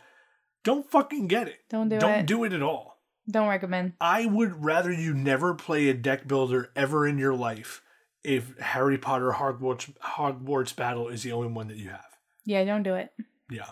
don't 0.65 0.91
fucking 0.91 1.27
get 1.29 1.49
it. 1.49 1.61
Don't 1.71 1.89
do 1.89 1.99
don't 1.99 2.21
it. 2.21 2.27
do 2.27 2.45
it 2.45 2.53
at 2.53 2.63
all. 2.63 2.99
Don't 3.31 3.49
recommend. 3.49 3.93
I 4.01 4.27
would 4.27 4.65
rather 4.65 4.91
you 4.93 5.13
never 5.15 5.55
play 5.55 5.89
a 5.89 5.95
deck 5.95 6.27
builder 6.27 6.71
ever 6.75 7.07
in 7.07 7.19
your 7.19 7.35
life 7.35 7.83
if 8.25 8.57
Harry 8.59 8.99
Potter 8.99 9.33
Hogwarts 9.37 9.93
Hogwarts 10.03 10.75
Battle 10.75 11.09
is 11.09 11.23
the 11.23 11.33
only 11.33 11.49
one 11.49 11.69
that 11.69 11.77
you 11.77 11.91
have. 11.91 12.05
Yeah, 12.45 12.65
don't 12.65 12.83
do 12.83 12.95
it. 12.95 13.13
Yeah. 13.51 13.71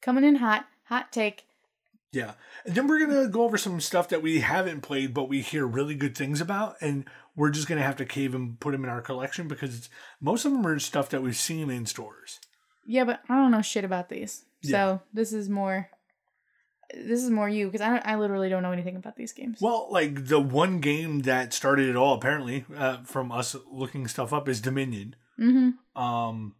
Coming 0.00 0.24
in 0.24 0.36
hot. 0.36 0.66
Hot 0.84 1.12
take. 1.12 1.44
Yeah. 2.12 2.32
And 2.64 2.74
then 2.74 2.86
we're 2.86 3.04
going 3.06 3.22
to 3.24 3.28
go 3.28 3.42
over 3.42 3.58
some 3.58 3.80
stuff 3.82 4.08
that 4.08 4.22
we 4.22 4.40
haven't 4.40 4.80
played 4.80 5.12
but 5.12 5.28
we 5.28 5.42
hear 5.42 5.66
really 5.66 5.94
good 5.94 6.16
things 6.16 6.40
about 6.40 6.76
and 6.80 7.04
we're 7.38 7.50
just 7.50 7.68
going 7.68 7.78
to 7.78 7.86
have 7.86 7.96
to 7.96 8.04
cave 8.04 8.34
and 8.34 8.58
put 8.58 8.72
them 8.72 8.82
in 8.82 8.90
our 8.90 9.00
collection 9.00 9.46
because 9.46 9.76
it's, 9.76 9.88
most 10.20 10.44
of 10.44 10.52
them 10.52 10.66
are 10.66 10.78
stuff 10.80 11.08
that 11.10 11.22
we've 11.22 11.36
seen 11.36 11.70
in 11.70 11.86
stores. 11.86 12.40
Yeah, 12.84 13.04
but 13.04 13.20
I 13.28 13.36
don't 13.36 13.52
know 13.52 13.62
shit 13.62 13.84
about 13.84 14.08
these. 14.08 14.44
So 14.62 15.00
this 15.14 15.32
is 15.32 15.48
more. 15.48 15.88
This 16.92 17.22
is 17.22 17.30
more 17.30 17.48
you 17.48 17.66
because 17.66 17.82
I 17.82 17.90
don't, 17.90 18.06
I 18.06 18.16
literally 18.16 18.48
don't 18.48 18.62
know 18.62 18.72
anything 18.72 18.96
about 18.96 19.14
these 19.14 19.32
games. 19.32 19.58
Well, 19.60 19.88
like 19.90 20.26
the 20.26 20.40
one 20.40 20.80
game 20.80 21.20
that 21.20 21.52
started 21.52 21.88
it 21.88 21.96
all 21.96 22.14
apparently 22.14 22.64
uh, 22.76 23.04
from 23.04 23.30
us 23.30 23.54
looking 23.70 24.08
stuff 24.08 24.32
up 24.32 24.48
is 24.48 24.60
Dominion. 24.60 25.14
Mm-hmm. 25.38 26.02
Um, 26.02 26.56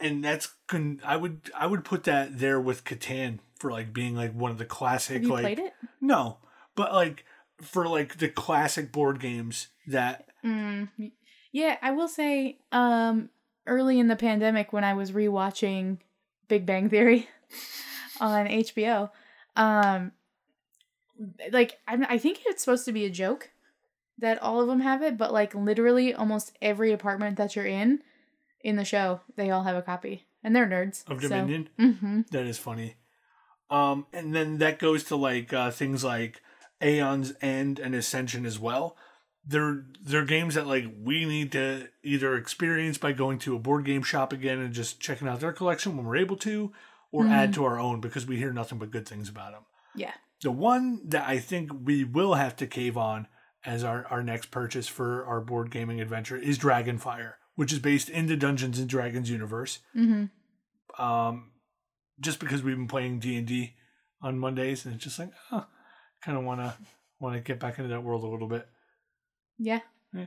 and 0.00 0.24
that's 0.24 0.54
con- 0.68 1.00
I 1.04 1.16
would 1.16 1.50
I 1.58 1.66
would 1.66 1.84
put 1.84 2.04
that 2.04 2.38
there 2.38 2.60
with 2.60 2.84
Catan 2.84 3.40
for 3.58 3.70
like 3.70 3.92
being 3.92 4.14
like 4.14 4.32
one 4.32 4.52
of 4.52 4.58
the 4.58 4.64
classic 4.64 5.16
Have 5.16 5.22
you 5.24 5.30
like 5.30 5.42
played 5.42 5.58
it? 5.58 5.72
no, 6.00 6.38
but 6.76 6.92
like 6.92 7.24
for 7.62 7.86
like 7.86 8.18
the 8.18 8.28
classic 8.28 8.90
board 8.92 9.20
games 9.20 9.68
that 9.86 10.26
Mm, 10.44 10.88
yeah, 11.52 11.76
I 11.80 11.92
will 11.92 12.08
say, 12.08 12.58
um, 12.72 13.30
early 13.66 13.98
in 13.98 14.08
the 14.08 14.16
pandemic 14.16 14.72
when 14.72 14.84
I 14.84 14.92
was 14.94 15.12
rewatching 15.12 15.98
Big 16.48 16.66
Bang 16.66 16.90
Theory 16.90 17.28
on 18.20 18.46
HBO, 18.46 19.10
um, 19.56 20.12
like 21.52 21.78
I, 21.86 21.98
I 22.10 22.18
think 22.18 22.40
it's 22.46 22.62
supposed 22.62 22.84
to 22.86 22.92
be 22.92 23.04
a 23.04 23.10
joke 23.10 23.50
that 24.18 24.40
all 24.42 24.60
of 24.60 24.66
them 24.68 24.80
have 24.80 25.02
it, 25.02 25.16
but 25.16 25.32
like 25.32 25.54
literally 25.54 26.12
almost 26.14 26.52
every 26.60 26.92
apartment 26.92 27.36
that 27.38 27.56
you're 27.56 27.66
in 27.66 28.00
in 28.60 28.76
the 28.76 28.84
show, 28.84 29.20
they 29.36 29.50
all 29.50 29.62
have 29.64 29.76
a 29.76 29.82
copy, 29.82 30.24
and 30.42 30.54
they're 30.54 30.66
nerds. 30.68 31.08
of 31.10 31.20
so- 31.22 31.28
Dominion 31.28 31.68
Mhm. 31.78 32.28
that 32.30 32.46
is 32.46 32.58
funny. 32.58 32.96
Um, 33.70 34.06
and 34.12 34.34
then 34.34 34.58
that 34.58 34.78
goes 34.78 35.04
to 35.04 35.16
like 35.16 35.52
uh, 35.52 35.70
things 35.70 36.04
like 36.04 36.42
Aeon's 36.84 37.32
End 37.40 37.78
and 37.78 37.94
Ascension 37.94 38.44
as 38.44 38.58
well. 38.58 38.96
They're 39.46 39.84
they're 40.02 40.24
games 40.24 40.54
that 40.54 40.66
like 40.66 40.86
we 41.02 41.24
need 41.24 41.52
to 41.52 41.88
either 42.02 42.36
experience 42.36 42.98
by 42.98 43.12
going 43.12 43.38
to 43.40 43.56
a 43.56 43.58
board 43.58 43.84
game 43.84 44.02
shop 44.02 44.32
again 44.32 44.58
and 44.58 44.72
just 44.72 45.00
checking 45.00 45.28
out 45.28 45.40
their 45.40 45.52
collection 45.52 45.96
when 45.96 46.06
we're 46.06 46.16
able 46.16 46.36
to, 46.36 46.72
or 47.12 47.26
add 47.26 47.52
to 47.54 47.64
our 47.64 47.78
own 47.78 48.00
because 48.00 48.26
we 48.26 48.36
hear 48.36 48.52
nothing 48.52 48.78
but 48.78 48.90
good 48.90 49.06
things 49.06 49.28
about 49.28 49.52
them. 49.52 49.62
Yeah. 49.94 50.12
The 50.42 50.50
one 50.50 51.00
that 51.06 51.28
I 51.28 51.38
think 51.38 51.70
we 51.84 52.04
will 52.04 52.34
have 52.34 52.56
to 52.56 52.66
cave 52.66 52.96
on 52.96 53.28
as 53.64 53.84
our, 53.84 54.06
our 54.10 54.22
next 54.22 54.50
purchase 54.50 54.88
for 54.88 55.24
our 55.24 55.40
board 55.40 55.70
gaming 55.70 56.00
adventure 56.00 56.36
is 56.36 56.58
Dragonfire, 56.58 57.34
which 57.54 57.72
is 57.72 57.78
based 57.78 58.10
in 58.10 58.26
the 58.26 58.36
Dungeons 58.36 58.78
and 58.78 58.88
Dragons 58.88 59.30
universe. 59.30 59.78
Mm-hmm. 59.96 61.02
Um, 61.02 61.52
just 62.20 62.40
because 62.40 62.62
we've 62.62 62.76
been 62.76 62.88
playing 62.88 63.20
D 63.20 63.36
and 63.36 63.46
D 63.46 63.74
on 64.20 64.38
Mondays, 64.38 64.84
and 64.84 64.94
it's 64.94 65.04
just 65.04 65.18
like, 65.18 65.30
oh, 65.52 65.66
kind 66.24 66.38
of 66.38 66.44
want 66.44 66.60
to 66.60 66.74
want 67.20 67.34
to 67.36 67.40
get 67.40 67.60
back 67.60 67.78
into 67.78 67.88
that 67.90 68.02
world 68.02 68.24
a 68.24 68.26
little 68.28 68.48
bit. 68.48 68.66
Yeah. 69.58 69.80
Yeah. 70.12 70.26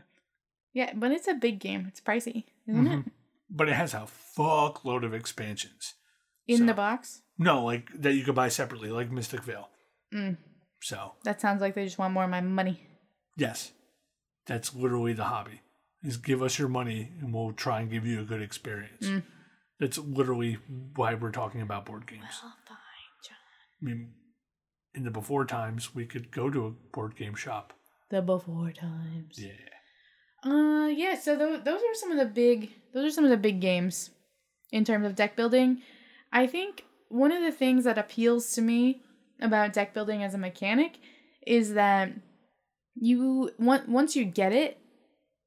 Yeah, 0.74 0.94
but 0.96 1.12
it's 1.12 1.28
a 1.28 1.34
big 1.34 1.60
game. 1.60 1.86
It's 1.88 2.00
pricey, 2.02 2.46
isn't 2.68 2.88
it? 2.88 3.00
Mhm. 3.06 3.12
But 3.50 3.70
it 3.70 3.76
has 3.76 3.94
a 3.94 4.08
fuckload 4.38 5.06
of 5.06 5.14
expansions. 5.14 5.96
In 6.48 6.60
So- 6.60 6.66
the 6.66 6.74
box. 6.74 7.22
No, 7.38 7.64
like 7.66 7.90
that 8.02 8.14
you 8.14 8.24
could 8.24 8.36
buy 8.36 8.50
separately, 8.50 8.90
like 8.90 9.12
Mystic 9.12 9.44
Vale. 9.44 9.70
Mm, 10.14 10.38
So 10.82 11.16
that 11.24 11.42
sounds 11.42 11.62
like 11.62 11.76
they 11.76 11.84
just 11.86 11.98
want 11.98 12.14
more 12.14 12.24
of 12.24 12.30
my 12.30 12.42
money. 12.42 12.88
yes, 13.36 13.74
that's 14.46 14.74
literally 14.74 15.14
the 15.14 15.26
hobby. 15.26 15.62
Is 16.04 16.18
give 16.18 16.42
us 16.42 16.58
your 16.60 16.70
money 16.70 17.12
and 17.20 17.34
we'll 17.34 17.54
try 17.54 17.82
and 17.82 17.90
give 17.90 18.06
you 18.06 18.22
a 18.22 18.24
good 18.24 18.42
experience. 18.42 19.06
Mm. 19.08 19.24
That's 19.80 19.98
literally 19.98 20.54
why 20.96 21.14
we're 21.16 21.32
talking 21.32 21.62
about 21.62 21.86
board 21.86 22.08
games. 22.08 22.40
Well, 22.42 22.56
fine, 22.66 22.78
John. 23.24 23.38
I 23.82 23.86
mean, 23.86 24.14
in 24.98 25.04
the 25.04 25.12
before 25.12 25.46
times, 25.46 25.94
we 25.96 26.06
could 26.06 26.32
go 26.32 26.50
to 26.50 26.66
a 26.66 26.72
board 26.72 27.16
game 27.16 27.36
shop. 27.36 27.72
The 28.10 28.22
before 28.22 28.72
times. 28.72 29.38
Yeah. 29.38 29.52
Uh, 30.44 30.88
yeah. 30.88 31.18
So 31.18 31.38
th- 31.38 31.64
those 31.64 31.82
are 31.82 31.94
some 31.94 32.12
of 32.12 32.18
the 32.18 32.26
big. 32.26 32.72
Those 32.94 33.06
are 33.06 33.16
some 33.16 33.24
of 33.24 33.30
the 33.30 33.38
big 33.38 33.62
games 33.62 34.10
in 34.72 34.84
terms 34.84 35.06
of 35.06 35.16
deck 35.16 35.36
building. 35.36 35.82
I 36.34 36.48
think 36.48 36.84
one 37.10 37.32
of 37.32 37.42
the 37.44 37.52
things 37.52 37.84
that 37.84 37.98
appeals 37.98 38.52
to 38.54 38.62
me 38.62 39.02
about 39.40 39.74
deck 39.74 39.94
building 39.94 40.24
as 40.24 40.34
a 40.34 40.38
mechanic 40.38 40.98
is 41.46 41.74
that 41.76 42.12
you 42.96 43.52
on- 43.60 43.92
once 43.92 44.16
you 44.16 44.26
get 44.26 44.52
it, 44.52 44.80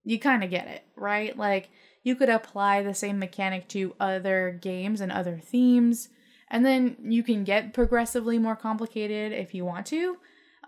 you 0.04 0.18
kind 0.18 0.44
of 0.44 0.50
get 0.50 0.68
it, 0.68 0.82
right? 0.96 1.36
Like 1.36 1.70
you 2.04 2.14
could 2.14 2.28
apply 2.28 2.82
the 2.82 2.94
same 2.94 3.18
mechanic 3.18 3.68
to 3.68 3.94
other 3.98 4.58
games 4.62 5.00
and 5.00 5.10
other 5.10 5.38
themes, 5.38 6.08
and 6.50 6.64
then 6.64 6.96
you 7.02 7.22
can 7.22 7.44
get 7.44 7.72
progressively 7.72 8.38
more 8.38 8.56
complicated 8.56 9.32
if 9.32 9.54
you 9.54 9.64
want 9.64 9.86
to. 9.86 10.16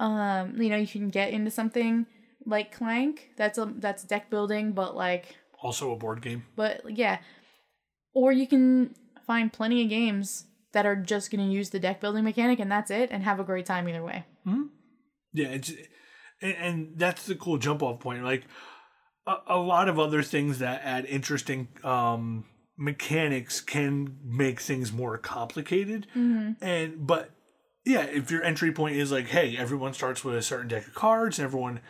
Um, 0.01 0.61
you 0.61 0.68
know, 0.68 0.76
you 0.76 0.87
can 0.87 1.11
get 1.11 1.33
into 1.33 1.51
something 1.51 2.07
like 2.47 2.74
Clank. 2.74 3.30
That's 3.37 3.59
a 3.59 3.72
that's 3.76 4.05
deck 4.05 4.30
building, 4.30 4.72
but 4.72 4.97
like, 4.97 5.37
Also 5.61 5.93
a 5.93 5.97
board 5.97 6.22
game. 6.22 6.45
but 6.57 6.83
yeah, 6.97 7.18
or 8.14 8.33
you 8.33 8.47
can 8.47 8.95
find 9.26 9.53
plenty 9.53 9.83
of 9.83 9.89
games 9.89 10.47
that 10.72 10.87
are 10.87 10.97
just 10.97 11.30
going 11.30 11.47
to 11.47 11.53
use 11.53 11.70
the 11.70 11.78
deck 11.78 12.01
building 12.01 12.24
mechanic 12.24 12.59
and 12.59 12.72
that's 12.72 12.91
it, 12.91 13.11
and 13.11 13.22
have 13.22 13.39
a 13.39 13.45
great 13.45 13.66
time 13.66 13.89
either 13.89 14.03
way. 14.03 14.24
Hmm. 14.45 14.64
Yeah, 15.33 15.49
it's 15.49 15.72
and, 16.41 16.57
and 16.57 16.93
that's 16.97 17.26
the 17.26 17.35
cool 17.35 17.59
jump 17.59 17.83
off 17.83 18.01
point. 18.01 18.24
Like 18.24 18.45
a, 19.26 19.37
a 19.49 19.59
lot 19.59 19.89
of 19.89 19.99
other 19.99 20.22
things 20.22 20.59
that 20.59 20.80
add 20.85 21.05
interesting 21.05 21.68
um, 21.85 22.45
mechanics 22.77 23.61
can 23.61 24.16
make 24.25 24.61
things 24.61 24.93
more 24.93 25.18
complicated. 25.18 26.07
Mm-hmm. 26.16 26.64
And 26.64 27.07
but 27.07 27.31
yeah, 27.85 28.03
if 28.03 28.31
your 28.31 28.43
entry 28.43 28.73
point 28.73 28.97
is 28.97 29.12
like, 29.12 29.29
hey, 29.29 29.57
everyone 29.57 29.95
starts 29.95 30.25
with 30.25 30.35
a 30.37 30.43
certain 30.43 30.68
deck 30.68 30.87
of 30.87 30.95
cards, 30.95 31.39
and 31.39 31.47
everyone, 31.47 31.81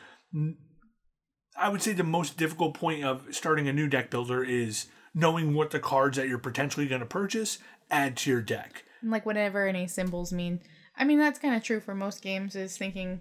I 1.57 1.69
would 1.69 1.83
say 1.83 1.93
the 1.93 2.05
most 2.05 2.37
difficult 2.37 2.75
point 2.75 3.05
of 3.05 3.27
starting 3.31 3.69
a 3.69 3.73
new 3.73 3.89
deck 3.89 4.11
builder 4.11 4.43
is 4.43 4.87
knowing 5.15 5.55
what 5.55 5.71
the 5.71 5.79
cards 5.81 6.17
that 6.17 6.29
you're 6.29 6.39
potentially 6.39 6.87
going 6.87 7.01
to 7.01 7.07
purchase 7.07 7.59
add 7.91 8.17
to 8.17 8.31
your 8.31 8.41
deck. 8.41 8.85
like 9.03 9.27
whatever 9.27 9.67
any 9.67 9.87
symbols 9.87 10.33
mean. 10.33 10.61
I 10.97 11.05
mean, 11.05 11.19
that's 11.19 11.39
kind 11.39 11.55
of 11.55 11.63
true 11.63 11.81
for 11.81 11.95
most 11.95 12.23
games. 12.23 12.57
Is 12.57 12.77
thinking, 12.77 13.21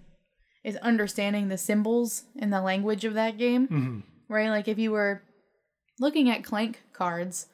is 0.64 0.76
understanding 0.76 1.48
the 1.48 1.58
symbols 1.58 2.24
in 2.36 2.50
the 2.50 2.60
language 2.60 3.04
of 3.04 3.14
that 3.14 3.38
game, 3.38 3.66
hmm 3.66 4.00
right? 4.28 4.48
Like 4.48 4.66
if 4.66 4.78
you 4.78 4.90
were 4.92 5.22
looking 6.02 6.28
at 6.28 6.44
clank 6.44 6.82
cards 6.92 7.46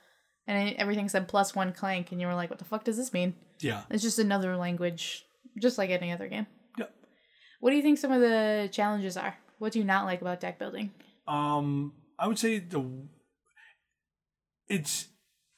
and 0.48 0.74
everything 0.76 1.08
said 1.08 1.28
plus 1.28 1.54
one 1.54 1.72
clank, 1.72 2.10
and 2.10 2.20
you 2.20 2.26
were 2.26 2.34
like, 2.34 2.50
"What 2.50 2.58
the 2.58 2.64
fuck 2.64 2.82
does 2.82 2.96
this 2.96 3.12
mean?" 3.12 3.34
Yeah. 3.60 3.82
It's 3.90 4.02
just 4.02 4.18
another 4.18 4.56
language, 4.56 5.24
just 5.60 5.78
like 5.78 5.90
any 5.90 6.10
other 6.10 6.26
game. 6.26 6.46
Yep. 6.78 6.90
What 7.60 7.70
do 7.70 7.76
you 7.76 7.82
think 7.82 7.98
some 7.98 8.10
of 8.10 8.20
the 8.20 8.68
challenges 8.72 9.16
are? 9.16 9.36
What 9.58 9.72
do 9.72 9.78
you 9.78 9.84
not 9.84 10.06
like 10.06 10.22
about 10.22 10.40
deck 10.40 10.58
building? 10.58 10.92
Um, 11.26 11.92
I 12.18 12.26
would 12.26 12.38
say 12.38 12.58
the 12.58 13.06
it's 14.68 15.08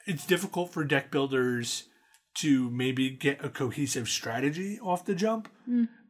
it's 0.07 0.27
difficult 0.27 0.73
for 0.73 0.85
deck 0.85 1.11
builders 1.11 1.85
to 2.39 2.71
maybe 2.71 3.11
get 3.11 3.45
a 3.45 3.49
cohesive 3.49 4.09
strategy 4.09 4.79
off 4.81 5.05
the 5.05 5.15
jump 5.15 5.49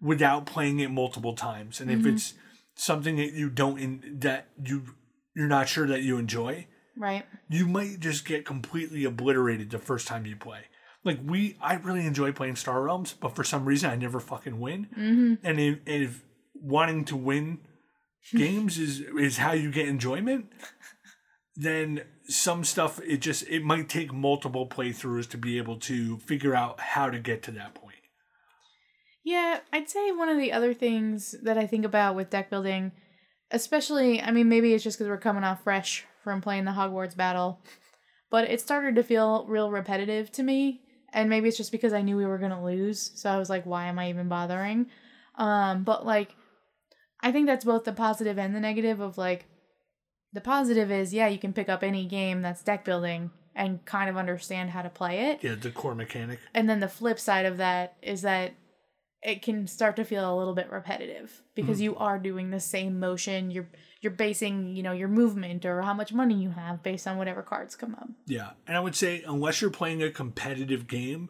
without 0.01 0.47
playing 0.47 0.81
it 0.81 0.91
multiple 0.91 1.35
times. 1.35 1.81
And 1.81 1.91
if 1.91 2.05
it's 2.07 2.35
something 2.75 3.17
that 3.17 3.33
you 3.33 3.49
don't 3.51 3.79
in, 3.79 4.19
that 4.21 4.49
you 4.63 4.95
you're 5.35 5.49
not 5.49 5.69
sure 5.69 5.87
that 5.87 6.03
you 6.03 6.19
enjoy, 6.19 6.67
Right. 6.97 7.25
you 7.49 7.67
might 7.67 8.01
just 8.01 8.25
get 8.25 8.45
completely 8.45 9.05
obliterated 9.05 9.71
the 9.71 9.79
first 9.79 10.07
time 10.07 10.27
you 10.27 10.37
play. 10.37 10.63
Like 11.05 11.19
we, 11.25 11.57
I 11.61 11.75
really 11.75 12.05
enjoy 12.05 12.33
playing 12.33 12.57
Star 12.57 12.83
Realms, 12.83 13.15
but 13.19 13.35
for 13.35 13.43
some 13.45 13.65
reason 13.65 13.91
I 13.91 13.97
never 13.97 14.21
fucking 14.21 14.61
win. 14.61 14.87
Mm-hmm. 14.97 15.35
And 15.47 15.61
if, 15.61 15.79
if 15.87 16.25
wanting 16.55 17.05
to 17.07 17.17
win 17.17 17.61
games 18.35 18.79
is 18.79 19.01
is 19.19 19.39
how 19.39 19.53
you 19.53 19.71
get 19.71 19.89
enjoyment, 19.89 20.47
then 21.57 22.03
some 22.25 22.65
stuff 22.65 23.01
it 23.03 23.19
just 23.19 23.49
it 23.49 23.65
might 23.65 23.89
take 23.89 24.13
multiple 24.13 24.69
playthroughs 24.69 25.29
to 25.31 25.39
be 25.39 25.57
able 25.57 25.77
to 25.79 26.19
figure 26.19 26.55
out 26.55 26.79
how 26.81 27.09
to 27.09 27.19
get 27.19 27.43
to 27.45 27.51
that 27.53 27.75
point. 27.75 27.97
Yeah, 29.25 29.61
I'd 29.73 29.89
say 29.91 30.13
one 30.13 30.29
of 30.29 30.39
the 30.39 30.53
other 30.53 30.73
things 30.75 31.35
that 31.43 31.59
I 31.59 31.67
think 31.67 31.85
about 31.85 32.15
with 32.15 32.31
deck 32.31 32.51
building, 32.51 32.93
especially, 33.51 34.21
I 34.21 34.31
mean, 34.31 34.49
maybe 34.49 34.75
it's 34.75 34.85
just 34.85 34.99
because 34.99 35.09
we're 35.09 35.19
coming 35.19 35.45
off 35.45 35.65
fresh 35.65 36.05
from 36.23 36.41
playing 36.41 36.65
the 36.65 36.73
Hogwarts 36.73 37.17
battle, 37.17 37.61
but 38.31 38.51
it 38.51 38.61
started 38.61 38.95
to 38.97 39.03
feel 39.03 39.47
real 39.47 39.71
repetitive 39.71 40.31
to 40.33 40.43
me. 40.43 40.83
And 41.13 41.29
maybe 41.29 41.49
it's 41.49 41.57
just 41.57 41.73
because 41.73 41.93
I 41.93 42.03
knew 42.03 42.17
we 42.17 42.27
were 42.27 42.39
going 42.39 42.53
to 42.53 42.63
lose. 42.63 43.11
So 43.17 43.29
I 43.31 43.39
was 43.39 43.51
like, 43.51 43.67
why 43.67 43.87
am 43.87 43.99
I 43.99 44.11
even 44.11 44.29
bothering? 44.29 44.87
Um, 45.37 45.83
but 45.83 46.07
like, 46.07 46.37
I 47.21 47.33
think 47.33 47.47
that's 47.47 47.65
both 47.65 47.85
the 47.85 47.93
positive 47.93 48.39
and 48.39 48.55
the 48.55 48.61
negative 48.61 49.01
of 49.01 49.19
like, 49.19 49.47
the 50.33 50.41
positive 50.41 50.93
is, 50.93 51.13
yeah, 51.13 51.27
you 51.27 51.39
can 51.39 51.53
pick 51.53 51.69
up 51.69 51.83
any 51.83 52.07
game 52.07 52.43
that's 52.43 52.63
deck 52.63 52.85
building 52.85 53.33
and 53.57 53.85
kind 53.85 54.09
of 54.09 54.17
understand 54.17 54.71
how 54.71 54.83
to 54.83 54.89
play 54.89 55.31
it. 55.31 55.43
Yeah, 55.43 55.57
the 55.57 55.73
core 55.73 55.97
mechanic. 55.97 56.39
And 56.55 56.71
then 56.71 56.79
the 56.79 56.89
flip 56.89 57.19
side 57.19 57.47
of 57.47 57.57
that 57.57 57.97
is 58.01 58.23
that 58.23 58.53
it 59.23 59.43
can 59.43 59.67
start 59.67 59.97
to 59.97 60.05
feel 60.05 60.33
a 60.33 60.37
little 60.39 60.55
bit 60.55 60.71
repetitive 60.71 61.43
because 61.55 61.77
Mm-hmm. 61.77 61.85
you 61.85 61.97
are 61.97 62.19
doing 62.19 62.51
the 62.51 62.61
same 62.61 62.99
motion. 62.99 63.51
You're 63.51 63.69
you're 64.01 64.13
basing, 64.13 64.75
you 64.77 64.83
know, 64.83 64.93
your 64.93 65.09
movement 65.09 65.67
or 65.67 65.83
how 65.83 65.93
much 65.93 66.13
money 66.13 66.35
you 66.35 66.51
have 66.51 66.83
based 66.83 67.07
on 67.07 67.19
whatever 67.19 67.43
cards 67.43 67.77
come 67.77 67.95
up. 67.95 68.09
Yeah, 68.27 68.51
and 68.67 68.77
I 68.77 68.81
would 68.81 68.97
say 68.97 69.23
unless 69.27 69.61
you're 69.61 69.71
playing 69.71 70.03
a 70.03 70.11
competitive 70.11 70.87
game, 70.87 71.29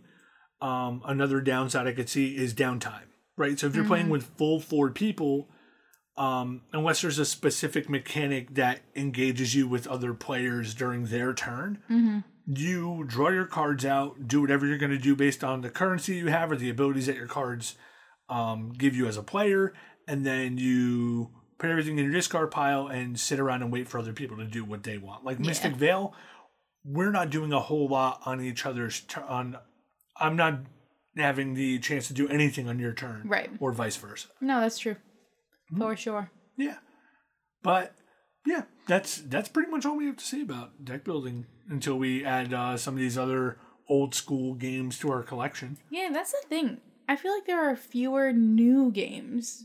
um, 0.61 1.03
another 1.05 1.41
downside 1.41 1.89
I 1.89 1.93
could 1.93 2.09
see 2.09 2.37
is 2.37 2.55
downtime. 2.55 3.09
Right, 3.37 3.59
so 3.59 3.67
if 3.67 3.75
you're 3.75 3.87
playing 3.87 4.11
with 4.11 4.25
full 4.37 4.61
four 4.61 4.91
people, 4.91 5.49
um, 6.17 6.63
unless 6.73 7.01
there's 7.01 7.19
a 7.19 7.25
specific 7.25 7.89
mechanic 7.89 8.55
that 8.55 8.81
engages 8.95 9.55
you 9.55 9.67
with 9.67 9.87
other 9.87 10.13
players 10.13 10.75
during 10.75 11.07
their 11.07 11.33
turn, 11.33 12.23
you 12.53 13.05
draw 13.07 13.29
your 13.29 13.47
cards 13.47 13.85
out, 13.85 14.27
do 14.27 14.41
whatever 14.41 14.67
you're 14.67 14.79
going 14.79 14.91
to 14.91 14.99
do 14.99 15.15
based 15.15 15.45
on 15.45 15.61
the 15.61 15.71
currency 15.71 16.17
you 16.17 16.29
have 16.29 16.51
or 16.51 16.57
the 16.57 16.71
abilities 16.71 17.07
that 17.07 17.17
your 17.17 17.27
cards 17.27 17.77
um, 18.29 18.73
give 18.77 18.97
you 18.97 19.07
as 19.07 19.17
a 19.17 19.23
player, 19.23 19.73
and 20.09 20.25
then 20.25 20.59
you 20.59 21.31
put 21.59 21.71
everything 21.71 21.99
in 21.99 22.05
your 22.05 22.13
discard 22.13 22.51
pile 22.51 22.87
and 22.87 23.21
sit 23.21 23.39
around 23.39 23.63
and 23.63 23.71
wait 23.71 23.89
for 23.89 23.99
other 23.99 24.13
people 24.13 24.37
to 24.39 24.45
do 24.47 24.65
what 24.65 24.83
they 24.83 24.99
want. 24.99 25.25
Like 25.25 25.39
Mystic 25.39 25.75
Vale, 25.77 26.15
we're 26.85 27.11
not 27.11 27.31
doing 27.31 27.53
a 27.53 27.61
whole 27.61 27.89
lot 27.89 28.21
on 28.25 28.41
each 28.41 28.65
other's 28.67 29.01
turn. 29.01 29.25
On, 29.25 29.59
I'm 30.17 30.37
not 30.37 30.61
having 31.17 31.55
the 31.55 31.79
chance 31.79 32.09
to 32.09 32.15
do 32.15 32.29
anything 32.29 32.69
on 32.69 32.79
your 32.79 32.93
turn, 32.93 33.23
Right. 33.27 33.51
Or 33.61 33.73
vice 33.73 33.97
versa. 33.97 34.29
No, 34.41 34.61
that's 34.61 34.79
true. 34.79 34.97
Mm-hmm. 35.73 35.83
For 35.83 35.97
sure. 35.97 36.31
Yeah, 36.57 36.79
but 37.63 37.95
yeah, 38.47 38.63
that's 38.87 39.19
that's 39.19 39.49
pretty 39.49 39.71
much 39.71 39.85
all 39.85 39.97
we 39.97 40.07
have 40.07 40.17
to 40.17 40.25
say 40.25 40.43
about 40.43 40.85
deck 40.85 41.05
building 41.05 41.47
until 41.69 41.99
we 41.99 42.25
add 42.25 42.53
uh, 42.53 42.77
some 42.77 42.95
of 42.95 43.01
these 43.01 43.19
other 43.19 43.59
old 43.89 44.15
school 44.15 44.55
games 44.55 44.99
to 45.01 45.11
our 45.11 45.23
collection. 45.23 45.77
Yeah, 45.91 46.11
that's 46.13 46.33
the 46.33 46.49
thing. 46.49 46.81
I 47.09 47.17
feel 47.17 47.33
like 47.35 47.47
there 47.47 47.69
are 47.69 47.77
fewer 47.77 48.33
new 48.33 48.93
games. 48.93 49.65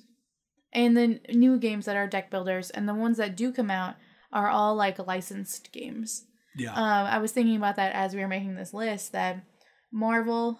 And 0.73 0.97
the 0.97 1.21
new 1.29 1.57
games 1.57 1.85
that 1.85 1.95
are 1.95 2.05
deck 2.07 2.29
builders 2.29 2.69
and 2.69 2.89
the 2.89 2.93
ones 2.93 3.17
that 3.17 3.37
do 3.37 3.53
come 3.53 3.71
out 3.71 3.95
are 4.33 4.49
all 4.49 4.75
like 4.75 4.99
licensed 4.99 5.71
games. 5.71 6.25
Yeah, 6.57 6.73
Um, 6.73 7.05
I 7.07 7.19
was 7.19 7.31
thinking 7.31 7.55
about 7.55 7.77
that 7.77 7.93
as 7.93 8.13
we 8.13 8.19
were 8.19 8.27
making 8.27 8.55
this 8.55 8.73
list 8.73 9.13
that 9.13 9.45
Marvel, 9.91 10.59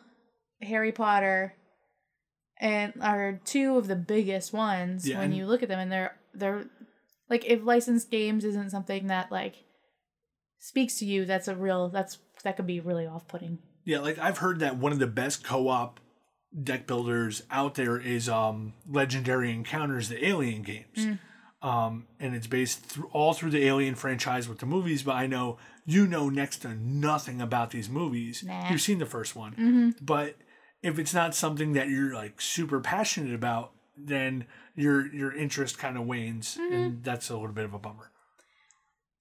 Harry 0.62 0.94
Potter, 0.94 1.56
and 2.62 2.94
are 3.02 3.42
two 3.44 3.78
of 3.78 3.88
the 3.88 3.96
biggest 3.98 4.54
ones 4.54 5.08
Yeah, 5.08 5.20
when 5.20 5.34
you 5.34 5.46
look 5.48 5.64
at 5.64 5.70
them 5.70 5.80
and 5.80 5.92
they're 5.92 6.16
they're 6.34 6.66
like 7.30 7.46
if 7.46 7.64
licensed 7.64 8.12
games 8.12 8.46
isn't 8.46 8.70
something 8.72 9.08
that 9.08 9.32
like 9.32 9.64
speaks 10.60 11.00
to 11.00 11.06
you, 11.06 11.26
that's 11.26 11.48
a 11.48 11.56
real 11.56 11.90
that's 11.90 12.18
that 12.44 12.56
could 12.58 12.68
be 12.68 12.80
really 12.80 13.06
off 13.08 13.28
putting. 13.28 13.60
yeah. 13.86 14.00
Like 14.00 14.18
I've 14.20 14.40
heard 14.40 14.60
that 14.60 14.78
one 14.78 14.92
of 14.92 15.00
the 15.00 15.08
best 15.08 15.44
co-op 15.44 16.00
deck 16.64 16.88
builders 16.88 17.44
out 17.52 17.76
there 17.76 17.98
is 17.98 18.30
um, 18.30 18.74
Legendary 18.90 19.52
Encounters, 19.52 20.10
the 20.10 20.26
Alien 20.26 20.62
games. 20.62 21.20
Um, 21.62 22.06
and 22.20 22.36
it's 22.36 22.46
based 22.48 22.82
through, 22.82 23.10
all 23.12 23.34
through 23.34 23.50
the 23.50 23.66
Alien 23.66 23.96
franchise 23.96 24.48
with 24.48 24.60
the 24.60 24.68
movies. 24.68 25.02
But 25.02 25.16
I 25.16 25.26
know 25.26 25.58
you 25.86 26.06
know 26.06 26.30
next 26.30 26.60
to 26.60 26.76
nothing 26.76 27.42
about 27.42 27.72
these 27.72 27.90
movies. 27.90 28.44
Nah. 28.46 28.70
You've 28.70 28.82
seen 28.82 29.00
the 29.00 29.06
first 29.08 29.36
one, 29.36 29.96
but 30.02 30.36
if 30.84 31.00
it's 31.00 31.14
not 31.14 31.34
something 31.34 31.74
that 31.74 31.90
you're 31.90 32.14
like 32.14 32.40
super 32.40 32.80
passionate 32.80 33.34
about, 33.34 33.72
then 33.98 34.46
your 34.76 35.08
your 35.14 35.34
interest 35.36 35.78
kind 35.78 35.98
of 35.98 36.06
wanes, 36.06 36.58
and 36.60 37.04
that's 37.04 37.30
a 37.30 37.34
little 37.38 37.54
bit 37.54 37.66
of 37.66 37.74
a 37.74 37.80
bummer. 37.80 38.12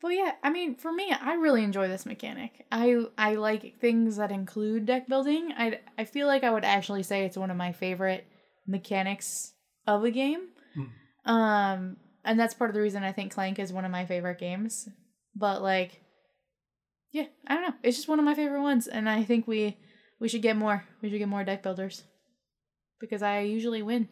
But 0.01 0.09
yeah, 0.09 0.33
I 0.43 0.51
mean, 0.51 0.75
for 0.77 0.93
me, 0.93 1.11
I 1.18 1.35
really 1.35 1.64
enjoy 1.64 1.89
this 1.89 2.05
mechanic. 2.05 2.66
I 2.70 3.05
I 3.16 3.37
like 3.37 3.81
things 3.81 4.16
that 4.16 4.31
include 4.31 4.87
deck 4.87 5.09
building. 5.09 5.53
I 5.57 5.81
I 5.97 6.05
feel 6.05 6.27
like 6.27 6.45
I 6.45 6.51
would 6.51 6.64
actually 6.64 7.03
say 7.03 7.25
it's 7.25 7.37
one 7.39 7.51
of 7.51 7.57
my 7.57 7.72
favorite 7.72 8.27
mechanics 8.66 9.55
of 9.87 10.05
a 10.05 10.11
game. 10.11 10.49
Um, 11.25 11.97
and 12.25 12.39
that's 12.39 12.55
part 12.55 12.70
of 12.70 12.75
the 12.75 12.83
reason 12.83 13.03
I 13.03 13.12
think 13.12 13.33
Clank 13.33 13.59
is 13.59 13.72
one 13.72 13.85
of 13.85 13.91
my 13.91 14.05
favorite 14.07 14.39
games. 14.39 14.89
But 15.35 15.62
like, 15.62 16.01
yeah, 17.12 17.27
I 17.47 17.55
don't 17.55 17.62
know. 17.62 17.75
It's 17.83 17.97
just 17.97 18.09
one 18.09 18.18
of 18.18 18.25
my 18.25 18.35
favorite 18.35 18.62
ones, 18.62 18.87
and 18.87 19.09
I 19.09 19.22
think 19.25 19.47
we 19.47 19.77
we 20.20 20.29
should 20.29 20.43
get 20.43 20.57
more. 20.57 20.85
We 21.01 21.11
should 21.11 21.18
get 21.18 21.29
more 21.29 21.45
deck 21.45 21.62
builders 21.62 22.03
because 23.01 23.22
I 23.22 23.41
usually 23.41 23.83
win. 23.83 24.09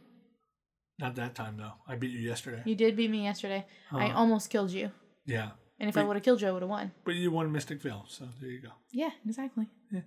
Not 1.02 1.16
that 1.16 1.34
time 1.34 1.56
though. 1.58 1.72
I 1.88 1.96
beat 1.96 2.12
you 2.12 2.20
yesterday. 2.20 2.62
You 2.64 2.74
did 2.76 2.96
beat 2.96 3.10
me 3.10 3.24
yesterday. 3.24 3.66
I 3.90 4.06
Uh, 4.10 4.14
almost 4.14 4.48
killed 4.50 4.70
you, 4.70 4.90
Yeah, 5.26 5.50
and 5.80 5.88
if 5.90 5.96
I 5.96 6.04
would 6.04 6.14
have 6.16 6.22
killed 6.22 6.40
you, 6.40 6.48
I 6.48 6.52
would 6.52 6.62
have 6.62 6.70
won. 6.70 6.92
but 7.04 7.14
you 7.16 7.30
won 7.32 7.50
Mystic 7.50 7.82
Vale, 7.82 8.04
so 8.08 8.28
there 8.40 8.50
you 8.50 8.60
go. 8.62 8.70
Yeah, 8.92 9.10
exactly. 9.26 9.66
Yeah. 9.90 10.02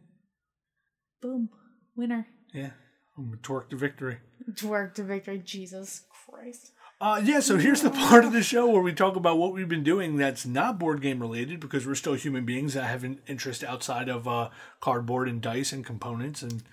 Boom. 1.22 1.50
Winner. 1.98 2.28
Yeah, 2.54 2.72
I'm 3.18 3.34
a 3.34 3.38
torque 3.38 3.70
to 3.72 3.76
victory. 3.76 4.18
Twerk 4.52 4.93
to 4.96 5.04
victory. 5.04 5.39
Jesus 5.39 6.04
Christ. 6.10 6.72
Uh, 7.02 7.22
yeah, 7.24 7.41
so 7.41 7.58
here's 7.58 7.82
the 7.82 7.89
part 7.89 8.24
of 8.24 8.32
the 8.32 8.41
show 8.41 8.70
where 8.70 8.82
we 8.82 8.93
talk 8.93 9.18
about 9.18 9.38
what 9.38 9.52
we've 9.54 9.68
been 9.68 9.84
doing 9.84 10.16
that's 10.16 10.46
not 10.46 10.80
board 10.80 11.02
game 11.02 11.20
related 11.20 11.60
because 11.60 11.86
we're 11.86 11.93
still 11.96 12.14
human 12.14 12.46
beings 12.46 12.74
that 12.74 12.86
have 12.86 13.04
an 13.04 13.20
interest 13.28 13.64
outside 13.66 14.08
of 14.08 14.28
uh, 14.30 14.50
cardboard 14.80 15.28
and 15.28 15.41
dice 15.41 15.74
and 15.74 15.86
components. 15.86 16.41
And 16.41 16.64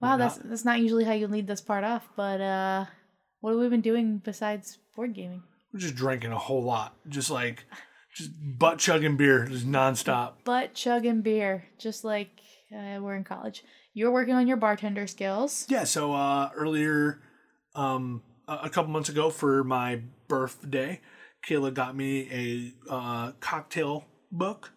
Wow, 0.00 0.12
We're 0.12 0.18
that's 0.18 0.36
that's 0.38 0.64
not 0.64 0.78
usually 0.80 1.04
how 1.04 1.12
you 1.12 1.26
lead 1.26 1.46
this 1.48 1.60
part 1.60 1.82
off, 1.84 2.08
but 2.16 2.40
uh 2.40 2.86
what 3.42 3.50
have 3.52 3.60
we 3.60 3.68
been 3.68 3.82
doing 3.82 4.22
besides 4.24 4.78
board 4.96 5.14
gaming? 5.14 5.42
we're 5.72 5.80
just 5.80 5.94
drinking 5.94 6.32
a 6.32 6.38
whole 6.38 6.62
lot, 6.62 6.94
just 7.08 7.30
like 7.30 7.64
just 8.14 8.30
butt 8.58 8.78
chugging 8.78 9.16
beer, 9.16 9.46
just 9.46 9.66
nonstop. 9.66 10.32
Butt 10.44 10.74
chugging 10.74 11.22
beer, 11.22 11.64
just 11.78 12.04
like 12.04 12.28
uh, 12.74 12.98
we're 13.00 13.14
in 13.16 13.24
college. 13.24 13.64
You're 13.94 14.10
working 14.10 14.34
on 14.34 14.46
your 14.46 14.56
bartender 14.58 15.06
skills. 15.06 15.66
Yeah, 15.68 15.84
so 15.84 16.12
uh, 16.14 16.50
earlier, 16.54 17.20
um, 17.74 18.22
a 18.48 18.68
couple 18.70 18.90
months 18.92 19.08
ago 19.08 19.30
for 19.30 19.64
my 19.64 20.02
birthday, 20.28 21.00
Kayla 21.46 21.72
got 21.74 21.96
me 21.96 22.28
a 22.88 22.92
uh, 22.92 23.32
cocktail 23.40 24.04
book 24.30 24.72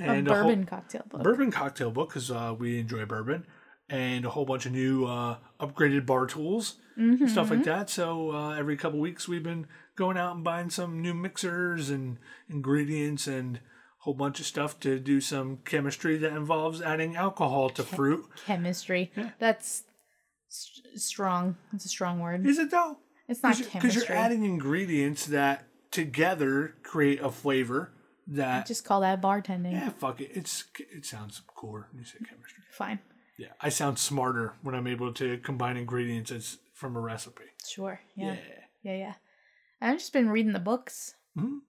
A 0.00 0.02
and 0.02 0.28
a 0.28 0.34
whole- 0.34 0.44
bourbon 0.44 0.64
cocktail 0.66 1.04
book. 1.08 1.22
bourbon 1.22 1.50
cocktail 1.52 1.90
book 1.92 2.08
because 2.10 2.30
uh, 2.30 2.54
we 2.58 2.80
enjoy 2.80 3.04
bourbon 3.04 3.46
and 3.90 4.24
a 4.24 4.30
whole 4.30 4.44
bunch 4.44 4.64
of 4.66 4.72
new 4.72 5.04
uh, 5.06 5.36
upgraded 5.60 6.06
bar 6.06 6.26
tools 6.26 6.76
Mm-hmm. 6.98 7.28
stuff 7.28 7.48
like 7.50 7.64
that 7.64 7.88
so 7.88 8.30
uh, 8.32 8.50
every 8.58 8.76
couple 8.76 8.98
weeks 8.98 9.26
we've 9.26 9.42
been 9.44 9.66
going 9.96 10.18
out 10.18 10.34
and 10.34 10.44
buying 10.44 10.68
some 10.68 11.00
new 11.00 11.14
mixers 11.14 11.88
and 11.88 12.18
ingredients 12.50 13.26
and 13.26 13.56
a 13.56 13.60
whole 14.00 14.12
bunch 14.12 14.38
of 14.38 14.44
stuff 14.44 14.78
to 14.80 14.98
do 14.98 15.18
some 15.18 15.58
chemistry 15.64 16.18
that 16.18 16.32
involves 16.32 16.82
adding 16.82 17.16
alcohol 17.16 17.70
to 17.70 17.82
fruit 17.82 18.26
chemistry. 18.44 19.12
That's 19.38 19.84
s- 20.50 20.82
strong. 20.96 21.56
It's 21.72 21.86
a 21.86 21.88
strong 21.88 22.20
word. 22.20 22.44
is 22.46 22.58
it 22.58 22.70
though 22.70 22.98
It's 23.28 23.42
not 23.42 23.56
because 23.56 23.94
you're 23.94 24.12
adding 24.12 24.44
ingredients 24.44 25.24
that 25.26 25.64
together 25.90 26.74
create 26.82 27.20
a 27.22 27.30
flavor 27.30 27.92
that 28.26 28.66
Just 28.66 28.84
call 28.84 29.00
that 29.00 29.22
bartending. 29.22 29.72
yeah 29.72 29.88
fuck 29.90 30.20
it 30.20 30.30
it's 30.34 30.64
it 30.92 31.06
sounds 31.06 31.40
cooler 31.56 31.86
when 31.92 32.00
you 32.00 32.04
say 32.04 32.18
chemistry 32.18 32.62
Fine. 32.72 32.98
Yeah, 33.40 33.52
I 33.58 33.70
sound 33.70 33.98
smarter 33.98 34.52
when 34.62 34.74
I'm 34.74 34.86
able 34.86 35.14
to 35.14 35.38
combine 35.38 35.78
ingredients 35.78 36.30
as 36.30 36.58
from 36.74 36.94
a 36.94 37.00
recipe. 37.00 37.44
Sure. 37.66 37.98
Yeah. 38.14 38.34
Yeah. 38.34 38.38
Yeah, 38.82 38.96
yeah. 38.96 39.14
I've 39.80 39.96
just 39.98 40.12
been 40.12 40.28
reading 40.28 40.52
the 40.52 40.58
books. 40.58 41.14
Mhm. 41.38 41.60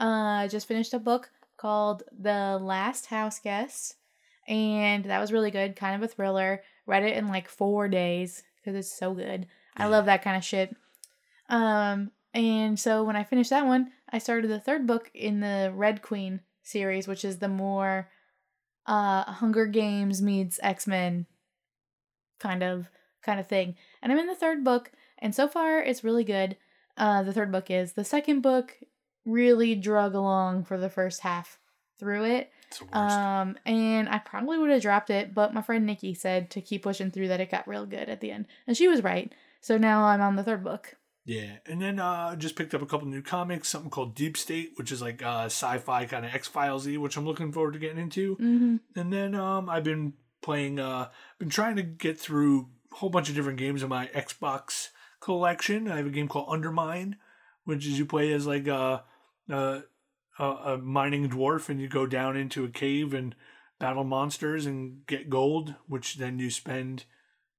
Uh, 0.00 0.42
I 0.42 0.48
just 0.48 0.66
finished 0.66 0.92
a 0.94 0.98
book 0.98 1.30
called 1.58 2.02
The 2.10 2.58
Last 2.60 3.06
House 3.06 3.38
Guest, 3.38 3.94
and 4.48 5.04
that 5.04 5.20
was 5.20 5.32
really 5.32 5.52
good. 5.52 5.76
Kind 5.76 5.94
of 5.94 6.02
a 6.02 6.12
thriller. 6.12 6.64
Read 6.86 7.04
it 7.04 7.16
in 7.16 7.28
like 7.28 7.48
four 7.48 7.86
days 7.86 8.42
because 8.56 8.74
it's 8.74 8.92
so 8.92 9.14
good. 9.14 9.46
I 9.76 9.86
love 9.86 10.06
that 10.06 10.22
kind 10.22 10.36
of 10.36 10.42
shit. 10.42 10.74
Um, 11.48 12.10
and 12.34 12.80
so 12.80 13.04
when 13.04 13.14
I 13.14 13.22
finished 13.22 13.50
that 13.50 13.66
one, 13.66 13.92
I 14.10 14.18
started 14.18 14.50
the 14.50 14.58
third 14.58 14.88
book 14.88 15.10
in 15.14 15.38
the 15.38 15.72
Red 15.72 16.02
Queen 16.02 16.40
series, 16.62 17.06
which 17.06 17.24
is 17.24 17.38
the 17.38 17.48
more 17.48 18.10
uh 18.86 19.24
Hunger 19.24 19.66
Games 19.66 20.22
meets 20.22 20.60
X-Men 20.62 21.26
kind 22.38 22.62
of 22.62 22.88
kind 23.22 23.40
of 23.40 23.46
thing. 23.46 23.76
And 24.02 24.12
I'm 24.12 24.18
in 24.18 24.26
the 24.26 24.34
third 24.34 24.64
book, 24.64 24.92
and 25.18 25.34
so 25.34 25.48
far 25.48 25.80
it's 25.80 26.04
really 26.04 26.24
good. 26.24 26.56
Uh 26.96 27.22
the 27.22 27.32
third 27.32 27.52
book 27.52 27.70
is. 27.70 27.92
The 27.92 28.04
second 28.04 28.40
book 28.40 28.78
really 29.24 29.74
drug 29.74 30.14
along 30.14 30.64
for 30.64 30.78
the 30.78 30.88
first 30.88 31.20
half 31.20 31.58
through 31.98 32.24
it. 32.24 32.50
It's 32.68 32.78
the 32.78 32.84
worst. 32.84 32.96
Um, 32.96 33.58
and 33.64 34.08
I 34.08 34.18
probably 34.18 34.58
would 34.58 34.70
have 34.70 34.82
dropped 34.82 35.10
it, 35.10 35.34
but 35.34 35.54
my 35.54 35.62
friend 35.62 35.84
Nikki 35.84 36.14
said 36.14 36.50
to 36.50 36.60
keep 36.60 36.82
pushing 36.82 37.10
through 37.10 37.28
that 37.28 37.40
it 37.40 37.50
got 37.50 37.68
real 37.68 37.86
good 37.86 38.08
at 38.08 38.20
the 38.20 38.30
end. 38.30 38.46
And 38.66 38.76
she 38.76 38.88
was 38.88 39.02
right. 39.02 39.32
So 39.60 39.78
now 39.78 40.04
I'm 40.04 40.20
on 40.20 40.36
the 40.36 40.44
third 40.44 40.62
book. 40.62 40.96
Yeah, 41.26 41.56
and 41.66 41.82
then 41.82 41.98
uh, 41.98 42.30
I 42.32 42.36
just 42.36 42.54
picked 42.54 42.72
up 42.72 42.82
a 42.82 42.86
couple 42.86 43.08
new 43.08 43.20
comics, 43.20 43.68
something 43.68 43.90
called 43.90 44.14
Deep 44.14 44.36
State, 44.36 44.74
which 44.76 44.92
is 44.92 45.02
like 45.02 45.24
uh, 45.24 45.46
sci-fi 45.46 46.06
kind 46.06 46.24
of 46.24 46.32
X 46.32 46.46
Files 46.46 46.86
y, 46.86 46.96
which 46.96 47.16
I'm 47.16 47.26
looking 47.26 47.50
forward 47.50 47.72
to 47.72 47.80
getting 47.80 47.98
into. 47.98 48.36
Mm-hmm. 48.36 48.76
And 48.94 49.12
then 49.12 49.34
um, 49.34 49.68
I've 49.68 49.82
been 49.82 50.12
playing, 50.40 50.78
uh, 50.78 51.08
been 51.40 51.50
trying 51.50 51.74
to 51.76 51.82
get 51.82 52.16
through 52.16 52.68
a 52.92 52.94
whole 52.94 53.10
bunch 53.10 53.28
of 53.28 53.34
different 53.34 53.58
games 53.58 53.82
in 53.82 53.88
my 53.88 54.06
Xbox 54.06 54.90
collection. 55.20 55.90
I 55.90 55.96
have 55.96 56.06
a 56.06 56.10
game 56.10 56.28
called 56.28 56.46
Undermine, 56.48 57.16
which 57.64 57.84
is 57.84 57.98
you 57.98 58.06
play 58.06 58.32
as 58.32 58.46
like 58.46 58.68
a, 58.68 59.02
a, 59.50 59.80
a, 60.38 60.44
a 60.44 60.78
mining 60.78 61.28
dwarf, 61.28 61.68
and 61.68 61.80
you 61.80 61.88
go 61.88 62.06
down 62.06 62.36
into 62.36 62.64
a 62.64 62.68
cave 62.68 63.12
and 63.12 63.34
battle 63.80 64.04
monsters 64.04 64.64
and 64.64 65.04
get 65.08 65.28
gold, 65.28 65.74
which 65.88 66.18
then 66.18 66.38
you 66.38 66.50
spend 66.50 67.04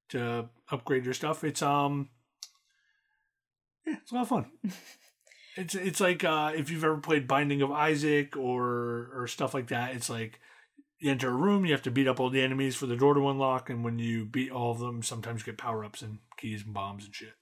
to 0.08 0.48
upgrade 0.72 1.04
your 1.04 1.14
stuff. 1.14 1.44
It's 1.44 1.62
um, 1.62 2.08
yeah, 3.88 3.96
it's 4.02 4.12
a 4.12 4.16
lot 4.16 4.22
of 4.22 4.28
fun. 4.30 4.46
It's 5.60 5.74
it's 5.74 6.00
like 6.00 6.24
uh, 6.24 6.52
if 6.56 6.70
you've 6.70 6.84
ever 6.84 6.98
played 6.98 7.28
Binding 7.28 7.64
of 7.64 7.72
Isaac 7.72 8.38
or 8.38 9.10
or 9.16 9.26
stuff 9.28 9.56
like 9.56 9.70
that. 9.70 9.96
It's 9.96 10.08
like 10.08 10.40
you 11.00 11.10
enter 11.10 11.30
a 11.30 11.34
room, 11.34 11.66
you 11.66 11.72
have 11.72 11.82
to 11.82 11.90
beat 11.90 12.08
up 12.08 12.20
all 12.20 12.30
the 12.30 12.44
enemies 12.44 12.76
for 12.76 12.86
the 12.86 12.96
door 12.96 13.16
to 13.16 13.28
unlock, 13.28 13.68
and 13.70 13.84
when 13.84 13.98
you 13.98 14.24
beat 14.24 14.52
all 14.52 14.70
of 14.70 14.78
them, 14.78 15.02
sometimes 15.02 15.42
you 15.42 15.46
get 15.48 15.58
power 15.58 15.84
ups 15.84 16.04
and 16.04 16.20
keys 16.38 16.64
and 16.64 16.76
bombs 16.76 17.06
and 17.06 17.16
shit. 17.16 17.34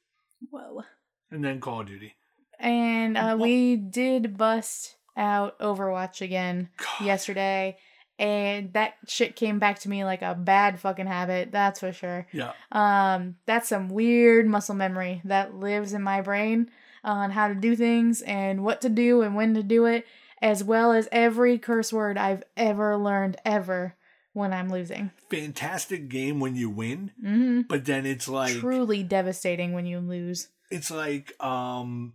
Whoa. 0.50 0.84
And 1.30 1.44
then 1.44 1.60
Call 1.60 1.82
of 1.82 1.88
Duty. 1.88 2.16
And 2.58 3.18
uh, 3.18 3.38
we 3.38 3.76
did 3.76 4.38
bust 4.38 4.96
out 5.18 5.60
Overwatch 5.60 6.22
again 6.22 6.70
God. 6.78 7.06
yesterday. 7.06 7.78
And 8.18 8.72
that 8.74 8.94
shit 9.08 9.36
came 9.36 9.60
back 9.60 9.80
to 9.80 9.90
me 9.90 10.06
like 10.06 10.22
a 10.22 10.34
bad 10.36 10.80
fucking 10.80 11.08
habit, 11.08 11.52
that's 11.52 11.82
for 11.82 11.92
sure. 11.92 12.28
Yeah. 12.32 12.54
Um, 12.72 13.36
that's 13.46 13.68
some 13.70 13.90
weird 13.90 14.48
muscle 14.48 14.76
memory 14.76 15.22
that 15.26 15.56
lives 15.56 15.92
in 15.94 16.02
my 16.02 16.22
brain 16.22 16.72
on 17.04 17.32
how 17.32 17.50
to 17.50 17.56
do 17.56 17.76
things 17.76 18.22
and 18.22 18.64
what 18.64 18.82
to 18.82 18.90
do 18.90 19.22
and 19.22 19.36
when 19.36 19.54
to 19.56 19.64
do 19.64 19.86
it, 19.86 20.06
as 20.42 20.64
well 20.64 20.92
as 20.94 21.10
every 21.12 21.58
curse 21.58 21.92
word 21.92 22.18
I've 22.18 22.44
ever 22.56 22.98
learned 22.98 23.36
ever 23.44 23.96
when 24.32 24.54
I'm 24.54 24.70
losing. 24.70 25.12
Fantastic 25.30 26.08
game 26.10 26.40
when 26.40 26.56
you 26.56 26.70
win, 26.70 27.12
hmm 27.22 27.62
but 27.68 27.86
then 27.86 28.06
it's 28.06 28.28
like 28.30 28.56
Truly 28.56 29.04
devastating 29.04 29.74
when 29.74 29.86
you 29.86 30.00
lose. 30.00 30.48
it's 30.72 30.90
like 30.90 31.34
um 31.44 32.14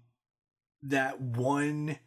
that 0.83 1.21
one 1.21 1.99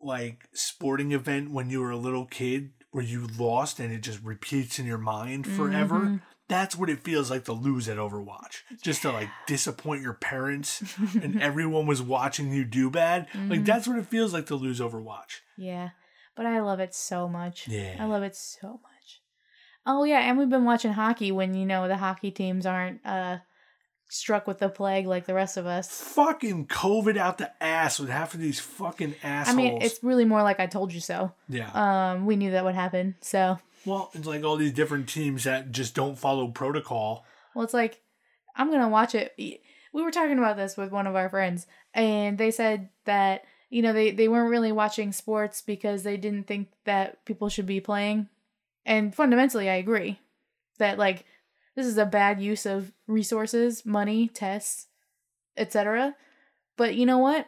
like 0.00 0.48
sporting 0.52 1.12
event 1.12 1.50
when 1.50 1.70
you 1.70 1.80
were 1.80 1.90
a 1.90 1.96
little 1.96 2.26
kid 2.26 2.70
where 2.90 3.04
you 3.04 3.26
lost 3.38 3.78
and 3.80 3.92
it 3.92 4.02
just 4.02 4.22
repeats 4.22 4.78
in 4.78 4.86
your 4.86 4.98
mind 4.98 5.46
forever. 5.46 6.00
Mhm. 6.00 6.22
That's 6.48 6.74
what 6.74 6.88
it 6.88 7.04
feels 7.04 7.30
like 7.30 7.44
to 7.44 7.52
lose 7.52 7.88
at 7.90 7.98
Overwatch. 7.98 8.62
Just 8.82 9.02
to 9.02 9.12
like 9.12 9.28
disappoint 9.46 10.00
your 10.02 10.14
parents 10.14 10.82
and 11.20 11.42
everyone 11.42 11.86
was 11.86 12.00
watching 12.00 12.50
you 12.52 12.64
do 12.64 12.88
bad. 12.90 13.26
Like 13.34 13.60
Mhm. 13.60 13.64
that's 13.66 13.86
what 13.86 13.98
it 13.98 14.06
feels 14.06 14.32
like 14.32 14.46
to 14.46 14.54
lose 14.56 14.80
Overwatch. 14.80 15.40
Yeah, 15.58 15.90
but 16.34 16.46
I 16.46 16.60
love 16.60 16.80
it 16.80 16.94
so 16.94 17.28
much. 17.28 17.68
Yeah. 17.68 17.96
I 18.00 18.06
love 18.06 18.22
it 18.22 18.34
so 18.34 18.80
much. 18.82 19.20
Oh 19.84 20.04
yeah, 20.04 20.20
and 20.20 20.38
we've 20.38 20.48
been 20.48 20.64
watching 20.64 20.92
hockey 20.94 21.30
when 21.32 21.52
you 21.54 21.66
know 21.66 21.86
the 21.88 21.98
hockey 21.98 22.30
teams 22.30 22.64
aren't 22.64 23.04
uh 23.04 23.38
struck 24.08 24.46
with 24.46 24.58
the 24.58 24.68
plague 24.68 25.06
like 25.06 25.26
the 25.26 25.34
rest 25.34 25.56
of 25.56 25.66
us. 25.66 25.88
Fucking 26.00 26.66
COVID 26.66 27.16
out 27.16 27.38
the 27.38 27.50
ass 27.62 28.00
with 28.00 28.08
half 28.08 28.34
of 28.34 28.40
these 28.40 28.58
fucking 28.60 29.14
assholes. 29.22 29.54
I 29.54 29.56
mean, 29.56 29.82
it's 29.82 30.02
really 30.02 30.24
more 30.24 30.42
like 30.42 30.60
I 30.60 30.66
told 30.66 30.92
you 30.92 31.00
so. 31.00 31.32
yeah. 31.48 31.70
Um, 32.12 32.26
we 32.26 32.36
knew 32.36 32.50
that 32.52 32.64
would 32.64 32.74
happen. 32.74 33.16
So, 33.20 33.58
well, 33.84 34.10
it's 34.14 34.26
like 34.26 34.44
all 34.44 34.56
these 34.56 34.72
different 34.72 35.08
teams 35.08 35.44
that 35.44 35.70
just 35.70 35.94
don't 35.94 36.18
follow 36.18 36.48
protocol. 36.48 37.24
well, 37.54 37.64
it's 37.64 37.74
like 37.74 38.00
I'm 38.56 38.70
gonna 38.70 38.88
watch 38.88 39.14
it. 39.14 39.34
We 39.38 40.02
were 40.02 40.10
talking 40.10 40.38
about 40.38 40.56
this 40.56 40.76
with 40.76 40.90
one 40.90 41.06
of 41.06 41.16
our 41.16 41.28
friends, 41.28 41.66
and 41.94 42.36
they 42.38 42.50
said 42.50 42.88
that 43.04 43.44
you 43.70 43.82
know 43.82 43.92
they 43.92 44.10
they 44.10 44.28
weren't 44.28 44.50
really 44.50 44.72
watching 44.72 45.12
sports 45.12 45.62
because 45.62 46.02
they 46.02 46.16
didn't 46.16 46.46
think 46.46 46.68
that 46.84 47.24
people 47.24 47.48
should 47.48 47.66
be 47.66 47.80
playing, 47.80 48.28
and 48.84 49.14
fundamentally, 49.14 49.68
I 49.70 49.74
agree 49.74 50.18
that 50.78 50.98
like 50.98 51.24
this 51.78 51.86
is 51.86 51.96
a 51.96 52.04
bad 52.04 52.40
use 52.40 52.66
of 52.66 52.90
resources, 53.06 53.86
money, 53.86 54.26
tests, 54.26 54.88
etc. 55.56 56.16
But 56.76 56.96
you 56.96 57.06
know 57.06 57.18
what? 57.18 57.46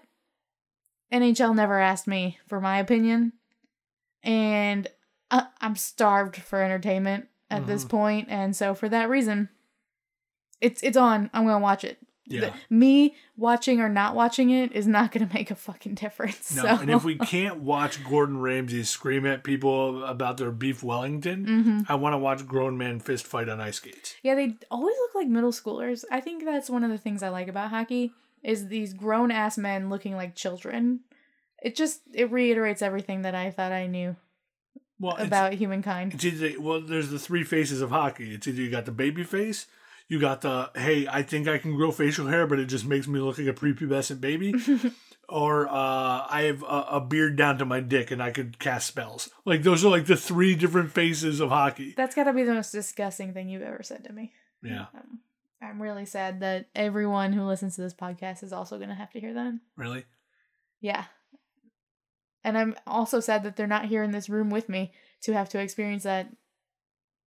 NHL 1.13 1.53
never 1.53 1.81
asked 1.81 2.07
me 2.07 2.39
for 2.47 2.61
my 2.61 2.79
opinion, 2.79 3.33
and 4.23 4.87
I- 5.33 5.49
I'm 5.61 5.75
starved 5.75 6.37
for 6.37 6.63
entertainment 6.63 7.27
at 7.51 7.67
this 7.67 7.85
Mhm. 7.85 7.89
point, 7.89 8.29
and 8.29 8.55
so 8.55 8.73
for 8.73 8.89
that 8.89 9.09
reason, 9.09 9.49
it's 10.61 10.81
it's 10.85 10.97
on. 10.97 11.29
I'm 11.35 11.45
gonna 11.45 11.59
watch 11.59 11.83
it. 11.83 11.99
Yeah. 12.31 12.41
The- 12.41 12.53
me 12.75 13.17
watching 13.37 13.81
or 13.81 13.89
not 13.89 14.15
watching 14.15 14.51
it 14.51 14.73
is 14.73 14.87
not 14.87 15.13
gonna 15.13 15.29
make 15.35 15.51
a 15.51 15.55
fucking 15.55 15.95
difference. 15.95 16.55
No, 16.57 16.63
so. 16.63 16.69
and 16.69 16.91
if 16.91 17.05
we 17.05 17.17
can't 17.19 17.59
watch 17.61 18.03
Gordon 18.05 18.39
Ramsay 18.41 18.85
scream 18.85 19.27
at 19.27 19.43
people 19.45 20.05
about 20.05 20.37
their 20.39 20.51
beef 20.53 20.83
Wellington, 20.83 21.47
Mhm. 21.47 21.87
I 21.91 21.97
want 21.97 22.15
to 22.15 22.19
watch 22.19 22.47
grown 22.47 22.79
men 22.79 23.01
fist 23.01 23.27
fight 23.27 23.49
on 23.49 23.61
ice 23.61 23.77
skates. 23.77 24.15
Yeah, 24.23 24.35
they 24.37 24.57
always 24.71 24.97
look 24.97 25.15
like 25.15 25.29
middle 25.29 25.53
schoolers. 25.53 26.05
I 26.11 26.21
think 26.21 26.45
that's 26.45 26.71
one 26.71 26.85
of 26.85 26.91
the 26.91 26.99
things 26.99 27.23
I 27.23 27.29
like 27.31 27.49
about 27.49 27.71
hockey 27.71 28.13
is 28.43 28.69
these 28.69 28.95
grown 28.95 29.31
ass 29.31 29.59
men 29.59 29.91
looking 29.91 30.15
like 30.17 30.35
children. 30.35 31.01
It 31.63 31.77
just 31.77 32.01
it 32.15 32.31
reiterates 32.31 32.81
everything 32.81 33.23
that 33.23 33.35
I 33.35 33.51
thought 33.51 33.71
I 33.73 33.87
knew 33.87 34.17
Well, 34.99 35.17
it's, 35.17 35.27
about 35.27 35.53
humankind. 35.55 36.15
it's 36.15 36.25
either 36.25 36.61
well, 36.61 36.81
there's 36.81 37.11
the 37.11 37.19
three 37.19 37.45
faces 37.45 37.81
of 37.83 37.91
hockey. 37.91 38.35
It's 38.35 38.47
either 38.49 38.63
you 38.63 38.71
got 38.71 38.87
the 38.87 38.93
baby 38.93 39.25
face, 39.25 39.67
you 40.11 40.19
got 40.19 40.41
the 40.41 40.71
hey, 40.75 41.07
I 41.09 41.23
think 41.23 41.47
I 41.47 41.59
can 41.59 41.77
grow 41.77 41.93
facial 41.93 42.27
hair, 42.27 42.45
but 42.47 42.59
it 42.59 42.67
just 42.67 42.85
makes 42.85 43.07
me 43.07 43.21
look 43.21 43.39
like 43.39 43.47
a 43.47 43.53
prepubescent 43.53 44.21
baby, 44.21 44.53
or 45.29 45.69
uh, 45.69 46.27
I 46.29 46.43
have 46.47 46.65
a, 46.65 46.87
a 46.97 47.01
beard 47.01 47.37
down 47.37 47.59
to 47.59 47.65
my 47.65 47.79
dick 47.79 48.11
and 48.11 48.21
I 48.21 48.33
could 48.33 48.59
cast 48.59 48.89
spells. 48.89 49.31
Like 49.45 49.63
those 49.63 49.85
are 49.85 49.89
like 49.89 50.07
the 50.07 50.17
three 50.17 50.57
different 50.57 50.91
faces 50.91 51.39
of 51.39 51.51
hockey. 51.51 51.95
That's 51.97 52.17
got 52.17 52.25
to 52.25 52.33
be 52.33 52.43
the 52.43 52.55
most 52.55 52.73
disgusting 52.73 53.33
thing 53.33 53.49
you've 53.49 53.63
ever 53.63 53.85
said 53.85 54.03
to 54.05 54.13
me. 54.13 54.33
Yeah, 54.65 54.87
Um, 54.95 55.21
I'm 55.63 55.81
really 55.81 56.07
sad 56.07 56.41
that 56.41 56.67
everyone 56.75 57.33
who 57.33 57.45
listens 57.45 57.77
to 57.77 57.83
this 57.83 57.95
podcast 57.95 58.43
is 58.43 58.53
also 58.53 58.79
going 58.79 58.89
to 58.89 58.95
have 58.97 59.13
to 59.13 59.21
hear 59.21 59.33
that. 59.33 59.61
really. 59.77 60.05
Yeah. 60.81 61.05
And 62.43 62.59
I'm 62.59 62.75
also 62.87 63.21
sad 63.21 63.45
that 63.45 63.55
they're 63.55 63.67
not 63.67 63.85
here 63.85 64.03
in 64.03 64.11
this 64.11 64.29
room 64.29 64.51
with 64.51 64.69
me 64.69 64.93
to 65.23 65.35
have 65.35 65.51
to 65.51 65.61
experience 65.61 66.03
that. 66.03 66.31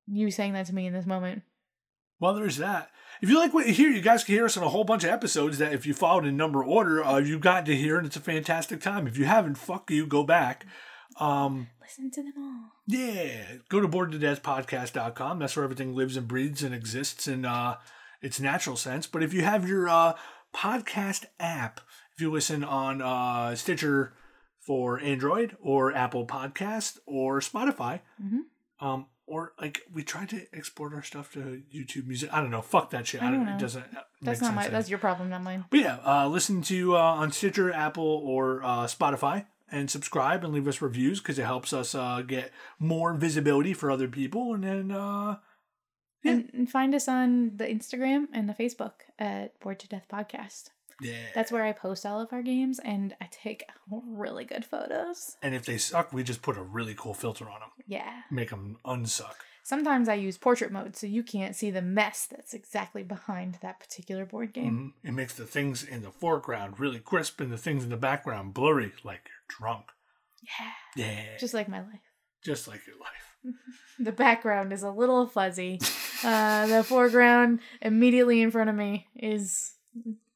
You 0.07 0.31
saying 0.31 0.53
that 0.53 0.65
to 0.65 0.75
me 0.75 0.85
in 0.85 0.93
this 0.93 1.05
moment. 1.05 1.43
Well, 2.23 2.33
there's 2.35 2.55
that. 2.55 2.89
If 3.21 3.27
you 3.29 3.37
like 3.37 3.53
what 3.53 3.67
you 3.67 3.73
hear, 3.73 3.89
you 3.89 3.99
guys 4.01 4.23
can 4.23 4.35
hear 4.35 4.45
us 4.45 4.55
on 4.55 4.63
a 4.63 4.69
whole 4.69 4.85
bunch 4.85 5.03
of 5.03 5.09
episodes 5.09 5.57
that 5.57 5.73
if 5.73 5.85
you 5.85 5.93
followed 5.93 6.23
in 6.25 6.37
number 6.37 6.63
order, 6.63 7.03
uh, 7.03 7.17
you 7.17 7.37
got 7.37 7.65
to 7.65 7.75
hear, 7.75 7.97
and 7.97 8.07
it's 8.07 8.15
a 8.15 8.21
fantastic 8.21 8.79
time. 8.79 9.07
If 9.07 9.17
you 9.17 9.25
haven't, 9.25 9.55
fuck 9.57 9.91
you, 9.91 10.05
go 10.07 10.23
back. 10.23 10.65
Um, 11.19 11.67
Listen 11.81 12.09
to 12.11 12.23
them 12.23 12.33
all. 12.37 12.71
yeah, 12.87 13.55
go 13.67 13.81
to 13.81 13.89
boardtodeathpodcast.com. 13.89 15.37
That's 15.39 15.57
where 15.57 15.65
everything 15.65 15.93
lives 15.95 16.15
and 16.15 16.25
breathes 16.25 16.63
and 16.63 16.73
exists 16.73 17.27
in 17.27 17.43
uh, 17.43 17.75
its 18.21 18.39
natural 18.39 18.77
sense. 18.77 19.05
But 19.05 19.21
if 19.21 19.33
you 19.33 19.41
have 19.41 19.67
your 19.67 19.89
uh, 19.89 20.13
podcast 20.55 21.25
app, 21.41 21.81
if 22.15 22.21
you 22.21 22.31
listen 22.31 22.63
on 22.63 23.01
uh, 23.01 23.53
Stitcher 23.55 24.13
for 24.61 24.97
Android 25.01 25.57
or 25.61 25.93
Apple 25.93 26.25
Podcast 26.25 26.99
or 27.05 27.41
Spotify, 27.41 27.99
Mhm. 28.23 28.39
um, 28.79 29.07
or 29.25 29.53
like 29.59 29.81
we 29.93 30.03
tried 30.03 30.29
to 30.29 30.45
export 30.53 30.93
our 30.93 31.01
stuff 31.03 31.31
to 31.33 31.61
YouTube 31.73 32.07
Music. 32.07 32.29
I 32.33 32.39
don't 32.41 32.51
know. 32.51 32.61
Fuck 32.61 32.89
that 32.91 33.07
shit. 33.07 33.21
I 33.21 33.27
I 33.27 33.31
don't, 33.31 33.45
don't 33.45 33.55
It 33.55 33.59
doesn't. 33.59 33.83
uh, 33.95 34.01
That's 34.21 34.41
not 34.41 34.53
my. 34.53 34.67
That's 34.67 34.89
your 34.89 34.99
problem, 34.99 35.29
not 35.29 35.43
mine. 35.43 35.65
But 35.69 35.79
yeah, 35.79 35.97
uh, 36.05 36.27
listen 36.27 36.61
to 36.63 36.95
uh, 36.97 36.99
on 36.99 37.31
Stitcher, 37.31 37.71
Apple, 37.71 38.21
or 38.25 38.63
uh, 38.63 38.85
Spotify, 38.85 39.45
and 39.71 39.89
subscribe 39.89 40.43
and 40.43 40.53
leave 40.53 40.67
us 40.67 40.81
reviews 40.81 41.19
because 41.19 41.39
it 41.39 41.45
helps 41.45 41.71
us 41.73 41.95
uh, 41.95 42.21
get 42.21 42.51
more 42.79 43.13
visibility 43.13 43.73
for 43.73 43.89
other 43.89 44.07
people. 44.07 44.53
And 44.53 44.63
then, 44.63 44.91
uh, 44.91 45.37
Yeah. 46.23 46.31
And, 46.33 46.49
and 46.53 46.69
find 46.69 46.93
us 46.93 47.07
on 47.07 47.57
the 47.57 47.65
Instagram 47.65 48.27
and 48.33 48.47
the 48.49 48.53
Facebook 48.53 48.93
at 49.17 49.59
Bored 49.59 49.79
to 49.79 49.87
Death 49.87 50.05
Podcast. 50.11 50.69
Yeah. 51.01 51.25
That's 51.35 51.51
where 51.51 51.63
I 51.63 51.71
post 51.71 52.05
all 52.05 52.21
of 52.21 52.31
our 52.33 52.41
games, 52.41 52.79
and 52.79 53.15
I 53.21 53.27
take 53.31 53.63
really 53.91 54.45
good 54.45 54.65
photos. 54.65 55.35
and 55.41 55.53
if 55.55 55.65
they 55.65 55.77
suck, 55.77 56.13
we 56.13 56.23
just 56.23 56.41
put 56.41 56.57
a 56.57 56.61
really 56.63 56.93
cool 56.95 57.13
filter 57.13 57.49
on 57.49 57.59
them, 57.59 57.69
Yeah. 57.87 58.21
make 58.31 58.49
them 58.49 58.77
unsuck. 58.85 59.35
Sometimes 59.65 60.09
I 60.09 60.15
use 60.15 60.37
portrait 60.37 60.73
mode 60.73 60.97
so 60.97 61.07
you 61.07 61.23
can't 61.23 61.55
see 61.55 61.71
the 61.71 61.81
mess 61.81 62.25
that's 62.29 62.53
exactly 62.53 63.01
behind 63.01 63.59
that 63.61 63.79
particular 63.79 64.25
board 64.25 64.51
game. 64.53 64.93
Mhm. 65.03 65.09
It 65.09 65.13
makes 65.13 65.33
the 65.35 65.45
things 65.45 65.83
in 65.83 66.01
the 66.03 66.11
foreground 66.11 66.79
really 66.81 66.99
crisp 66.99 67.39
and 67.39 67.49
the 67.51 67.57
things 67.57 67.83
in 67.85 67.89
the 67.89 67.95
background 67.95 68.53
blurry, 68.53 68.91
like 69.05 69.21
you're 69.29 69.57
drunk. 69.59 69.85
Yeah. 70.41 70.71
Yeah. 71.05 71.25
Just, 71.31 71.39
Just 71.39 71.53
like 71.53 71.69
my 71.69 71.79
life. 71.79 72.01
just 72.43 72.67
like 72.67 72.85
your 72.85 72.97
life. 72.97 73.55
The 73.99 74.11
background 74.11 74.73
is 74.73 74.81
a 74.83 74.89
little 74.89 75.27
fuzzy. 75.27 75.79
uh, 76.23 76.65
the 76.67 76.83
foreground 76.83 77.59
immediately 77.81 78.41
in 78.41 78.49
front 78.51 78.69
of 78.71 78.75
me 78.75 79.07
is 79.15 79.75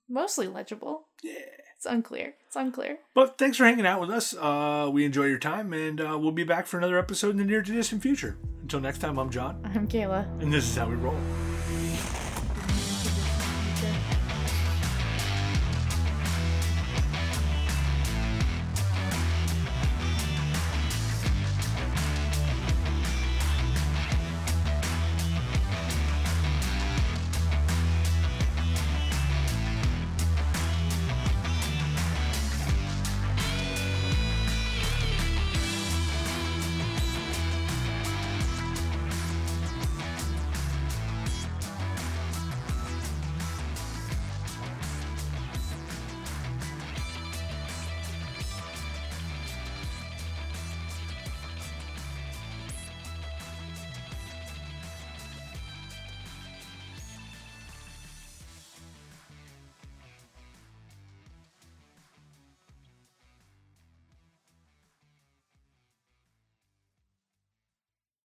mostly 0.09 0.47
legible. 0.47 1.03
Yeah. 1.23 1.33
It's 1.75 1.85
unclear. 1.85 2.33
It's 2.47 2.55
unclear. 2.55 2.97
But 3.13 3.37
thanks 3.37 3.57
for 3.57 3.65
hanging 3.65 3.85
out 3.85 4.01
with 4.01 4.09
us. 4.09 4.33
Uh, 4.33 4.89
we 4.91 5.05
enjoy 5.05 5.25
your 5.25 5.37
time, 5.37 5.73
and 5.73 6.01
uh, 6.01 6.17
we'll 6.19 6.31
be 6.31 6.43
back 6.43 6.65
for 6.65 6.79
another 6.79 6.97
episode 6.97 7.29
in 7.31 7.37
the 7.37 7.43
near 7.45 7.61
to 7.61 7.71
distant 7.71 8.01
future. 8.01 8.35
Until 8.63 8.79
next 8.79 8.97
time, 8.97 9.19
I'm 9.19 9.29
John, 9.29 9.61
I'm 9.63 9.87
Kayla. 9.87 10.41
and 10.41 10.51
this 10.51 10.67
is 10.67 10.75
how 10.75 10.87
we 10.89 10.95
roll. 10.95 11.15